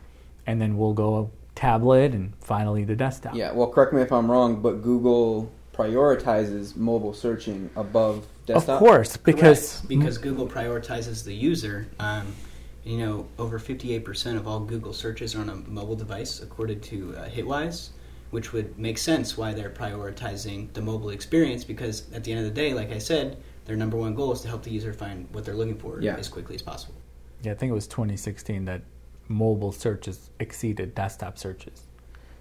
and 0.47 0.61
then 0.61 0.77
we'll 0.77 0.95
go 0.95 1.31
tablet 1.55 2.13
and 2.13 2.33
finally 2.41 2.85
the 2.85 2.97
desktop. 2.97 3.35
Yeah, 3.35 3.53
well, 3.53 3.69
correct 3.69 3.93
me 3.93 4.03
if 4.03 4.13
I'm 4.13 4.31
wrong, 4.31 4.61
but 4.61 4.83
Google 4.83 5.51
prioritizes 5.73 6.77
mobile 6.77 7.13
searching 7.13 7.71
above 7.77 8.27
desktop. 8.47 8.69
of 8.69 8.79
course, 8.79 9.17
because 9.17 9.77
Correct, 9.77 9.89
because 9.89 10.19
Google 10.19 10.49
prioritizes 10.49 11.25
the 11.25 11.35
user. 11.35 11.87
Um, 12.01 12.35
you 12.87 12.99
know, 12.99 13.27
over 13.39 13.59
58% 13.59 14.37
of 14.37 14.47
all 14.47 14.61
Google 14.61 14.93
searches 14.93 15.35
are 15.35 15.41
on 15.41 15.49
a 15.51 15.57
mobile 15.57 15.97
device, 15.97 16.41
according 16.41 16.81
to 16.83 17.17
uh, 17.17 17.29
Hitwise, 17.29 17.89
which 18.31 18.53
would 18.53 18.79
make 18.79 18.97
sense 18.97 19.37
why 19.37 19.53
they're 19.53 19.71
prioritizing 19.71 20.73
the 20.73 20.81
mobile 20.81 21.11
experience. 21.11 21.65
Because 21.65 22.05
at 22.15 22.23
the 22.23 22.31
end 22.33 22.41
of 22.41 22.47
the 22.47 22.53
day, 22.61 22.73
like 22.75 22.93
I 22.93 22.99
said, 22.99 23.39
their 23.65 23.77
number 23.77 23.97
one 23.97 24.15
goal 24.15 24.31
is 24.33 24.41
to 24.43 24.49
help 24.49 24.63
the 24.63 24.71
user 24.71 24.93
find 24.93 25.27
what 25.33 25.45
they're 25.45 25.57
looking 25.57 25.77
for 25.77 26.01
Yeah. 26.01 26.15
as 26.15 26.29
quickly 26.29 26.55
as 26.55 26.63
possible. 26.63 26.95
yeah, 27.43 27.53
I 27.53 27.55
think 27.55 27.71
it 27.71 27.75
was 27.75 27.87
2016 27.87 28.65
that 28.65 28.83
mobile 29.29 29.71
searches 29.73 30.31
exceeded 30.41 30.95
desktop 30.95 31.37
searches. 31.39 31.83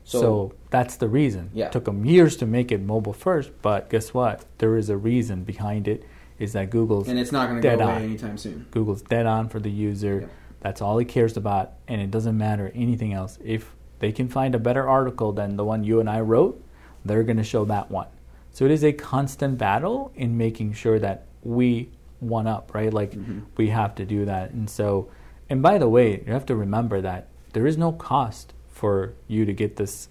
So, 0.04 0.20
So- 0.22 0.54
that's 0.70 0.96
the 0.98 1.10
reason. 1.10 1.50
Yeah. 1.54 1.66
It 1.66 1.72
took 1.74 1.86
them 1.86 2.06
years 2.06 2.38
to 2.38 2.46
make 2.46 2.72
it 2.72 2.82
mobile 2.82 3.14
first, 3.14 3.52
but 3.64 3.90
guess 3.90 4.14
what? 4.14 4.46
There 4.60 4.78
is 4.78 4.90
a 4.90 4.96
reason 4.98 5.44
behind 5.44 5.88
it. 5.88 6.04
Is 6.40 6.54
that 6.54 6.70
Google's 6.70 7.08
And 7.08 7.18
it's 7.18 7.32
not 7.32 7.48
going 7.50 7.62
to 7.62 7.68
go 7.68 7.78
Dead 7.78 7.82
away 7.84 7.94
on. 7.96 8.02
anytime 8.04 8.38
soon. 8.38 8.66
Google's 8.72 9.02
dead 9.02 9.26
on 9.26 9.48
for 9.50 9.60
the 9.60 9.72
user. 9.72 10.30
That's 10.60 10.82
all 10.82 10.98
he 10.98 11.06
cares 11.06 11.38
about, 11.38 11.74
and 11.88 12.02
it 12.02 12.12
doesn't 12.12 12.38
matter 12.38 12.72
anything 12.76 13.14
else. 13.14 13.38
If 13.44 13.74
they 14.00 14.12
can 14.12 14.28
find 14.28 14.54
a 14.56 14.60
better 14.60 14.88
article 14.88 15.32
than 15.32 15.56
the 15.56 15.64
one 15.64 15.84
you 15.84 16.00
and 16.00 16.10
I 16.10 16.20
wrote, 16.22 16.62
they're 17.06 17.24
going 17.24 17.38
to 17.38 17.44
show 17.44 17.66
that 17.66 17.90
one. 17.92 18.08
So 18.52 18.66
it 18.66 18.72
is 18.72 18.84
a 18.84 18.92
constant 18.92 19.58
battle 19.58 20.12
in 20.16 20.38
making 20.38 20.74
sure 20.74 20.98
that 21.00 21.26
we 21.44 21.90
one 22.20 22.48
up, 22.48 22.74
right? 22.74 22.92
Like 22.94 23.12
Mm-hmm. 23.12 23.40
we 23.58 23.70
have 23.70 23.96
to 23.96 24.06
do 24.06 24.26
that. 24.26 24.52
And 24.52 24.70
so, 24.70 25.10
and 25.50 25.62
by 25.62 25.78
the 25.78 25.88
way, 25.88 26.24
you 26.26 26.34
have 26.34 26.46
to 26.48 26.56
remember 26.56 27.00
that 27.02 27.28
there 27.54 27.68
is 27.68 27.78
no 27.78 27.92
cost 27.92 28.54
for 28.70 29.14
you 29.28 29.46
to 29.46 29.54
get 29.54 29.76
this, 29.78 30.10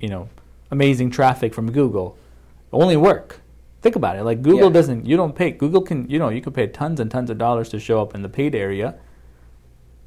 you 0.00 0.08
know, 0.08 0.28
amazing 0.70 1.10
traffic 1.10 1.52
from 1.52 1.72
Google. 1.72 2.16
Only 2.72 2.96
work. 2.96 3.40
Think 3.82 3.96
about 3.96 4.16
it. 4.16 4.24
Like 4.24 4.42
Google 4.42 4.68
Yeah. 4.68 4.72
doesn't. 4.72 5.06
You 5.06 5.16
don't 5.16 5.34
pay. 5.34 5.50
Google 5.52 5.82
can. 5.82 6.08
You 6.10 6.18
know, 6.18 6.28
you 6.28 6.40
could 6.40 6.54
pay 6.54 6.66
tons 6.66 6.98
and 7.00 7.10
tons 7.10 7.30
of 7.30 7.38
dollars 7.38 7.68
to 7.70 7.78
show 7.78 8.00
up 8.02 8.14
in 8.14 8.22
the 8.22 8.28
paid 8.28 8.54
area. 8.54 8.96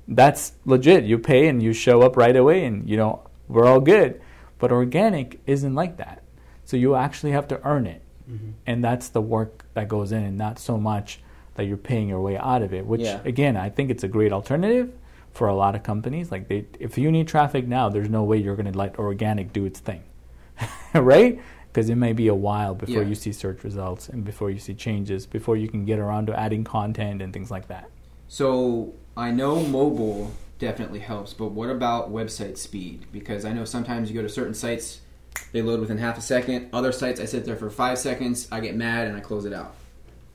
That's 0.08 0.53
legit. 0.65 1.03
You 1.03 1.19
pay 1.19 1.47
and 1.47 1.62
you 1.62 1.71
show 1.73 2.01
up 2.01 2.17
right 2.17 2.36
away, 2.36 2.65
and 2.65 2.89
you 2.89 2.97
know 2.97 3.21
we're 3.47 3.65
all 3.65 3.79
good. 3.79 4.21
But 4.58 4.71
organic 4.71 5.39
isn't 5.45 5.75
like 5.75 5.97
that. 5.97 6.23
So 6.65 6.77
you 6.77 6.95
actually 6.95 7.32
have 7.32 7.47
to 7.49 7.62
earn 7.65 7.88
it, 7.88 8.01
mm-hmm. 8.29 8.51
and 8.65 8.84
that's 8.84 9.10
the 9.10 9.21
work 9.21 9.65
that 9.75 9.88
goes 9.88 10.12
in, 10.12 10.23
and 10.23 10.38
not 10.38 10.60
so 10.60 10.77
much 10.77 11.21
that 11.55 11.65
you're 11.65 11.77
paying 11.77 12.10
your 12.10 12.21
way 12.21 12.38
out 12.38 12.62
of 12.62 12.73
it. 12.73 12.86
Which 12.86 13.01
Yeah. 13.01 13.19
again, 13.23 13.55
I 13.55 13.69
think 13.69 13.89
it's 13.91 14.03
a 14.03 14.08
great 14.08 14.32
alternative 14.34 14.91
for 15.32 15.47
a 15.47 15.53
lot 15.55 15.75
of 15.75 15.84
companies. 15.84 16.32
Like 16.32 16.47
they, 16.47 16.65
if 16.79 16.97
you 16.97 17.12
need 17.12 17.27
traffic 17.27 17.67
now, 17.67 17.89
there's 17.89 18.10
no 18.10 18.23
way 18.23 18.38
you're 18.38 18.55
going 18.55 18.71
to 18.71 18.77
let 18.77 18.97
organic 18.97 19.53
do 19.53 19.65
its 19.65 19.79
thing, 19.79 20.03
right? 20.93 21.39
Because 21.71 21.89
it 21.89 21.95
may 21.95 22.13
be 22.13 22.27
a 22.27 22.36
while 22.36 22.73
before 22.75 23.03
Yeah. 23.03 23.10
you 23.10 23.15
see 23.15 23.32
search 23.32 23.63
results 23.63 24.10
and 24.10 24.25
before 24.25 24.49
you 24.49 24.60
see 24.60 24.73
changes, 24.73 25.25
before 25.25 25.55
you 25.55 25.67
can 25.67 25.86
get 25.86 25.99
around 25.99 26.27
to 26.27 26.39
adding 26.39 26.63
content 26.63 27.21
and 27.21 27.32
things 27.32 27.51
like 27.51 27.67
that. 27.67 27.89
So 28.27 28.93
I 29.15 29.32
know 29.32 29.62
mobile 29.63 30.32
definitely 30.58 30.99
helps, 30.99 31.34
but 31.34 31.51
what 31.51 31.69
about 31.69 32.12
website 32.12 32.58
speed? 32.58 33.05
Because 33.12 33.45
I 33.45 33.53
know 33.53 33.65
sometimes 33.65 34.10
you 34.10 34.15
go 34.15 34.23
to 34.23 34.29
certain 34.29 34.53
sites 34.53 35.01
they 35.51 35.62
load 35.62 35.79
within 35.79 35.97
half 35.97 36.17
a 36.17 36.21
second. 36.21 36.69
Other 36.73 36.91
sites, 36.91 37.19
I 37.19 37.25
sit 37.25 37.45
there 37.45 37.55
for 37.55 37.69
five 37.69 37.97
seconds, 37.97 38.47
I 38.51 38.60
get 38.60 38.75
mad, 38.75 39.08
and 39.08 39.15
I 39.15 39.19
close 39.19 39.45
it 39.45 39.53
out. 39.53 39.73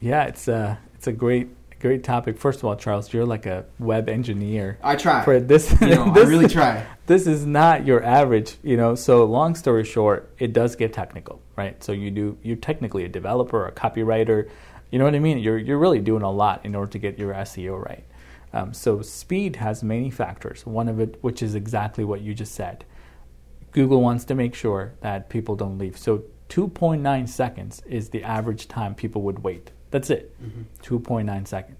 Yeah, 0.00 0.24
it's 0.24 0.48
a 0.48 0.78
it's 0.94 1.06
a 1.06 1.12
great 1.12 1.48
great 1.84 2.02
topic. 2.02 2.38
First 2.38 2.60
of 2.60 2.64
all, 2.64 2.76
Charles, 2.76 3.12
you're 3.12 3.26
like 3.26 3.44
a 3.44 3.66
web 3.78 4.08
engineer. 4.08 4.78
I 4.82 4.96
try. 4.96 5.22
For 5.22 5.38
this, 5.38 5.70
you 5.82 5.88
know, 5.88 6.10
this, 6.14 6.26
I 6.26 6.30
really 6.30 6.48
try. 6.48 6.86
This 7.04 7.26
is 7.26 7.44
not 7.44 7.84
your 7.84 8.02
average, 8.02 8.56
you 8.62 8.78
know. 8.78 8.94
So, 8.94 9.24
long 9.24 9.54
story 9.54 9.84
short, 9.84 10.32
it 10.38 10.54
does 10.54 10.76
get 10.76 10.94
technical, 10.94 11.42
right? 11.56 11.82
So 11.84 11.92
you 11.92 12.10
do 12.10 12.38
you're 12.42 12.56
technically 12.56 13.04
a 13.04 13.08
developer, 13.08 13.58
or 13.58 13.68
a 13.68 13.72
copywriter. 13.72 14.48
You 14.90 14.98
know 14.98 15.04
what 15.04 15.14
I 15.14 15.18
mean? 15.18 15.38
You're 15.38 15.58
you're 15.58 15.78
really 15.78 16.00
doing 16.00 16.22
a 16.22 16.30
lot 16.30 16.64
in 16.64 16.74
order 16.74 16.90
to 16.92 16.98
get 16.98 17.18
your 17.18 17.34
SEO 17.34 17.84
right. 17.84 18.04
Um, 18.54 18.72
so 18.72 19.02
speed 19.02 19.56
has 19.56 19.82
many 19.82 20.10
factors. 20.10 20.64
One 20.64 20.88
of 20.88 21.00
it, 21.00 21.18
which 21.20 21.42
is 21.42 21.54
exactly 21.54 22.04
what 22.04 22.22
you 22.22 22.32
just 22.32 22.54
said. 22.54 22.86
Google 23.72 24.00
wants 24.00 24.24
to 24.26 24.34
make 24.34 24.54
sure 24.54 24.94
that 25.02 25.28
people 25.28 25.54
don't 25.54 25.76
leave. 25.76 25.98
So 25.98 26.22
2.9 26.48 27.28
seconds 27.28 27.82
is 27.86 28.08
the 28.08 28.22
average 28.22 28.68
time 28.68 28.94
people 28.94 29.22
would 29.22 29.40
wait. 29.40 29.72
That's 29.94 30.10
it. 30.10 30.34
Mm-hmm. 30.42 30.96
2.9 30.96 31.46
seconds. 31.46 31.78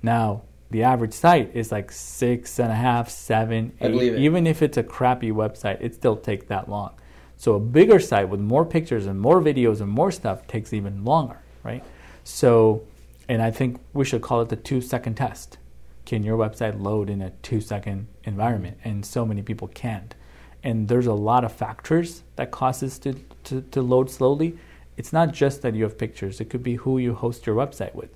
Now, 0.00 0.42
the 0.70 0.84
average 0.84 1.12
site 1.12 1.50
is 1.56 1.72
like 1.72 1.90
six 1.90 2.60
and 2.60 2.70
a 2.70 2.74
half, 2.76 3.08
seven, 3.10 3.72
eight. 3.80 4.14
Even 4.14 4.46
if 4.46 4.62
it's 4.62 4.76
a 4.76 4.84
crappy 4.84 5.32
website, 5.32 5.78
it 5.80 5.92
still 5.92 6.16
takes 6.16 6.46
that 6.46 6.70
long. 6.70 6.92
So 7.36 7.56
a 7.56 7.58
bigger 7.58 7.98
site 7.98 8.28
with 8.28 8.38
more 8.38 8.64
pictures 8.64 9.06
and 9.06 9.20
more 9.20 9.42
videos 9.42 9.80
and 9.80 9.90
more 9.90 10.12
stuff 10.12 10.46
takes 10.46 10.72
even 10.72 11.04
longer, 11.04 11.40
right? 11.64 11.82
So, 12.22 12.84
and 13.28 13.42
I 13.42 13.50
think 13.50 13.80
we 13.92 14.04
should 14.04 14.22
call 14.22 14.40
it 14.40 14.50
the 14.50 14.56
two 14.56 14.80
second 14.80 15.16
test. 15.16 15.58
Can 16.06 16.22
your 16.22 16.38
website 16.38 16.80
load 16.80 17.10
in 17.10 17.20
a 17.20 17.30
two 17.42 17.60
second 17.60 18.06
environment? 18.22 18.78
And 18.84 19.04
so 19.04 19.26
many 19.26 19.42
people 19.42 19.66
can't. 19.66 20.14
And 20.62 20.86
there's 20.86 21.08
a 21.08 21.12
lot 21.12 21.42
of 21.42 21.52
factors 21.52 22.22
that 22.36 22.52
cause 22.52 22.78
this 22.78 23.00
to, 23.00 23.14
to, 23.44 23.62
to 23.62 23.82
load 23.82 24.12
slowly 24.12 24.56
it's 24.98 25.12
not 25.12 25.32
just 25.32 25.62
that 25.62 25.74
you 25.74 25.84
have 25.84 25.96
pictures, 25.96 26.40
it 26.40 26.50
could 26.50 26.62
be 26.62 26.74
who 26.74 26.98
you 26.98 27.14
host 27.14 27.46
your 27.46 27.54
website 27.54 27.94
with. 27.94 28.10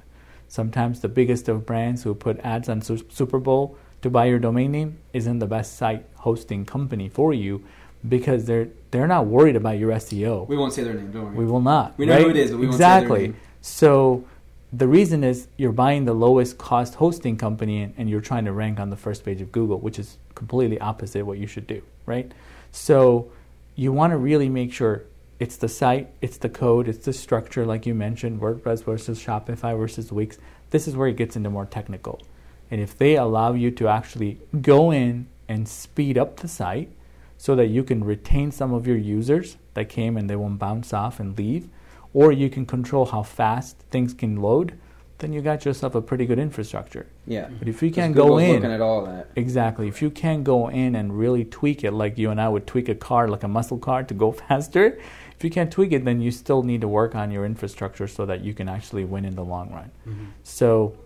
Sometimes 0.49 1.01
the 1.01 1.09
biggest 1.09 1.49
of 1.49 1.64
brands 1.64 2.03
who 2.03 2.12
put 2.14 2.38
ads 2.40 2.68
on 2.68 2.83
Super 2.83 3.38
Bowl 3.38 3.79
to 4.03 4.11
buy 4.11 4.27
your 4.27 4.40
domain 4.40 4.73
name 4.73 4.99
isn't 5.12 5.38
the 5.38 5.47
best 5.47 5.77
site 5.77 6.05
hosting 6.16 6.66
company 6.66 7.09
for 7.09 7.33
you 7.33 7.64
because 8.07 8.47
they're 8.47 8.68
they're 8.90 9.07
not 9.07 9.27
worried 9.27 9.55
about 9.55 9.79
your 9.79 9.92
SEO. 9.92 10.47
We 10.49 10.57
won't 10.57 10.73
say 10.73 10.83
their 10.83 10.95
name, 10.95 11.12
don't 11.12 11.27
worry. 11.27 11.37
We 11.37 11.47
will 11.47 11.61
not. 11.61 11.97
We 11.97 12.05
know 12.05 12.14
right? 12.14 12.25
who 12.25 12.31
it 12.31 12.37
is, 12.37 12.51
but 12.51 12.59
we 12.59 12.66
exactly. 12.66 13.09
won't 13.09 13.21
say 13.21 13.27
their 13.27 13.29
name. 13.29 13.40
So 13.62 14.25
the 14.73 14.88
reason 14.88 15.23
is 15.23 15.47
you're 15.57 15.73
buying 15.73 16.05
the 16.05 16.14
lowest 16.14 16.59
cost 16.59 16.97
hosting 16.97 17.37
company 17.37 17.83
and, 17.83 17.95
and 17.97 18.11
you're 18.11 18.21
trying 18.21 18.45
to 18.47 18.53
rank 18.53 18.81
on 18.81 18.90
the 18.90 18.97
first 18.97 19.25
page 19.25 19.40
of 19.40 19.53
Google, 19.53 19.79
which 19.79 20.01
is 20.01 20.18
completely 20.35 20.81
opposite 20.81 21.25
what 21.25 21.38
you 21.38 21.47
should 21.47 21.68
do, 21.68 21.81
right? 22.07 22.33
So 22.73 23.31
you 23.77 23.92
want 23.92 24.11
to 24.11 24.16
really 24.16 24.49
make 24.49 24.73
sure 24.73 25.05
it's 25.42 25.57
the 25.57 25.66
site, 25.66 26.09
it's 26.20 26.37
the 26.37 26.48
code, 26.48 26.87
it's 26.87 27.05
the 27.05 27.12
structure, 27.12 27.66
like 27.66 27.85
you 27.85 27.96
mentioned, 27.96 28.40
WordPress 28.40 28.85
versus 28.85 29.20
Shopify 29.20 29.76
versus 29.76 30.12
Wix. 30.12 30.38
This 30.70 30.87
is 30.87 30.94
where 30.94 31.09
it 31.09 31.16
gets 31.16 31.35
into 31.35 31.50
more 31.50 31.66
technical. 31.66 32.22
And 32.70 32.81
if 32.81 32.96
they 32.96 33.16
allow 33.16 33.52
you 33.52 33.72
to 33.72 33.88
actually 33.88 34.38
go 34.61 34.92
in 34.92 35.26
and 35.48 35.66
speed 35.66 36.16
up 36.16 36.37
the 36.37 36.46
site 36.46 36.92
so 37.38 37.57
that 37.57 37.66
you 37.66 37.83
can 37.83 38.05
retain 38.05 38.52
some 38.52 38.72
of 38.72 38.87
your 38.87 38.96
users 38.96 39.57
that 39.74 39.88
came 39.88 40.16
and 40.16 40.31
they 40.31 40.37
won't 40.37 40.61
bounce 40.61 40.92
off 40.92 41.18
and 41.18 41.37
leave, 41.37 41.68
or 42.14 42.31
you 42.31 42.48
can 42.48 42.64
control 42.64 43.07
how 43.07 43.24
fast 43.24 43.78
things 43.90 44.14
can 44.14 44.37
load, 44.37 44.78
then 45.18 45.33
you 45.33 45.40
got 45.40 45.64
yourself 45.64 45.96
a 45.96 46.02
pretty 46.02 46.26
good 46.26 46.38
infrastructure. 46.38 47.07
Yeah. 47.26 47.48
But 47.59 47.68
if 47.68 47.83
you 47.83 47.90
can't 47.90 48.14
go 48.14 48.38
in, 48.38 48.55
looking 48.55 48.72
at 48.72 48.81
all 48.81 49.05
that. 49.07 49.31
Exactly. 49.35 49.88
If 49.88 50.02
you 50.02 50.11
can't 50.11 50.44
go 50.44 50.68
in 50.68 50.94
and 50.94 51.18
really 51.18 51.44
tweak 51.44 51.83
it, 51.85 51.92
like 51.92 52.18
you 52.18 52.31
and 52.31 52.40
I 52.40 52.48
would 52.48 52.66
tweak 52.66 52.88
a 52.88 52.94
car, 52.94 53.28
like 53.28 53.42
a 53.42 53.48
muscle 53.48 53.78
car, 53.78 54.02
to 54.02 54.14
go 54.14 54.33
faster, 54.48 54.98
if 55.42 55.44
you 55.44 55.50
can't 55.50 55.70
tweak 55.70 55.92
it, 55.92 56.05
then 56.05 56.20
you 56.20 56.31
still 56.31 56.62
need 56.62 56.81
to 56.81 56.88
work 56.88 57.14
on 57.14 57.31
your 57.31 57.44
infrastructure 57.44 58.07
so 58.07 58.24
that 58.26 58.42
you 58.42 58.55
can 58.55 58.68
actually 58.68 59.05
win 59.05 59.24
in 59.24 59.35
the 59.35 59.44
long 59.44 59.72
run. 59.72 59.90
Mm-hmm. 60.07 60.24
So, 60.44 60.96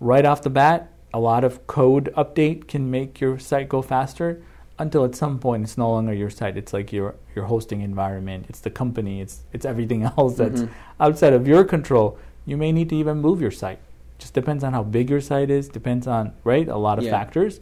right 0.00 0.24
off 0.24 0.42
the 0.42 0.50
bat, 0.50 0.92
a 1.12 1.18
lot 1.18 1.44
of 1.44 1.66
code 1.66 2.12
update 2.16 2.68
can 2.68 2.90
make 2.90 3.20
your 3.20 3.38
site 3.38 3.68
go 3.68 3.82
faster 3.82 4.42
until 4.78 5.04
at 5.04 5.14
some 5.14 5.38
point 5.38 5.62
it's 5.62 5.78
no 5.78 5.88
longer 5.88 6.12
your 6.12 6.28
site 6.30 6.56
it's 6.56 6.72
like 6.72 6.92
your 6.92 7.14
your 7.36 7.44
hosting 7.44 7.80
environment 7.80 8.44
it's 8.48 8.58
the 8.58 8.70
company 8.70 9.20
it's 9.20 9.42
it's 9.52 9.64
everything 9.64 10.02
else 10.18 10.36
that's 10.36 10.62
mm-hmm. 10.62 10.72
outside 11.00 11.32
of 11.32 11.46
your 11.46 11.62
control 11.62 12.18
you 12.46 12.56
may 12.56 12.72
need 12.72 12.88
to 12.90 12.96
even 12.96 13.18
move 13.18 13.40
your 13.40 13.50
site. 13.50 13.78
Just 14.18 14.34
depends 14.34 14.62
on 14.62 14.72
how 14.72 14.82
big 14.82 15.10
your 15.10 15.20
site 15.20 15.50
is, 15.50 15.68
depends 15.68 16.06
on, 16.06 16.32
right, 16.44 16.68
a 16.68 16.76
lot 16.76 16.98
of 16.98 17.04
yeah. 17.04 17.10
factors. 17.10 17.60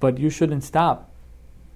But 0.00 0.18
you 0.18 0.30
shouldn't 0.30 0.64
stop 0.64 1.10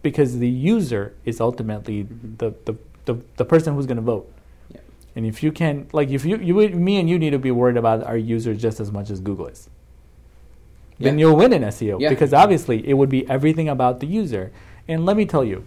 because 0.02 0.38
the 0.38 0.48
user 0.48 1.14
is 1.24 1.40
ultimately 1.40 2.04
mm-hmm. 2.04 2.36
the, 2.36 2.54
the, 2.64 2.76
the, 3.08 3.20
the, 3.36 3.44
person 3.44 3.74
who's 3.74 3.86
going 3.86 3.96
to 3.96 4.02
vote. 4.02 4.32
Yeah. 4.72 4.80
And 5.16 5.26
if 5.26 5.42
you 5.42 5.50
can, 5.50 5.88
like, 5.92 6.10
if 6.10 6.24
you, 6.24 6.36
you, 6.36 6.54
me 6.68 7.00
and 7.00 7.10
you 7.10 7.18
need 7.18 7.30
to 7.30 7.38
be 7.38 7.50
worried 7.50 7.76
about 7.76 8.04
our 8.04 8.16
users 8.16 8.62
just 8.62 8.78
as 8.78 8.92
much 8.92 9.10
as 9.10 9.20
Google 9.20 9.48
is. 9.48 9.68
Yeah. 10.98 11.10
Then 11.10 11.18
you'll 11.18 11.36
win 11.36 11.52
in 11.52 11.62
SEO 11.62 12.00
yeah. 12.00 12.10
because 12.10 12.32
obviously 12.32 12.86
it 12.88 12.94
would 12.94 13.08
be 13.08 13.28
everything 13.28 13.68
about 13.68 14.00
the 14.00 14.06
user. 14.06 14.52
And 14.86 15.04
let 15.04 15.16
me 15.16 15.26
tell 15.26 15.44
you, 15.44 15.64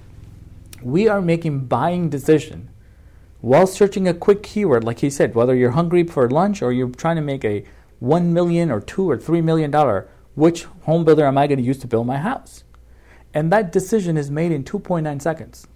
we 0.81 1.07
are 1.07 1.21
making 1.21 1.65
buying 1.65 2.09
decision 2.09 2.69
while 3.41 3.65
searching 3.65 4.07
a 4.07 4.13
quick 4.13 4.43
keyword, 4.43 4.83
like 4.83 4.99
he 4.99 5.09
said, 5.09 5.33
whether 5.33 5.55
you're 5.55 5.71
hungry 5.71 6.03
for 6.03 6.29
lunch 6.29 6.61
or 6.61 6.71
you're 6.71 6.89
trying 6.89 7.15
to 7.15 7.21
make 7.21 7.43
a 7.43 7.65
one 7.99 8.33
million 8.33 8.71
or 8.71 8.79
two 8.79 9.09
or 9.09 9.17
three 9.17 9.41
million 9.41 9.71
dollar, 9.71 10.07
which 10.35 10.65
home 10.83 11.03
builder 11.03 11.25
am 11.25 11.37
I 11.37 11.47
going 11.47 11.57
to 11.57 11.63
use 11.63 11.79
to 11.79 11.87
build 11.87 12.07
my 12.07 12.17
house? 12.17 12.63
And 13.33 13.51
that 13.51 13.71
decision 13.71 14.17
is 14.17 14.29
made 14.29 14.51
in 14.51 14.63
2.9 14.63 15.21
seconds. 15.21 15.67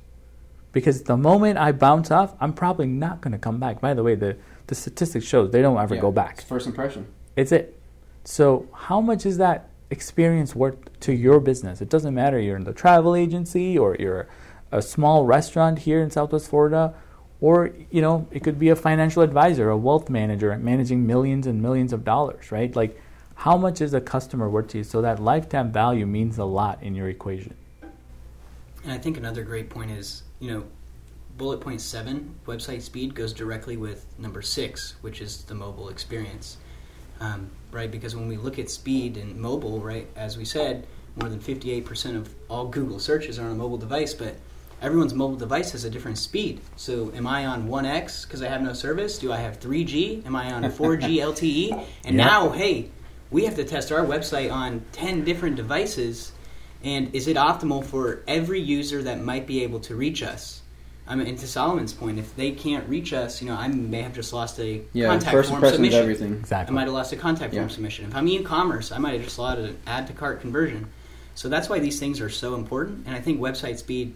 Because 0.76 1.04
the 1.04 1.16
moment 1.16 1.58
I 1.58 1.72
bounce 1.72 2.12
off, 2.12 2.36
I'm 2.42 2.52
probably 2.52 2.86
not 2.86 3.22
going 3.22 3.32
to 3.32 3.38
come 3.38 3.62
back. 3.62 3.80
By 3.80 3.94
the 3.94 4.04
way, 4.04 4.16
the, 4.16 4.36
the 4.68 4.76
statistics 4.76 5.26
shows 5.26 5.52
they 5.52 5.62
don't 5.62 5.78
ever 5.78 5.96
yeah, 5.96 6.02
go 6.02 6.12
back. 6.12 6.42
first 6.42 6.68
impression. 6.68 7.08
It's 7.38 7.54
it. 7.54 7.80
So 8.26 8.68
how 8.74 9.00
much 9.00 9.26
is 9.26 9.38
that 9.38 9.70
experience 9.90 10.54
worth 10.54 10.76
to 11.00 11.14
your 11.14 11.40
business? 11.40 11.80
It 11.80 11.88
doesn't 11.88 12.14
matter 12.14 12.38
you're 12.42 12.58
in 12.58 12.66
the 12.66 12.74
travel 12.74 13.16
agency 13.16 13.78
or 13.78 13.96
you're 13.98 14.28
a 14.70 14.82
small 14.82 15.24
restaurant 15.24 15.80
here 15.80 16.02
in 16.02 16.12
Southwest 16.12 16.50
Florida 16.50 16.94
or 17.40 17.72
you 17.90 18.02
know 18.02 18.28
it 18.32 18.44
could 18.44 18.60
be 18.60 18.68
a 18.68 18.76
financial 18.76 19.22
advisor 19.22 19.70
a 19.70 19.78
wealth 19.78 20.10
manager 20.10 20.58
managing 20.58 21.06
millions 21.06 21.46
and 21.48 21.62
millions 21.62 21.92
of 21.92 22.06
dollars 22.06 22.50
right 22.50 22.76
like 22.78 23.00
how 23.36 23.58
much 23.58 23.82
is 23.82 23.94
a 23.94 24.00
customer 24.00 24.50
worth 24.50 24.70
to 24.70 24.78
you 24.78 24.84
so 24.86 25.02
that 25.02 25.20
lifetime 25.20 25.70
value 25.70 26.06
means 26.06 26.38
a 26.38 26.46
lot 26.46 26.82
in 26.82 26.96
your 26.96 27.10
equation 27.10 27.54
and 28.84 28.94
i 28.94 28.98
think 28.98 29.18
another 29.18 29.44
great 29.44 29.70
point 29.70 29.92
is 29.92 30.24
you 30.40 30.52
know 30.52 30.64
bullet 31.38 31.60
point 31.60 31.82
seven 31.82 32.36
website 32.46 32.82
speed 32.82 33.14
goes 33.14 33.34
directly 33.34 33.78
with 33.78 34.06
number 34.18 34.42
six 34.42 34.96
which 35.02 35.22
is 35.22 35.44
the 35.44 35.56
mobile 35.56 35.90
experience 35.90 36.58
um, 37.20 37.50
right 37.72 37.92
because 37.92 38.16
when 38.16 38.28
we 38.28 38.38
look 38.38 38.60
at 38.60 38.70
speed 38.70 39.18
and 39.18 39.36
mobile 39.36 39.80
right 39.80 40.08
as 40.16 40.38
we 40.38 40.46
said 40.46 40.88
more 41.18 41.30
than 41.30 41.40
58% 41.40 42.18
of 42.18 42.34
all 42.50 42.68
google 42.68 43.00
searches 43.00 43.40
are 43.40 43.46
on 43.46 43.52
a 43.52 43.56
mobile 43.56 43.78
device 43.78 44.14
but 44.14 44.36
everyone's 44.82 45.14
mobile 45.14 45.36
device 45.36 45.72
has 45.72 45.84
a 45.84 45.90
different 45.90 46.18
speed. 46.18 46.62
So, 46.76 47.12
am 47.14 47.28
I 47.28 47.46
on 47.46 47.68
1x 47.68 48.28
because 48.28 48.42
I 48.42 48.48
have 48.48 48.62
no 48.62 48.74
service? 48.74 49.18
Do 49.18 49.32
I 49.32 49.38
have 49.38 49.60
3G? 49.60 50.26
Am 50.26 50.36
I 50.36 50.54
on 50.54 50.64
4G 50.64 51.18
LTE? 51.18 51.72
And 52.06 52.18
yep. 52.18 52.28
now, 52.28 52.50
hey, 52.50 52.90
we 53.32 53.46
have 53.46 53.56
to 53.56 53.64
test 53.64 53.92
our 53.92 54.06
website 54.06 54.52
on 54.52 54.86
10 54.92 55.24
different 55.24 55.56
devices. 55.56 56.34
And 56.86 57.14
is 57.14 57.28
it 57.28 57.36
optimal 57.36 57.84
for 57.84 58.24
every 58.28 58.62
user 58.62 59.04
that 59.04 59.22
might 59.22 59.48
be 59.48 59.64
able 59.64 59.80
to 59.82 59.96
reach 59.96 60.24
us? 60.24 60.62
I 61.08 61.16
mean, 61.16 61.28
and 61.28 61.38
to 61.40 61.48
Solomon's 61.48 61.94
point, 61.94 62.18
if 62.18 62.36
they 62.36 62.52
can't 62.52 62.88
reach 62.88 63.12
us, 63.12 63.42
you 63.42 63.48
know, 63.48 63.56
I 63.56 63.68
may 63.68 64.02
have 64.02 64.14
just 64.14 64.32
lost 64.34 64.60
a 64.60 64.82
yeah, 64.94 65.08
contact 65.08 65.34
first 65.34 65.50
form 65.50 65.64
submission. 65.66 66.00
Everything. 66.00 66.34
Exactly. 66.36 66.72
I 66.72 66.76
might 66.76 66.86
have 66.86 66.94
lost 66.94 67.12
a 67.12 67.16
contact 67.16 67.54
yeah. 67.54 67.62
form 67.62 67.70
submission. 67.70 68.06
If 68.06 68.16
I'm 68.16 68.28
e-commerce, 68.28 68.92
I 68.92 68.98
might 69.00 69.14
have 69.14 69.24
just 69.24 69.38
lost 69.38 69.60
an 69.60 69.78
add 69.86 70.08
to 70.08 70.14
cart 70.14 70.42
conversion. 70.42 70.88
So 71.36 71.50
that's 71.50 71.68
why 71.68 71.80
these 71.80 72.00
things 72.00 72.22
are 72.22 72.30
so 72.30 72.56
important. 72.56 73.06
And 73.06 73.16
I 73.16 73.20
think 73.20 73.40
website 73.40 73.78
speed 73.78 74.16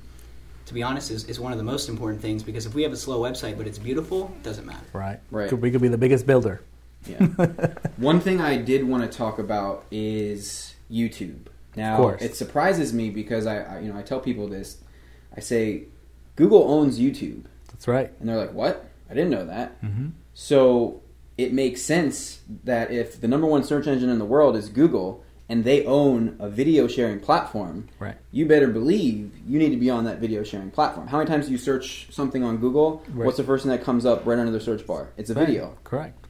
to 0.70 0.76
be 0.76 0.84
honest, 0.84 1.10
is, 1.10 1.24
is 1.26 1.40
one 1.40 1.52
of 1.52 1.58
the 1.58 1.64
most 1.64 1.90
important 1.90 2.22
things 2.22 2.44
because 2.44 2.68
if 2.68 2.76
we 2.76 2.84
have 2.84 2.94
a 2.94 2.96
slow 2.96 3.20
website 3.20 3.58
but 3.58 3.66
it's 3.66 3.80
beautiful, 3.80 4.32
it 4.36 4.44
doesn't 4.44 4.68
matter. 4.68 4.86
Right. 4.94 5.20
Right. 5.32 5.52
we 5.52 5.72
could 5.72 5.82
be 5.82 5.88
the 5.88 5.98
biggest 5.98 6.28
builder. 6.28 6.62
Yeah. 7.08 7.26
one 7.98 8.20
thing 8.20 8.40
I 8.40 8.58
did 8.58 8.84
want 8.84 9.12
to 9.12 9.18
talk 9.18 9.40
about 9.40 9.86
is 9.90 10.76
YouTube. 10.92 11.48
Now, 11.80 12.10
it 12.10 12.36
surprises 12.36 12.94
me 12.94 13.10
because 13.10 13.48
I, 13.48 13.60
I, 13.60 13.80
you 13.80 13.92
know, 13.92 13.98
I 13.98 14.02
tell 14.02 14.20
people 14.20 14.48
this. 14.48 14.78
I 15.36 15.40
say, 15.40 15.86
Google 16.36 16.70
owns 16.70 17.00
YouTube. 17.00 17.46
That's 17.70 17.88
right. 17.88 18.12
And 18.20 18.28
they're 18.28 18.36
like, 18.36 18.54
what? 18.54 18.86
I 19.10 19.14
didn't 19.14 19.30
know 19.30 19.46
that. 19.46 19.82
Mm-hmm. 19.82 20.10
So 20.34 21.02
it 21.38 21.54
makes 21.54 21.82
sense 21.82 22.42
that 22.66 22.92
if 22.92 23.22
the 23.22 23.30
number 23.30 23.48
one 23.48 23.64
search 23.64 23.88
engine 23.88 24.10
in 24.10 24.20
the 24.20 24.26
world 24.26 24.58
is 24.58 24.68
Google, 24.68 25.24
and 25.48 25.64
they 25.64 25.86
own 25.86 26.36
a 26.40 26.50
video 26.50 26.88
sharing 26.88 27.20
platform, 27.20 27.88
right. 27.98 28.18
you 28.32 28.46
better 28.46 28.68
believe 28.68 29.32
you 29.48 29.58
need 29.58 29.70
to 29.72 29.78
be 29.78 29.90
on 29.90 30.04
that 30.04 30.20
video 30.20 30.44
sharing 30.44 30.70
platform. 30.70 31.08
How 31.08 31.18
many 31.18 31.30
times 31.30 31.48
do 31.48 31.54
you 31.54 31.58
search 31.58 32.08
something 32.12 32.44
on 32.44 32.58
Google? 32.58 33.04
Right. 33.08 33.26
What's 33.26 33.38
the 33.38 33.44
first 33.44 33.64
thing 33.64 33.72
that 33.72 33.84
comes 33.84 34.06
up 34.06 34.26
right 34.26 34.38
under 34.38 34.52
the 34.52 34.60
search 34.60 34.86
bar? 34.86 35.10
It's 35.18 35.30
a 35.30 35.34
right. 35.34 35.48
video. 35.48 35.78
Correct. 35.84 36.28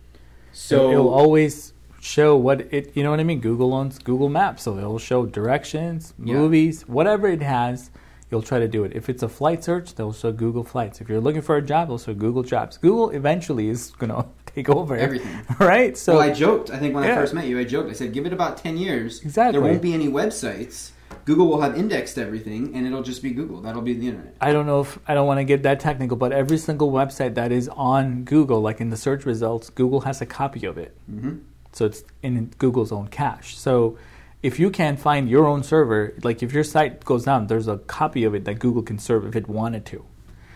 So 0.54 0.92
it'll 0.92 1.14
always 1.14 1.74
show 2.02 2.36
what 2.38 2.62
it 2.74 2.96
you 2.96 3.04
know 3.04 3.12
what 3.12 3.20
I 3.20 3.24
mean? 3.24 3.40
Google 3.42 3.74
owns 3.74 4.00
Google 4.00 4.30
Maps, 4.30 4.64
so 4.64 4.78
it'll 4.78 5.00
show 5.00 5.26
directions, 5.26 6.14
movies, 6.18 6.86
yeah. 6.88 6.94
whatever 6.94 7.28
it 7.28 7.42
has. 7.42 7.92
you'll 8.32 8.42
try 8.44 8.60
to 8.60 8.68
do 8.68 8.84
it. 8.84 8.92
If 8.96 9.10
it's 9.10 9.24
a 9.24 9.30
flight 9.30 9.64
search, 9.64 9.96
they'll 9.96 10.14
show 10.14 10.32
Google 10.32 10.64
Flights. 10.64 11.02
If 11.02 11.10
you're 11.10 11.20
looking 11.20 11.42
for 11.42 11.58
a 11.58 11.62
job, 11.64 11.88
they'll 11.88 11.98
show 11.98 12.14
Google 12.14 12.44
Jobs. 12.44 12.78
Google 12.78 13.10
eventually 13.10 13.70
is 13.70 13.92
going 13.98 14.12
to 14.18 14.26
take 14.46 14.70
over 14.70 14.96
Everything. 14.96 15.46
right? 15.60 15.98
So 15.98 16.14
well, 16.14 16.30
I 16.30 16.32
joked. 16.32 16.70
I 16.70 16.78
think 16.78 16.94
when 16.96 17.04
I 17.04 17.16
first 17.16 17.34
met 17.34 17.48
you, 17.48 17.60
I 17.60 17.64
joked. 17.64 17.90
I 17.90 17.94
said, 17.94 18.14
"Give 18.14 18.26
it 18.26 18.34
about 18.34 18.58
ten 18.58 18.78
years. 18.78 19.22
Exactly. 19.22 19.60
There 19.60 19.62
won't 19.70 19.82
be 19.82 19.94
any 19.94 20.08
websites. 20.08 20.92
Google 21.26 21.48
will 21.48 21.62
have 21.62 21.76
indexed 21.78 22.18
everything, 22.18 22.76
and 22.76 22.86
it'll 22.88 23.04
just 23.04 23.22
be 23.22 23.32
Google. 23.32 23.62
That'll 23.62 23.82
be 23.82 23.94
the 23.94 24.08
internet." 24.08 24.36
I 24.42 24.52
don't 24.54 24.66
know 24.68 24.82
if 24.82 25.00
I 25.08 25.14
don't 25.16 25.28
want 25.28 25.40
to 25.40 25.44
get 25.44 25.64
that 25.64 25.80
technical, 25.80 26.16
but 26.18 26.32
every 26.32 26.58
single 26.58 26.92
website 26.92 27.34
that 27.36 27.52
is 27.52 27.68
on 27.70 28.24
Google, 28.26 28.62
like 28.62 28.80
in 28.80 28.90
the 28.90 28.98
search 28.98 29.26
results, 29.26 29.70
Google 29.70 30.02
has 30.02 30.22
a 30.22 30.26
copy 30.26 30.66
of 30.66 30.78
it. 30.78 30.96
hmm 31.10 31.38
So 31.72 31.86
it's 31.86 32.04
in 32.24 32.52
Google's 32.58 32.92
own 32.92 33.08
cache. 33.08 33.58
So 33.58 33.98
if 34.42 34.60
you 34.60 34.70
can't 34.70 35.00
find 35.00 35.30
your 35.30 35.46
own 35.46 35.64
server, 35.64 36.14
like 36.24 36.42
if 36.42 36.54
your 36.54 36.64
site 36.64 37.04
goes 37.04 37.26
down, 37.26 37.48
there's 37.48 37.68
a 37.68 37.78
copy 37.78 38.24
of 38.24 38.34
it 38.34 38.46
that 38.46 38.60
Google 38.60 38.82
can 38.82 38.98
serve 38.98 39.26
if 39.26 39.36
it 39.36 39.48
wanted 39.48 39.86
to. 39.88 40.06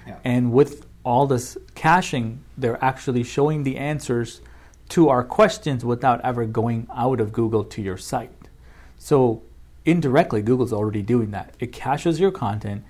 Yeah. 0.07 0.17
And 0.23 0.51
with 0.51 0.85
all 1.03 1.27
this 1.27 1.57
caching, 1.75 2.41
they're 2.57 2.83
actually 2.83 3.23
showing 3.23 3.63
the 3.63 3.77
answers 3.77 4.41
to 4.89 5.09
our 5.09 5.23
questions 5.23 5.83
without 5.83 6.21
ever 6.21 6.45
going 6.45 6.87
out 6.95 7.19
of 7.19 7.31
Google 7.33 7.63
to 7.65 7.81
your 7.81 7.97
site. 7.97 8.49
So 8.97 9.41
indirectly, 9.85 10.41
Google's 10.41 10.73
already 10.73 11.01
doing 11.01 11.31
that. 11.31 11.53
It 11.59 11.71
caches 11.73 12.19
your 12.19 12.31
content, 12.31 12.83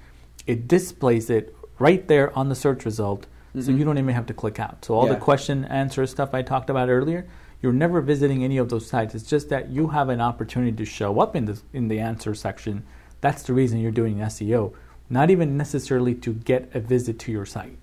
it 0.46 0.68
displays 0.68 1.30
it 1.30 1.56
right 1.80 2.08
there 2.08 2.38
on 2.38 2.50
the 2.50 2.56
search 2.56 2.86
result, 2.86 3.26
so 3.56 3.72
Mhm. 3.72 3.80
you 3.80 3.86
don't 3.86 3.98
even 3.98 4.14
have 4.14 4.28
to 4.28 4.34
click 4.34 4.60
out. 4.60 4.86
So 4.86 4.94
all 4.94 5.08
Yeah. 5.08 5.14
the 5.14 5.20
question 5.20 5.66
answer 5.66 6.06
stuff 6.06 6.34
I 6.34 6.42
talked 6.42 6.70
about 6.70 6.90
earlier, 6.90 7.26
you're 7.64 7.74
never 7.74 8.02
visiting 8.02 8.44
any 8.44 8.58
of 8.58 8.68
those 8.70 8.86
sites. 8.86 9.16
It's 9.16 9.28
just 9.28 9.48
that 9.50 9.70
you 9.70 9.88
have 9.88 10.10
an 10.10 10.20
opportunity 10.20 10.76
to 10.76 10.86
show 10.86 11.20
up 11.22 11.34
in 11.36 11.46
the 11.46 11.60
in 11.72 11.88
the 11.88 12.00
answer 12.00 12.36
section. 12.36 12.84
That's 13.22 13.42
the 13.44 13.54
reason 13.54 13.80
you're 13.80 13.92
doing 13.92 14.18
SEO, 14.18 14.74
not 15.10 15.32
even 15.32 15.56
necessarily 15.58 16.14
to 16.16 16.34
get 16.34 16.70
a 16.76 16.82
visit 16.82 17.18
to 17.20 17.32
your 17.32 17.46
site. 17.46 17.78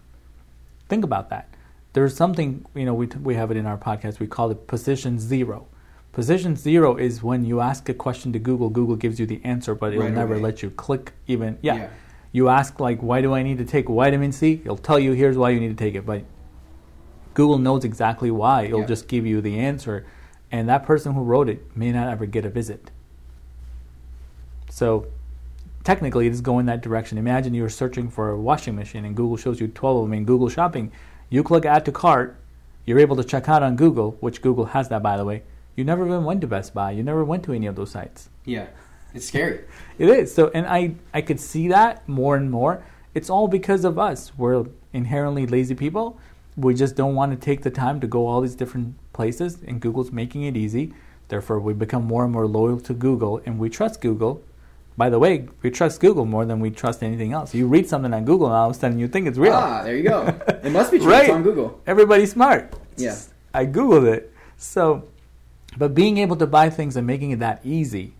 Think 0.90 1.02
about 1.02 1.30
that. 1.30 1.48
There's 1.94 2.14
something 2.14 2.66
you 2.74 2.84
know 2.84 2.92
we 2.94 3.06
we 3.06 3.34
have 3.36 3.50
it 3.50 3.56
in 3.56 3.64
our 3.66 3.78
podcast. 3.78 4.20
We 4.20 4.26
call 4.26 4.50
it 4.50 4.66
position 4.66 5.18
zero. 5.18 5.66
Position 6.12 6.56
zero 6.56 6.96
is 6.96 7.22
when 7.22 7.44
you 7.44 7.60
ask 7.60 7.88
a 7.88 7.94
question 7.94 8.32
to 8.34 8.38
Google, 8.38 8.68
Google 8.68 8.96
gives 8.96 9.18
you 9.18 9.26
the 9.26 9.40
answer, 9.44 9.74
but 9.74 9.92
it'll 9.92 10.04
Right 10.04 10.12
never 10.12 10.34
away. 10.34 10.42
let 10.42 10.62
you 10.62 10.70
click 10.70 11.12
even. 11.26 11.56
Yeah. 11.62 11.76
Yeah. 11.76 11.88
You 12.32 12.48
ask 12.48 12.78
like, 12.80 13.00
why 13.00 13.22
do 13.22 13.32
I 13.32 13.42
need 13.42 13.58
to 13.58 13.64
take 13.64 13.88
vitamin 13.88 14.32
C? 14.32 14.60
It'll 14.64 14.76
tell 14.76 14.98
you 14.98 15.12
here's 15.12 15.36
why 15.38 15.50
you 15.50 15.58
need 15.60 15.76
to 15.76 15.84
take 15.84 15.94
it, 15.94 16.04
but 16.04 16.22
Google 17.34 17.58
knows 17.58 17.84
exactly 17.84 18.30
why. 18.30 18.62
It'll 18.64 18.80
Yeah. 18.80 18.86
just 18.86 19.08
give 19.08 19.26
you 19.26 19.40
the 19.40 19.58
answer, 19.58 20.04
and 20.50 20.68
that 20.68 20.84
person 20.84 21.14
who 21.14 21.22
wrote 21.22 21.48
it 21.48 21.64
may 21.76 21.92
not 21.92 22.08
ever 22.08 22.26
get 22.26 22.44
a 22.44 22.50
visit. 22.50 22.90
So 24.70 25.06
technically, 25.84 26.26
it 26.26 26.32
is 26.32 26.40
going 26.40 26.66
that 26.66 26.82
direction. 26.82 27.18
Imagine 27.18 27.54
you're 27.54 27.68
searching 27.68 28.08
for 28.08 28.30
a 28.30 28.40
washing 28.40 28.76
machine, 28.76 29.04
and 29.04 29.14
Google 29.16 29.36
shows 29.36 29.60
you 29.60 29.68
12 29.68 29.96
of 29.96 30.02
them 30.04 30.14
in 30.14 30.24
Google 30.24 30.48
Shopping. 30.48 30.90
You 31.28 31.42
click 31.42 31.64
Add 31.64 31.84
to 31.86 31.92
Cart. 31.92 32.36
You're 32.86 32.98
able 32.98 33.16
to 33.16 33.24
check 33.24 33.48
out 33.48 33.62
on 33.62 33.76
Google, 33.76 34.16
which 34.20 34.42
Google 34.42 34.66
has 34.66 34.88
that 34.88 35.02
by 35.02 35.16
the 35.16 35.24
way. 35.24 35.42
You 35.76 35.84
never 35.84 36.04
even 36.06 36.24
went 36.24 36.40
to 36.40 36.46
Best 36.46 36.74
Buy. 36.74 36.90
You 36.92 37.02
never 37.02 37.24
went 37.24 37.44
to 37.44 37.52
any 37.52 37.66
of 37.66 37.76
those 37.76 37.90
sites. 37.90 38.28
Yeah, 38.44 38.66
it's 39.14 39.26
scary. 39.26 39.60
It 39.98 40.08
is. 40.08 40.34
So, 40.34 40.50
and 40.54 40.66
I, 40.66 40.94
I 41.14 41.20
could 41.20 41.38
see 41.38 41.68
that 41.68 42.06
more 42.08 42.36
and 42.36 42.50
more. 42.50 42.82
It's 43.14 43.30
all 43.30 43.48
because 43.48 43.84
of 43.84 43.98
us. 43.98 44.32
We're 44.36 44.66
inherently 44.92 45.46
lazy 45.46 45.74
people. 45.74 46.18
We 46.60 46.74
just 46.74 46.94
don't 46.94 47.14
want 47.14 47.32
to 47.32 47.38
take 47.38 47.62
the 47.62 47.70
time 47.70 48.00
to 48.00 48.06
go 48.06 48.26
all 48.26 48.42
these 48.42 48.54
different 48.54 48.94
places, 49.14 49.58
and 49.66 49.80
Google's 49.80 50.12
making 50.12 50.42
it 50.42 50.56
easy. 50.56 50.92
Therefore, 51.28 51.58
we 51.58 51.72
become 51.72 52.04
more 52.04 52.24
and 52.24 52.32
more 52.32 52.46
loyal 52.46 52.78
to 52.80 52.92
Google, 52.92 53.40
and 53.46 53.58
we 53.58 53.70
trust 53.70 54.00
Google. 54.02 54.42
By 54.96 55.08
the 55.08 55.18
way, 55.18 55.48
we 55.62 55.70
trust 55.70 56.00
Google 56.00 56.26
more 56.26 56.44
than 56.44 56.60
we 56.60 56.70
trust 56.70 57.02
anything 57.02 57.32
else. 57.32 57.54
You 57.54 57.66
read 57.66 57.88
something 57.88 58.12
on 58.12 58.26
Google, 58.26 58.48
and 58.48 58.56
all 58.56 58.68
of 58.68 58.76
a 58.76 58.78
sudden 58.78 58.98
you 58.98 59.08
think 59.08 59.26
it's 59.26 59.38
real. 59.38 59.54
Ah, 59.54 59.82
there 59.82 59.96
you 59.96 60.02
go. 60.02 60.38
It 60.62 60.72
must 60.72 60.90
be 60.90 60.98
true. 60.98 61.10
Right. 61.10 61.24
It's 61.24 61.32
on 61.32 61.42
Google. 61.42 61.80
Everybody's 61.86 62.32
smart. 62.32 62.74
Yeah. 62.98 63.16
I 63.54 63.64
Googled 63.64 64.12
it. 64.12 64.30
So, 64.58 65.08
but 65.78 65.94
being 65.94 66.18
able 66.18 66.36
to 66.36 66.46
buy 66.46 66.68
things 66.68 66.96
and 66.96 67.06
making 67.06 67.30
it 67.30 67.38
that 67.38 67.60
easy, 67.64 68.12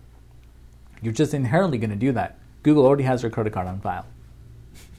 you're 1.03 1.13
just 1.13 1.35
inherently 1.35 1.77
going 1.77 1.91
to 1.91 1.95
do 1.95 2.11
that. 2.13 2.39
Google 2.63 2.85
already 2.85 3.03
has 3.03 3.21
your 3.21 3.29
credit 3.29 3.53
card 3.53 3.67
on 3.67 3.79
file. 3.81 4.07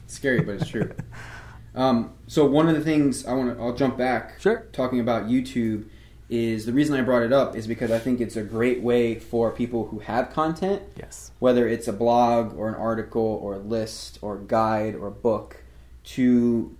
It's 0.05 0.13
scary, 0.13 0.39
but 0.41 0.55
it's 0.55 0.69
true. 0.69 0.93
um, 1.75 2.13
so 2.27 2.45
one 2.45 2.67
of 2.69 2.75
the 2.75 2.81
things 2.81 3.25
I 3.25 3.33
want 3.33 3.55
to, 3.57 3.63
I'll 3.63 3.73
jump 3.73 3.97
back. 3.97 4.39
Sure. 4.39 4.67
Talking 4.73 4.99
about 4.99 5.25
YouTube 5.27 5.85
is 6.29 6.65
the 6.65 6.73
reason 6.73 6.95
I 6.95 7.01
brought 7.01 7.21
it 7.23 7.33
up 7.33 7.55
is 7.55 7.67
because 7.67 7.91
I 7.91 7.99
think 7.99 8.19
it's 8.21 8.35
a 8.35 8.41
great 8.43 8.81
way 8.81 9.19
for 9.19 9.51
people 9.51 9.87
who 9.87 9.99
have 9.99 10.31
content, 10.31 10.81
Yes. 10.97 11.31
whether 11.39 11.67
it's 11.67 11.87
a 11.87 11.93
blog 11.93 12.55
or 12.57 12.67
an 12.69 12.75
article 12.75 13.39
or 13.43 13.53
a 13.55 13.59
list 13.59 14.19
or 14.21 14.35
a 14.37 14.39
guide 14.39 14.95
or 14.95 15.07
a 15.07 15.11
book, 15.11 15.57
to 16.05 16.75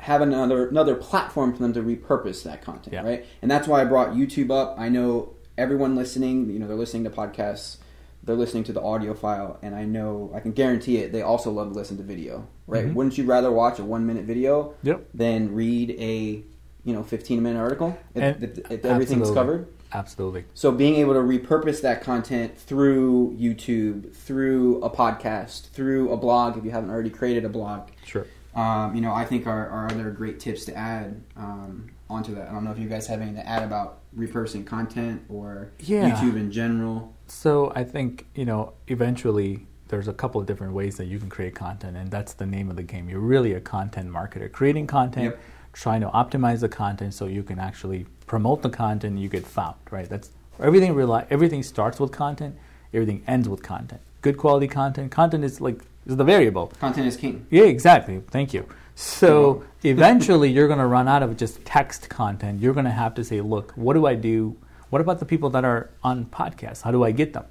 have 0.00 0.20
another 0.20 0.68
another 0.68 0.94
platform 0.94 1.52
for 1.52 1.60
them 1.62 1.72
to 1.72 1.82
repurpose 1.82 2.42
that 2.42 2.62
content, 2.62 2.92
Yeah. 2.92 3.02
right? 3.02 3.26
And 3.40 3.50
that's 3.50 3.66
why 3.66 3.80
I 3.80 3.84
brought 3.84 4.10
YouTube 4.10 4.50
up. 4.50 4.76
I 4.78 4.88
know 4.88 5.30
everyone 5.56 5.94
listening, 5.96 6.50
you 6.50 6.58
know, 6.58 6.66
they're 6.66 6.76
listening 6.76 7.04
to 7.04 7.10
podcasts, 7.10 7.76
they're 8.22 8.36
listening 8.36 8.64
to 8.64 8.72
the 8.72 8.82
audio 8.82 9.14
file, 9.14 9.58
and 9.62 9.74
I 9.74 9.84
know 9.84 10.30
I 10.34 10.40
can 10.40 10.52
guarantee 10.52 10.98
it. 10.98 11.12
They 11.12 11.22
also 11.22 11.50
love 11.50 11.72
to 11.72 11.74
listen 11.78 11.96
to 11.98 12.02
video, 12.02 12.46
right? 12.66 12.86
Mhm. 12.86 12.94
Wouldn't 12.94 13.18
you 13.18 13.24
rather 13.24 13.50
watch 13.52 13.78
a 13.78 13.84
one 13.84 14.06
minute 14.06 14.24
video 14.24 14.74
Yep. 14.82 15.08
than 15.14 15.54
read 15.54 15.90
a 15.98 16.42
you 16.84 16.92
know 16.92 17.02
fifteen 17.02 17.42
minute 17.42 17.58
article 17.60 17.96
if, 18.14 18.42
if, 18.42 18.58
if 18.70 18.84
everything's 18.84 19.22
absolutely. 19.28 19.34
covered? 19.34 19.66
Absolutely. 19.92 20.44
So 20.54 20.72
being 20.72 20.96
able 20.96 21.14
to 21.14 21.20
repurpose 21.20 21.80
that 21.82 22.02
content 22.02 22.58
through 22.58 23.36
YouTube, 23.38 24.12
through 24.12 24.82
a 24.82 24.90
podcast, 24.90 25.68
through 25.70 26.10
a 26.10 26.16
blog, 26.16 26.56
if 26.58 26.64
you 26.64 26.72
haven't 26.72 26.90
already 26.90 27.10
created 27.10 27.44
a 27.44 27.48
blog, 27.48 27.90
Sure. 28.04 28.26
um, 28.56 28.94
you 28.96 29.00
know, 29.00 29.12
I 29.12 29.24
think 29.24 29.46
are, 29.46 29.68
are 29.68 29.86
other 29.92 30.10
great 30.10 30.40
tips 30.40 30.64
to 30.64 30.76
add 30.76 31.22
um, 31.36 31.90
onto 32.10 32.34
that. 32.34 32.48
I 32.48 32.52
don't 32.52 32.64
know 32.64 32.72
if 32.72 32.78
you 32.80 32.88
guys 32.88 33.06
have 33.06 33.20
anything 33.20 33.36
to 33.40 33.48
add 33.48 33.62
about 33.62 34.00
repurposing 34.18 34.66
content 34.66 35.22
or 35.28 35.68
Yeah. 35.78 36.10
YouTube 36.10 36.34
in 36.36 36.50
general. 36.50 37.14
So 37.28 37.72
I 37.76 37.84
think, 37.84 38.26
you 38.34 38.44
know, 38.44 38.72
eventually 38.88 39.68
there's 39.94 40.08
a 40.08 40.12
couple 40.12 40.40
of 40.40 40.46
different 40.46 40.72
ways 40.72 40.96
that 40.96 41.06
you 41.06 41.18
can 41.20 41.28
create 41.30 41.54
content, 41.54 41.96
and 41.96 42.10
that's 42.10 42.32
the 42.34 42.44
name 42.46 42.68
of 42.68 42.74
the 42.74 42.82
game. 42.82 43.08
You're 43.08 43.20
really 43.20 43.52
a 43.54 43.60
content 43.60 44.10
marketer, 44.10 44.50
creating 44.50 44.88
content, 44.88 45.26
Yep. 45.26 45.40
trying 45.72 46.00
to 46.00 46.08
optimize 46.08 46.60
the 46.60 46.68
content 46.68 47.14
so 47.14 47.26
you 47.26 47.44
can 47.44 47.60
actually 47.60 48.06
promote 48.26 48.62
the 48.62 48.70
content, 48.70 49.18
you 49.18 49.28
get 49.28 49.46
found, 49.46 49.76
right? 49.92 50.08
That's 50.08 50.30
everything. 50.58 50.94
Rely, 50.94 51.26
everything 51.30 51.62
starts 51.62 52.00
with 52.00 52.10
content, 52.10 52.56
everything 52.92 53.22
ends 53.28 53.48
with 53.48 53.62
content. 53.62 54.00
Good 54.20 54.36
quality 54.36 54.66
content. 54.66 55.12
Content 55.12 55.44
is 55.44 55.60
like 55.60 55.80
is 56.06 56.16
the 56.16 56.24
variable. 56.24 56.66
Content 56.80 57.06
is 57.06 57.16
king. 57.16 57.46
Yeah, 57.50 57.64
exactly. 57.64 58.20
Thank 58.30 58.52
you. 58.52 58.66
So 58.96 59.62
eventually, 59.84 60.50
you're 60.50 60.66
going 60.66 60.80
to 60.80 60.86
run 60.86 61.06
out 61.06 61.22
of 61.22 61.36
just 61.36 61.64
text 61.64 62.08
content. 62.08 62.60
You're 62.60 62.74
going 62.74 62.84
to 62.86 62.98
have 63.04 63.14
to 63.14 63.22
say, 63.24 63.40
look, 63.40 63.72
what 63.76 63.94
do 63.94 64.06
I 64.06 64.14
do? 64.16 64.56
What 64.90 65.00
about 65.00 65.18
the 65.18 65.24
people 65.24 65.50
that 65.50 65.64
are 65.64 65.90
on 66.02 66.26
podcasts? 66.26 66.82
How 66.82 66.90
do 66.90 67.04
I 67.04 67.12
get 67.12 67.32
them? 67.32 67.44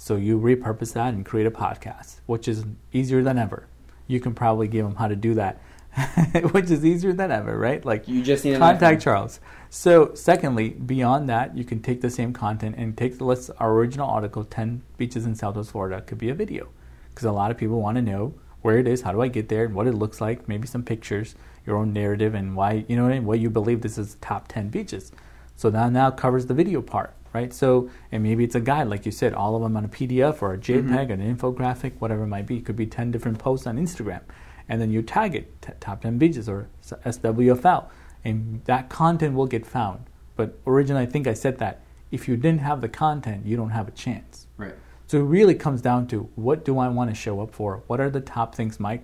So 0.00 0.14
you 0.14 0.38
repurpose 0.38 0.92
that 0.92 1.12
and 1.12 1.26
create 1.26 1.48
a 1.48 1.50
podcast, 1.50 2.20
which 2.26 2.46
is 2.46 2.64
easier 2.92 3.20
than 3.24 3.36
ever. 3.36 3.66
You 4.06 4.20
can 4.20 4.32
probably 4.32 4.68
give 4.68 4.86
them 4.86 4.94
how 4.94 5.08
to 5.08 5.16
do 5.16 5.34
that, 5.34 5.60
which 6.52 6.70
is 6.70 6.84
easier 6.84 7.12
than 7.12 7.32
ever, 7.32 7.58
right? 7.58 7.84
Like 7.84 8.06
You 8.06 8.22
just 8.22 8.44
need 8.44 8.58
contact. 8.58 9.02
Charles. 9.02 9.40
So, 9.70 10.14
secondly, 10.14 10.68
beyond 10.68 11.28
that, 11.30 11.56
you 11.56 11.64
can 11.64 11.82
take 11.82 12.00
the 12.00 12.10
same 12.10 12.32
content 12.32 12.76
and 12.78 12.96
take 12.96 13.18
the 13.18 13.24
list. 13.24 13.50
Our 13.58 13.72
original 13.72 14.08
article, 14.08 14.44
10 14.44 14.82
beaches 14.98 15.26
in 15.26 15.34
Southwest 15.34 15.72
Florida, 15.72 16.00
could 16.00 16.18
be 16.18 16.30
a 16.30 16.34
video 16.34 16.68
because 17.10 17.24
a 17.24 17.32
lot 17.32 17.50
of 17.50 17.58
people 17.58 17.82
want 17.82 17.96
to 17.96 18.02
know 18.02 18.34
where 18.62 18.78
it 18.78 18.86
is, 18.86 19.02
how 19.02 19.10
do 19.10 19.20
I 19.20 19.26
get 19.26 19.48
there, 19.48 19.64
and 19.64 19.74
what 19.74 19.88
it 19.88 19.94
looks 19.94 20.20
like, 20.20 20.48
maybe 20.48 20.68
some 20.68 20.84
pictures, 20.84 21.34
your 21.66 21.76
own 21.76 21.92
narrative, 21.92 22.34
and 22.34 22.54
why, 22.54 22.84
you 22.86 22.94
know 22.94 23.02
what 23.02 23.10
I 23.10 23.16
mean, 23.16 23.24
why 23.24 23.34
you 23.34 23.50
believe 23.50 23.80
this 23.80 23.98
is 23.98 24.14
the 24.14 24.20
top 24.24 24.46
10 24.46 24.68
beaches. 24.68 25.10
So 25.56 25.70
that 25.70 25.90
now 25.90 26.12
covers 26.12 26.46
the 26.46 26.54
video 26.54 26.80
part, 26.80 27.16
right? 27.38 27.54
So, 27.54 27.88
and 28.10 28.22
maybe 28.22 28.42
it's 28.42 28.56
a 28.56 28.60
guide, 28.60 28.88
like 28.88 29.06
you 29.06 29.12
said, 29.12 29.32
all 29.32 29.54
of 29.54 29.62
them 29.62 29.76
on 29.76 29.84
a 29.84 29.88
PDF 29.88 30.42
or 30.42 30.54
a 30.54 30.58
mm-hmm. 30.58 30.92
JPEG, 30.92 31.12
an 31.12 31.36
infographic, 31.36 31.92
whatever 32.00 32.24
it 32.24 32.26
might 32.26 32.46
be. 32.46 32.56
It 32.56 32.64
could 32.64 32.76
be 32.76 32.86
10 32.86 33.12
different 33.12 33.38
posts 33.38 33.66
on 33.66 33.78
Instagram. 33.78 34.22
And 34.68 34.80
then 34.80 34.90
you 34.90 35.02
tag 35.02 35.34
it, 35.34 35.62
t- 35.62 35.72
top 35.78 36.02
10 36.02 36.18
beaches 36.18 36.48
or 36.48 36.68
SWFL, 36.84 37.86
and 38.24 38.62
that 38.64 38.88
content 38.88 39.34
will 39.34 39.46
get 39.46 39.64
found. 39.64 40.04
But 40.36 40.58
originally, 40.66 41.02
I 41.02 41.06
think 41.06 41.26
I 41.26 41.34
said 41.34 41.58
that 41.58 41.80
if 42.10 42.26
you 42.28 42.36
didn't 42.36 42.60
have 42.60 42.80
the 42.80 42.88
content, 42.88 43.46
you 43.46 43.56
don't 43.56 43.70
have 43.70 43.86
a 43.86 43.92
chance. 43.92 44.46
Right. 44.56 44.74
So 45.06 45.18
it 45.18 45.22
really 45.22 45.54
comes 45.54 45.80
down 45.80 46.06
to 46.08 46.28
what 46.34 46.64
do 46.64 46.78
I 46.78 46.88
want 46.88 47.10
to 47.10 47.14
show 47.14 47.40
up 47.40 47.54
for? 47.54 47.82
What 47.86 48.00
are 48.00 48.10
the 48.10 48.20
top 48.20 48.54
things 48.54 48.80
my 48.80 49.00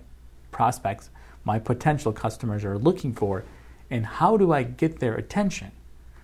prospects, 0.51 1.11
my 1.45 1.59
potential 1.59 2.13
customers 2.13 2.65
are 2.65 2.79
looking 2.79 3.13
for? 3.15 3.45
And 3.91 4.05
how 4.05 4.37
do 4.37 4.53
I 4.53 4.65
get 4.65 4.99
their 4.99 5.15
attention? 5.15 5.71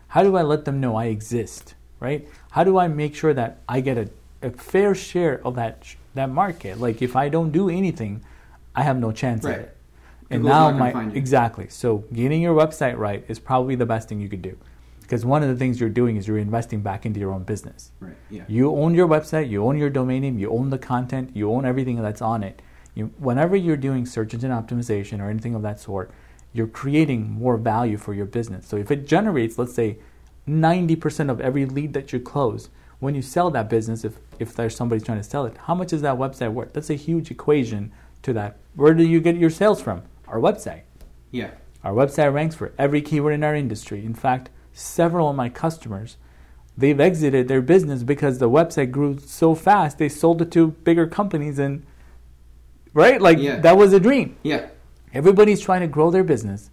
How 0.08 0.22
do 0.24 0.36
I 0.36 0.42
let 0.42 0.64
them 0.64 0.80
know 0.80 0.96
I 0.96 1.04
exist? 1.06 1.74
Right? 2.00 2.26
How 2.50 2.64
do 2.64 2.78
I 2.78 2.88
make 2.88 3.14
sure 3.14 3.34
that 3.34 3.58
I 3.68 3.80
get 3.80 3.98
a, 3.98 4.08
a 4.42 4.50
fair 4.50 4.94
share 4.94 5.40
of 5.46 5.54
that 5.56 5.84
that 6.14 6.30
market? 6.30 6.80
Like 6.80 7.02
if 7.02 7.14
I 7.14 7.28
don't 7.28 7.52
do 7.52 7.68
anything, 7.68 8.22
I 8.74 8.82
have 8.82 8.98
no 8.98 9.12
chance 9.12 9.44
Right. 9.44 9.54
at 9.54 9.60
it. 9.60 9.76
And 10.30 10.42
Google's 10.42 10.72
now 10.72 10.92
my 10.92 11.10
exactly. 11.12 11.68
So 11.68 12.04
getting 12.12 12.40
your 12.40 12.54
website 12.54 12.96
right 12.96 13.24
is 13.28 13.38
probably 13.38 13.74
the 13.74 13.86
best 13.86 14.08
thing 14.08 14.20
you 14.20 14.28
could 14.28 14.42
do. 14.42 14.56
Because 15.02 15.26
one 15.26 15.42
of 15.42 15.48
the 15.48 15.56
things 15.56 15.80
you're 15.80 15.88
doing 15.90 16.16
is 16.16 16.28
you're 16.28 16.38
investing 16.38 16.82
back 16.82 17.04
into 17.04 17.18
your 17.18 17.32
own 17.32 17.42
business. 17.42 17.90
Right. 17.98 18.14
Yeah. 18.30 18.44
You 18.46 18.70
own 18.76 18.94
your 18.94 19.08
website, 19.08 19.50
you 19.50 19.64
own 19.64 19.76
your 19.76 19.90
domain 19.90 20.22
name, 20.22 20.38
you 20.38 20.48
own 20.50 20.70
the 20.70 20.78
content, 20.78 21.30
you 21.34 21.50
own 21.52 21.64
everything 21.64 22.00
that's 22.00 22.22
on 22.22 22.44
it. 22.44 22.62
You, 22.94 23.06
whenever 23.18 23.56
you're 23.56 23.76
doing 23.76 24.06
search 24.06 24.34
engine 24.34 24.52
optimization 24.52 25.20
or 25.20 25.28
anything 25.28 25.56
of 25.56 25.62
that 25.62 25.80
sort, 25.80 26.12
you're 26.52 26.68
creating 26.68 27.28
more 27.28 27.56
value 27.56 27.96
for 27.96 28.14
your 28.14 28.26
business. 28.26 28.66
So 28.68 28.76
if 28.76 28.92
it 28.92 29.06
generates, 29.06 29.58
let's 29.58 29.74
say, 29.74 29.98
90% 30.50 31.30
of 31.30 31.40
every 31.40 31.64
lead 31.66 31.92
that 31.94 32.12
you 32.12 32.20
close, 32.20 32.68
when 32.98 33.14
you 33.14 33.22
sell 33.22 33.50
that 33.50 33.70
business, 33.70 34.04
if, 34.04 34.18
if 34.38 34.54
there's 34.54 34.76
somebody 34.76 35.00
trying 35.00 35.18
to 35.18 35.24
sell 35.24 35.46
it, 35.46 35.56
how 35.66 35.74
much 35.74 35.92
is 35.92 36.02
that 36.02 36.18
website 36.18 36.52
worth? 36.52 36.72
That's 36.72 36.90
a 36.90 36.94
huge 36.94 37.30
equation 37.30 37.92
to 38.22 38.32
that. 38.34 38.56
Where 38.74 38.94
do 38.94 39.04
you 39.04 39.20
get 39.20 39.36
your 39.36 39.50
sales 39.50 39.80
from? 39.80 40.02
Our 40.28 40.38
website. 40.38 40.82
Yeah. 41.30 41.50
Our 41.82 41.92
website 41.92 42.32
ranks 42.32 42.54
for 42.54 42.72
every 42.78 43.00
keyword 43.00 43.34
in 43.34 43.42
our 43.44 43.54
industry. 43.54 44.04
In 44.04 44.14
fact, 44.14 44.50
several 44.72 45.30
of 45.30 45.36
my 45.36 45.48
customers, 45.48 46.16
they've 46.76 47.00
exited 47.00 47.48
their 47.48 47.62
business 47.62 48.02
because 48.02 48.38
the 48.38 48.50
website 48.50 48.90
grew 48.90 49.18
so 49.18 49.54
fast, 49.54 49.98
they 49.98 50.08
sold 50.08 50.42
it 50.42 50.50
to 50.52 50.68
bigger 50.68 51.06
companies 51.06 51.58
and 51.58 51.84
right? 52.92 53.20
Like 53.20 53.38
Yeah. 53.38 53.60
that 53.60 53.76
was 53.76 53.92
a 53.92 54.00
dream. 54.00 54.36
Yeah. 54.42 54.68
Everybody's 55.14 55.60
trying 55.60 55.80
to 55.80 55.86
grow 55.86 56.10
their 56.10 56.24
business 56.24 56.70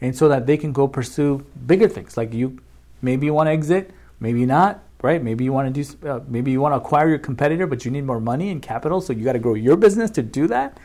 and 0.00 0.16
so 0.16 0.28
that 0.28 0.46
they 0.46 0.56
can 0.56 0.72
go 0.72 0.88
pursue 0.88 1.44
bigger 1.66 1.88
things. 1.88 2.16
Like 2.16 2.32
you 2.32 2.58
maybe 3.02 3.26
you 3.26 3.34
want 3.34 3.48
to 3.48 3.52
exit, 3.52 3.90
maybe 4.20 4.46
not, 4.46 4.82
right? 5.02 5.22
Maybe 5.22 5.44
you 5.44 5.52
want 5.52 5.74
to 5.74 5.82
do 5.82 6.08
uh, 6.08 6.20
maybe 6.26 6.50
you 6.50 6.60
want 6.60 6.72
to 6.72 6.76
acquire 6.76 7.08
your 7.08 7.18
competitor 7.18 7.66
but 7.66 7.84
you 7.84 7.90
need 7.90 8.04
more 8.04 8.20
money 8.20 8.50
and 8.50 8.62
capital, 8.62 9.00
so 9.00 9.12
you 9.12 9.24
got 9.24 9.34
to 9.34 9.38
grow 9.38 9.54
your 9.54 9.76
business 9.76 10.10
to 10.12 10.22
do 10.22 10.46
that. 10.48 10.78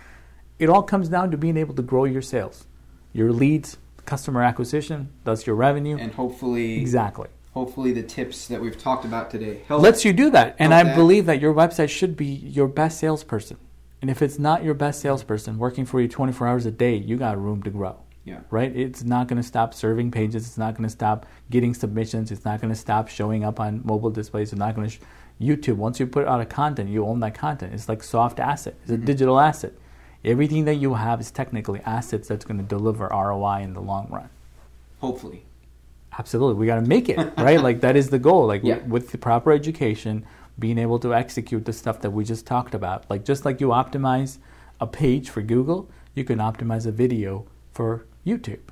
It 0.59 0.69
all 0.69 0.83
comes 0.83 1.09
down 1.09 1.31
to 1.31 1.37
being 1.37 1.57
able 1.57 1.73
to 1.75 1.81
grow 1.81 2.05
your 2.05 2.21
sales, 2.21 2.67
your 3.13 3.31
leads, 3.31 3.77
customer 4.05 4.43
acquisition, 4.43 5.09
thus 5.23 5.47
your 5.47 5.55
revenue. 5.55 5.97
And 5.97 6.13
hopefully, 6.13 6.79
exactly. 6.79 7.29
hopefully, 7.53 7.93
the 7.93 8.03
tips 8.03 8.47
that 8.47 8.61
we've 8.61 8.77
talked 8.77 9.05
about 9.05 9.31
today 9.31 9.61
help. 9.67 9.81
lets 9.81 10.05
you 10.05 10.13
do 10.13 10.29
that. 10.31 10.55
And 10.59 10.73
I 10.73 10.83
that. 10.83 10.95
believe 10.95 11.25
that 11.25 11.39
your 11.39 11.53
website 11.53 11.89
should 11.89 12.15
be 12.15 12.25
your 12.25 12.67
best 12.67 12.99
salesperson. 12.99 13.57
And 14.01 14.09
if 14.09 14.21
it's 14.21 14.39
not 14.39 14.63
your 14.63 14.73
best 14.73 14.99
salesperson 14.99 15.59
working 15.59 15.85
for 15.85 16.01
you 16.01 16.07
24 16.07 16.47
hours 16.47 16.65
a 16.65 16.71
day, 16.71 16.95
you 16.95 17.17
got 17.17 17.41
room 17.41 17.61
to 17.63 17.69
grow. 17.69 17.99
Yeah. 18.23 18.41
Right? 18.51 18.75
It's 18.75 19.03
not 19.03 19.27
going 19.27 19.41
to 19.41 19.47
stop 19.47 19.73
serving 19.73 20.11
pages. 20.11 20.45
It's 20.45 20.57
not 20.57 20.75
going 20.75 20.83
to 20.83 20.91
stop 20.91 21.25
getting 21.49 21.73
submissions. 21.73 22.31
It's 22.31 22.45
not 22.45 22.61
going 22.61 22.71
to 22.71 22.79
stop 22.79 23.07
showing 23.07 23.43
up 23.43 23.59
on 23.59 23.81
mobile 23.83 24.11
displays. 24.11 24.51
It's 24.51 24.59
not 24.59 24.75
going 24.75 24.89
to. 24.89 24.95
Sh- 24.95 24.99
YouTube, 25.41 25.77
once 25.77 25.99
you 25.99 26.05
put 26.05 26.27
out 26.27 26.39
a 26.39 26.45
content, 26.45 26.89
you 26.89 27.05
own 27.05 27.19
that 27.21 27.33
content. 27.33 27.73
It's 27.73 27.89
like 27.89 28.03
soft 28.03 28.39
asset. 28.39 28.75
It's 28.83 28.91
a 28.91 28.95
mm-hmm. 28.95 29.05
digital 29.05 29.39
asset. 29.39 29.73
Everything 30.23 30.65
that 30.65 30.75
you 30.75 30.93
have 30.93 31.19
is 31.19 31.31
technically 31.31 31.81
assets 31.81 32.27
that's 32.27 32.45
going 32.45 32.59
to 32.59 32.63
deliver 32.63 33.07
ROI 33.07 33.61
in 33.61 33.73
the 33.73 33.81
long 33.81 34.07
run. 34.11 34.29
Hopefully. 34.99 35.45
Absolutely, 36.17 36.59
we 36.59 36.67
got 36.67 36.75
to 36.75 36.81
make 36.81 37.09
it 37.09 37.17
right. 37.37 37.59
like 37.63 37.81
that 37.81 37.95
is 37.95 38.09
the 38.09 38.19
goal. 38.19 38.45
Like 38.45 38.61
Yeah. 38.63 38.77
with 38.85 39.11
the 39.11 39.17
proper 39.17 39.51
education, 39.51 40.25
being 40.59 40.77
able 40.77 40.99
to 40.99 41.15
execute 41.15 41.65
the 41.65 41.73
stuff 41.73 42.01
that 42.01 42.11
we 42.11 42.23
just 42.23 42.45
talked 42.45 42.75
about. 42.75 43.09
Like 43.09 43.25
just 43.25 43.43
like 43.43 43.59
you 43.59 43.69
optimize 43.69 44.37
a 44.79 44.85
page 44.85 45.29
for 45.29 45.41
Google, 45.41 45.89
you 46.13 46.23
can 46.23 46.37
optimize 46.37 46.85
a 46.85 46.91
video 46.91 47.47
for 47.73 48.05
YouTube. 48.25 48.69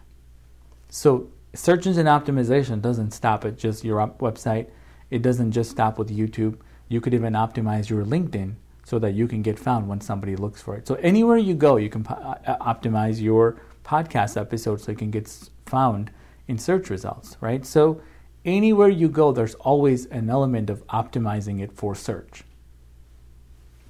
So 0.89 1.30
search 1.54 1.88
engine 1.88 2.06
optimization 2.06 2.82
doesn't 2.82 3.12
stop 3.12 3.45
at 3.45 3.58
just 3.58 3.84
your 3.84 3.97
website. 4.20 4.68
It 5.10 5.22
doesn't 5.22 5.52
just 5.52 5.72
stop 5.72 5.97
with 5.97 6.10
YouTube. 6.10 6.58
You 6.88 7.02
could 7.02 7.14
even 7.14 7.34
optimize 7.34 7.89
your 7.89 8.04
LinkedIn 8.04 8.56
so 8.84 8.97
that 9.00 9.14
you 9.14 9.28
can 9.28 9.41
get 9.41 9.60
found 9.60 9.88
when 9.88 10.02
somebody 10.02 10.36
looks 10.36 10.62
for 10.62 10.76
it. 10.76 10.88
So 10.88 10.95
anywhere 10.95 11.38
you 11.38 11.54
go, 11.54 11.78
you 11.78 11.89
can 11.89 12.04
po- 12.04 12.16
uh, 12.16 12.58
optimize 12.74 13.22
your 13.22 13.62
podcast 13.84 14.39
episode 14.39 14.82
so 14.82 14.91
it 14.91 14.97
can 14.97 15.12
get 15.12 15.28
found 15.66 16.12
in 16.47 16.58
search 16.58 16.89
results, 16.89 17.38
right? 17.41 17.66
So 17.66 18.02
anywhere 18.45 18.89
you 18.89 19.08
go, 19.08 19.32
there's 19.32 19.56
always 19.56 20.08
an 20.08 20.30
element 20.30 20.70
of 20.70 20.86
optimizing 20.88 21.62
it 21.62 21.72
for 21.72 21.93
search. 21.93 22.43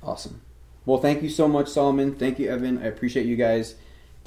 Awesome. 0.03 0.41
Well, 0.85 0.99
thank 0.99 1.21
you 1.21 1.29
so 1.29 1.47
much, 1.47 1.69
Solomon. 1.69 2.15
Thank 2.15 2.39
you, 2.39 2.49
Evan. 2.49 2.79
I 2.79 2.87
appreciate 2.87 3.25
you 3.25 3.35
guys 3.35 3.75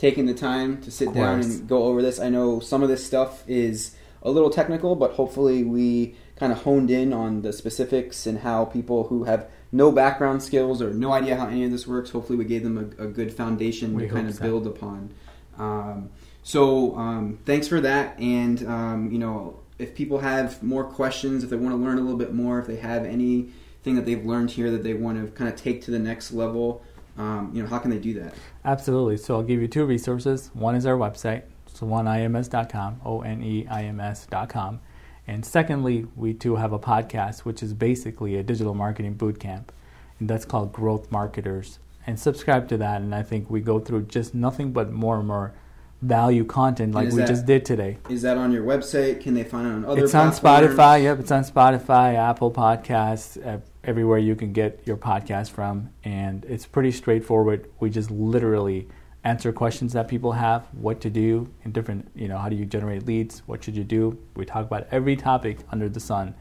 taking 0.02 0.26
the 0.26 0.34
time 0.34 0.82
to 0.82 0.90
sit 0.90 1.14
down 1.14 1.38
and 1.40 1.68
go 1.68 1.84
over 1.84 2.02
this. 2.02 2.18
I 2.18 2.28
know 2.28 2.58
some 2.58 2.82
of 2.82 2.88
this 2.88 3.06
stuff 3.06 3.44
is 3.48 3.94
a 4.20 4.32
little 4.32 4.50
technical, 4.50 4.96
but 4.96 5.12
hopefully 5.12 5.62
we 5.62 6.16
kind 6.34 6.50
of 6.50 6.60
honed 6.62 6.90
in 6.90 7.12
on 7.12 7.42
the 7.42 7.52
specifics 7.52 8.26
and 8.26 8.40
how 8.40 8.64
people 8.64 9.04
who 9.04 9.22
have 9.22 9.48
no 9.70 9.92
background 9.92 10.42
skills 10.42 10.82
or 10.82 10.92
no 10.92 11.12
idea 11.12 11.36
how 11.36 11.46
any 11.46 11.62
of 11.62 11.70
this 11.70 11.86
works, 11.86 12.10
hopefully 12.10 12.36
we 12.36 12.44
gave 12.44 12.64
them 12.64 12.78
a, 12.78 13.04
a 13.04 13.06
good 13.06 13.32
foundation 13.32 13.94
We 13.94 14.08
to 14.08 14.12
kind 14.12 14.28
of 14.28 14.34
so. 14.34 14.42
build 14.42 14.66
upon. 14.66 15.14
Um, 15.56 16.10
so 16.42 16.96
um, 16.96 17.38
thanks 17.46 17.68
for 17.68 17.80
that. 17.80 18.18
And, 18.18 18.66
um, 18.66 19.12
you 19.12 19.20
know, 19.20 19.60
if 19.78 19.94
people 19.94 20.18
have 20.18 20.64
more 20.64 20.82
questions, 20.82 21.44
if 21.44 21.50
they 21.50 21.56
want 21.56 21.76
to 21.76 21.80
learn 21.80 21.98
a 21.98 22.00
little 22.00 22.18
bit 22.18 22.34
more, 22.34 22.58
if 22.58 22.66
they 22.66 22.74
have 22.74 23.04
anything 23.04 23.94
that 23.94 24.04
they've 24.04 24.26
learned 24.26 24.50
here 24.50 24.72
that 24.72 24.82
they 24.82 24.94
want 24.94 25.24
to 25.24 25.30
kind 25.30 25.48
of 25.48 25.54
take 25.54 25.80
to 25.82 25.92
the 25.92 26.00
next 26.00 26.32
level, 26.32 26.82
um, 27.18 27.50
you 27.52 27.62
know, 27.62 27.68
how 27.68 27.78
can 27.78 27.90
they 27.90 27.98
do 27.98 28.14
that? 28.14 28.34
Absolutely. 28.64 29.16
So 29.16 29.34
I'll 29.36 29.42
give 29.42 29.60
you 29.60 29.68
two 29.68 29.84
resources. 29.84 30.50
One 30.54 30.74
is 30.74 30.86
our 30.86 30.96
website, 30.96 31.42
so 31.66 31.86
oneims.com, 31.86 33.00
O 33.04 33.20
N 33.22 33.42
E 33.42 33.66
I 33.70 33.84
M 33.84 34.00
S.com. 34.00 34.80
And 35.26 35.44
secondly, 35.46 36.06
we 36.16 36.34
too 36.34 36.56
have 36.56 36.72
a 36.72 36.78
podcast, 36.78 37.40
which 37.40 37.62
is 37.62 37.74
basically 37.74 38.36
a 38.36 38.42
digital 38.42 38.74
marketing 38.74 39.14
boot 39.14 39.38
camp, 39.38 39.70
and 40.18 40.28
that's 40.28 40.44
called 40.44 40.72
Growth 40.72 41.10
Marketers. 41.12 41.78
And 42.06 42.18
subscribe 42.18 42.68
to 42.70 42.76
that, 42.78 43.00
and 43.02 43.14
I 43.14 43.22
think 43.22 43.48
we 43.48 43.60
go 43.60 43.78
through 43.78 44.06
just 44.06 44.34
nothing 44.34 44.72
but 44.72 44.90
more 44.90 45.18
and 45.18 45.28
more 45.28 45.52
value 46.00 46.44
content 46.44 46.92
like 46.94 47.10
we 47.10 47.18
that- 47.18 47.28
just 47.28 47.46
did 47.46 47.64
today. 47.64 47.98
Is 48.08 48.22
that 48.22 48.36
on 48.36 48.50
your 48.50 48.64
website? 48.64 49.20
Can 49.20 49.34
they 49.34 49.44
find 49.44 49.68
it 49.68 49.70
on 49.70 49.84
other 49.84 50.02
It's 50.02 50.12
on 50.14 50.32
platforms? 50.32 50.74
Spotify. 50.76 51.02
Yep, 51.04 51.20
it's 51.20 51.30
on 51.30 51.44
Spotify, 51.44 52.14
Apple 52.16 52.50
Podcasts, 52.50 53.46
uh, 53.46 53.58
everywhere 53.84 54.18
you 54.18 54.34
can 54.34 54.52
get 54.52 54.82
your 54.84 54.96
podcast 54.96 55.50
from, 55.50 55.90
and 56.04 56.44
it's 56.44 56.66
pretty 56.66 56.92
straightforward. 56.92 57.70
We 57.80 57.90
just 57.90 58.10
literally 58.10 58.88
answer 59.24 59.52
questions 59.52 59.92
that 59.92 60.08
people 60.08 60.32
have, 60.32 60.66
what 60.72 61.00
to 61.00 61.10
do 61.10 61.52
in 61.64 61.72
different, 61.72 62.10
you 62.14 62.28
know, 62.28 62.38
how 62.38 62.48
do 62.48 62.56
you 62.56 62.64
generate 62.64 63.06
leads, 63.06 63.40
what 63.46 63.62
should 63.62 63.76
you 63.76 63.84
do. 63.84 64.18
We 64.34 64.44
talk 64.44 64.66
about 64.66 64.88
every 64.90 65.16
topic 65.16 65.58
under 65.70 65.88
the 65.88 66.00
sun, 66.00 66.34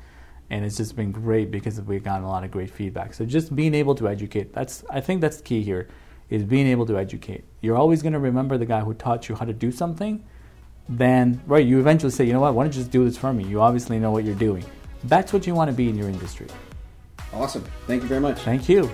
and 0.49 0.65
it's 0.65 0.77
just 0.77 0.95
been 0.95 1.11
great 1.11 1.51
because 1.51 1.79
we've 1.81 2.03
gotten 2.03 2.23
a 2.23 2.29
lot 2.29 2.43
of 2.43 2.51
great 2.51 2.69
feedback. 2.69 3.13
So 3.13 3.25
just 3.25 3.55
being 3.55 3.73
able 3.73 3.95
to 3.95 4.07
educate, 4.07 4.53
that's 4.53 4.83
I 4.89 5.01
think 5.01 5.21
that's 5.21 5.41
key 5.41 5.63
here, 5.63 5.87
is 6.29 6.43
being 6.43 6.67
able 6.67 6.85
to 6.87 6.97
educate. 6.97 7.43
You're 7.61 7.77
always 7.77 8.01
going 8.01 8.13
to 8.13 8.19
remember 8.19 8.57
the 8.57 8.65
guy 8.65 8.81
who 8.81 8.93
taught 8.93 9.29
you 9.29 9.35
how 9.35 9.45
to 9.45 9.53
do 9.53 9.71
something, 9.71 10.23
then 10.89 11.41
right 11.45 11.65
you 11.65 11.79
eventually 11.79 12.11
say 12.11 12.25
you 12.25 12.33
know 12.33 12.41
what 12.41 12.53
why 12.53 12.63
don't 12.63 12.75
you 12.75 12.81
just 12.81 12.91
do 12.91 13.05
this 13.05 13.17
for 13.17 13.31
me 13.31 13.43
you 13.45 13.61
obviously 13.61 13.99
know 13.99 14.11
what 14.11 14.23
you're 14.23 14.35
doing 14.35 14.63
that's 15.05 15.31
what 15.31 15.47
you 15.47 15.55
want 15.55 15.69
to 15.69 15.75
be 15.75 15.89
in 15.89 15.97
your 15.97 16.09
industry 16.09 16.47
Awesome. 17.33 17.63
Thank 17.87 18.03
you 18.03 18.09
very 18.09 18.21
much. 18.21 18.39
thank 18.41 18.67
you 18.67 18.89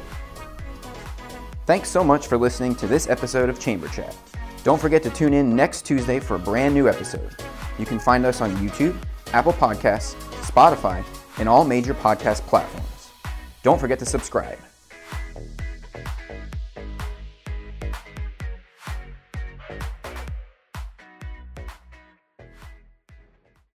Thanks 1.65 1.89
so 1.89 2.01
much 2.01 2.27
for 2.27 2.37
listening 2.37 2.75
to 2.75 2.87
this 2.87 3.09
episode 3.09 3.49
of 3.49 3.59
Chamber 3.59 3.89
Chat. 3.89 4.15
Don't 4.63 4.79
forget 4.79 5.03
to 5.03 5.09
tune 5.09 5.33
in 5.33 5.53
next 5.53 5.81
Tuesday 5.85 6.17
for 6.17 6.35
a 6.35 6.39
brand 6.39 6.73
new 6.73 6.87
episode. 6.87 7.35
You 7.77 7.85
can 7.85 7.99
find 7.99 8.25
us 8.25 8.39
on 8.39 8.55
YouTube, 8.55 8.97
Apple 9.33 9.51
Podcasts, 9.51 10.15
Spotify, 10.43 11.03
and 11.39 11.49
all 11.49 11.65
major 11.65 11.93
podcast 11.93 12.41
platforms. 12.47 13.11
Don't 13.63 13.79
forget 13.79 13.99
to 13.99 14.05
subscribe. 14.05 14.57